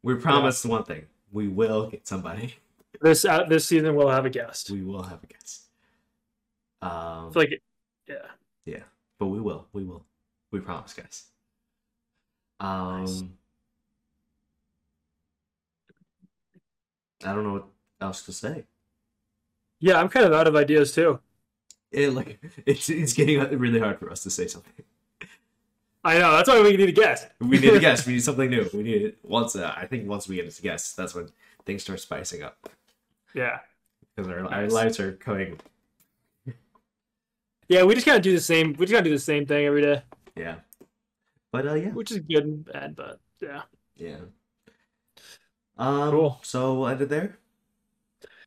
We 0.04 0.16
promised 0.16 0.66
one 0.66 0.84
thing: 0.84 1.06
we 1.32 1.48
will 1.48 1.90
get 1.90 2.08
somebody. 2.08 2.56
This 3.02 3.26
uh, 3.26 3.44
this 3.44 3.66
season 3.66 3.96
we'll 3.96 4.10
have 4.10 4.26
a 4.26 4.30
guest. 4.30 4.70
We 4.72 4.82
will 4.84 5.04
have 5.04 5.24
a 5.24 5.28
guest. 5.28 5.64
Um, 6.82 6.92
I 6.92 7.30
feel 7.34 7.42
like, 7.44 7.62
yeah, 8.08 8.16
yeah, 8.66 8.84
but 9.20 9.28
we 9.28 9.40
will. 9.42 9.68
We 9.74 9.84
will. 9.84 10.06
We 10.52 10.60
promise, 10.62 10.94
guys. 10.94 11.26
Um, 12.60 13.02
Nice. 13.06 13.24
I 17.26 17.34
don't 17.34 17.44
know 17.44 17.54
what 17.54 17.66
else 18.00 18.22
to 18.24 18.32
say. 18.34 18.66
yeah. 19.80 20.00
I'm 20.00 20.08
kind 20.10 20.26
of 20.26 20.34
out 20.34 20.48
of 20.48 20.56
ideas 20.56 20.94
too. 20.94 21.20
It 21.92 22.10
like 22.14 22.40
it's 22.66 22.90
it's 22.90 23.14
getting 23.14 23.40
really 23.60 23.80
hard 23.80 24.00
for 24.00 24.10
us 24.12 24.24
to 24.24 24.30
say 24.30 24.48
something. 24.48 24.84
I 26.04 26.20
know. 26.20 26.32
That's 26.38 26.48
why 26.50 26.62
we 26.62 26.78
need 26.78 26.90
a 26.90 26.92
guest. 26.92 27.28
We 27.40 27.60
need 27.60 27.74
a 27.74 27.80
guest. 27.80 28.08
We 28.08 28.14
need 28.14 28.24
something 28.24 28.50
new. 28.50 28.70
We 28.74 28.84
need 28.84 29.02
it 29.02 29.18
once. 29.24 29.56
Uh, 29.56 29.74
I 29.76 29.86
think 29.88 30.08
once 30.08 30.28
we 30.28 30.36
get 30.38 30.58
a 30.58 30.62
guest, 30.62 30.96
that's 30.96 31.14
when 31.16 31.30
things 31.66 31.84
start 31.84 32.00
spicing 32.00 32.44
up 32.44 32.70
yeah, 33.34 33.60
because 34.16 34.32
our, 34.32 34.46
our 34.54 34.68
lives 34.70 35.00
are 35.00 35.12
going. 35.14 35.60
yeah. 37.68 37.84
We 37.84 37.94
just 37.96 38.06
gotta 38.06 38.22
do 38.22 38.32
the 38.34 38.40
same. 38.42 38.74
We 38.74 38.86
just 38.86 38.94
gotta 38.94 39.04
do 39.04 39.12
the 39.12 39.20
same 39.20 39.46
thing 39.46 39.66
every 39.66 39.82
day, 39.82 40.02
Yeah, 40.36 40.56
but 41.52 41.68
uh, 41.68 41.74
yeah, 41.76 41.90
which 41.90 42.12
is 42.12 42.20
good 42.20 42.46
and 42.46 42.66
bad. 42.66 42.96
But 42.96 43.20
yeah, 43.42 43.64
yeah. 43.96 44.18
Um, 45.78 46.12
Cool. 46.12 46.40
So 46.44 46.74
we'll 46.80 46.88
end 46.88 47.02
it 47.02 47.10
there. 47.10 47.38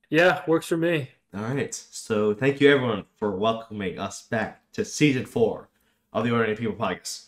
yeah, 0.08 0.42
works 0.46 0.66
for 0.66 0.76
me. 0.76 1.10
All 1.32 1.42
right. 1.42 1.72
So 1.72 2.34
thank 2.34 2.60
you 2.60 2.68
everyone 2.68 3.04
for 3.16 3.30
welcoming 3.30 4.00
us 4.00 4.22
back 4.22 4.62
to 4.72 4.84
season 4.84 5.24
four 5.24 5.68
of 6.12 6.24
the 6.24 6.32
Ordinary 6.32 6.56
People 6.56 6.74
podcast. 6.74 7.26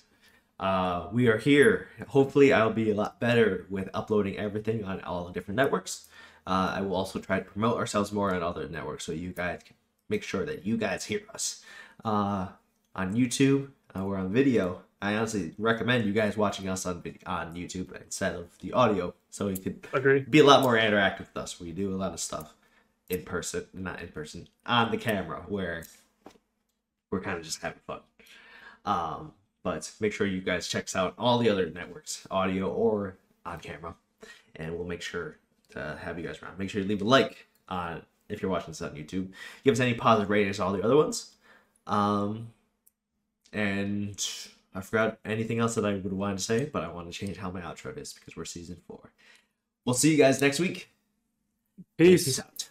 Uh, 0.59 1.09
we 1.13 1.29
are 1.29 1.39
here. 1.39 1.87
Hopefully, 2.09 2.53
I'll 2.53 2.73
be 2.73 2.91
a 2.91 2.97
lot 2.97 3.21
better 3.21 3.67
with 3.71 3.89
uploading 3.95 4.37
everything 4.37 4.83
on 4.83 5.01
all 5.03 5.27
the 5.27 5.33
different 5.33 5.57
networks. 5.57 6.09
Uh, 6.49 6.73
I 6.75 6.81
will 6.81 6.97
also 6.97 7.21
try 7.21 7.39
to 7.39 7.45
promote 7.45 7.77
ourselves 7.77 8.11
more 8.11 8.35
on 8.35 8.43
other 8.43 8.69
networks 8.69 9.05
so 9.05 9.13
you 9.13 9.31
guys 9.31 9.61
can 9.65 9.77
make 10.09 10.25
sure 10.25 10.45
that 10.47 10.67
you 10.67 10.77
guys 10.77 11.05
hear 11.05 11.21
us. 11.33 11.65
Uh, 12.05 12.49
on 12.97 13.15
YouTube, 13.15 13.69
uh, 13.97 14.05
we're 14.05 14.19
on 14.19 14.33
video. 14.33 14.83
I 15.01 15.15
honestly 15.15 15.55
recommend 15.59 16.07
you 16.07 16.13
guys 16.13 16.37
watching 16.37 16.69
us 16.69 16.87
on 16.87 17.05
on 17.25 17.55
YouTube 17.55 17.95
instead 18.03 18.35
of 18.35 18.59
the 18.59 18.73
audio, 18.73 19.15
so 19.31 19.47
you 19.47 19.59
could 19.59 19.87
Agree. 19.93 20.21
be 20.29 20.41
a 20.41 20.45
lot 20.45 20.63
more 20.63 20.77
interactive 20.77 21.21
with 21.21 21.37
us. 21.37 21.61
We 21.61 21.71
do 21.71 21.95
a 21.95 21.97
lot 21.97 22.13
of 22.13 22.19
stuff 22.19 22.55
in 23.13 23.23
person, 23.23 23.67
not 23.75 24.01
in 24.01 24.09
person, 24.09 24.49
on 24.67 24.91
the 24.91 24.97
camera, 24.97 25.45
where 25.47 25.85
we're 27.11 27.21
kind 27.21 27.39
of 27.39 27.45
just 27.45 27.61
having 27.61 27.79
fun. 27.87 28.01
Um, 28.85 29.33
but 29.63 29.91
make 30.01 30.13
sure 30.13 30.27
you 30.27 30.41
guys 30.41 30.67
checks 30.67 30.97
out 30.97 31.15
all 31.19 31.39
the 31.39 31.51
other 31.51 31.71
networks, 31.71 32.27
audio 32.31 32.69
or 32.69 33.17
on 33.45 33.61
camera, 33.61 33.95
and 34.57 34.75
we'll 34.75 34.87
make 34.87 35.03
sure 35.03 35.37
to 35.71 35.99
have 36.03 36.19
you 36.19 36.27
guys 36.27 36.43
around. 36.43 36.59
Make 36.59 36.71
sure 36.71 36.81
you 36.81 36.89
leave 36.89 37.03
a 37.03 37.05
like 37.05 37.47
on 37.69 38.03
if 38.29 38.41
you're 38.41 38.51
watching 38.51 38.69
this 38.73 38.83
on 38.83 38.91
YouTube. 38.91 39.29
Give 39.63 39.73
us 39.73 39.81
any 39.81 39.95
positive 39.95 40.31
ratings, 40.31 40.59
all 40.59 40.73
the 40.73 40.83
other 40.83 40.97
ones. 40.97 41.33
Um, 41.87 42.49
and 43.53 44.27
I 44.75 44.81
forgot 44.81 45.19
anything 45.25 45.59
else 45.59 45.75
that 45.75 45.85
I 45.85 45.95
would 45.95 46.13
want 46.13 46.39
to 46.39 46.45
say, 46.45 46.65
but 46.65 46.83
I 46.83 46.89
want 46.89 47.13
to 47.13 47.17
change 47.17 47.37
how 47.37 47.51
my 47.51 47.61
outro 47.61 47.97
is 47.99 48.15
because 48.15 48.37
we're 48.37 48.47
season 48.47 48.79
four. 48.87 49.13
We'll 49.85 49.95
see 49.95 50.11
you 50.11 50.17
guys 50.17 50.41
next 50.41 50.61
week. 50.61 50.89
Peace. 51.99 52.25
Peace 52.25 52.41
out. 52.41 52.62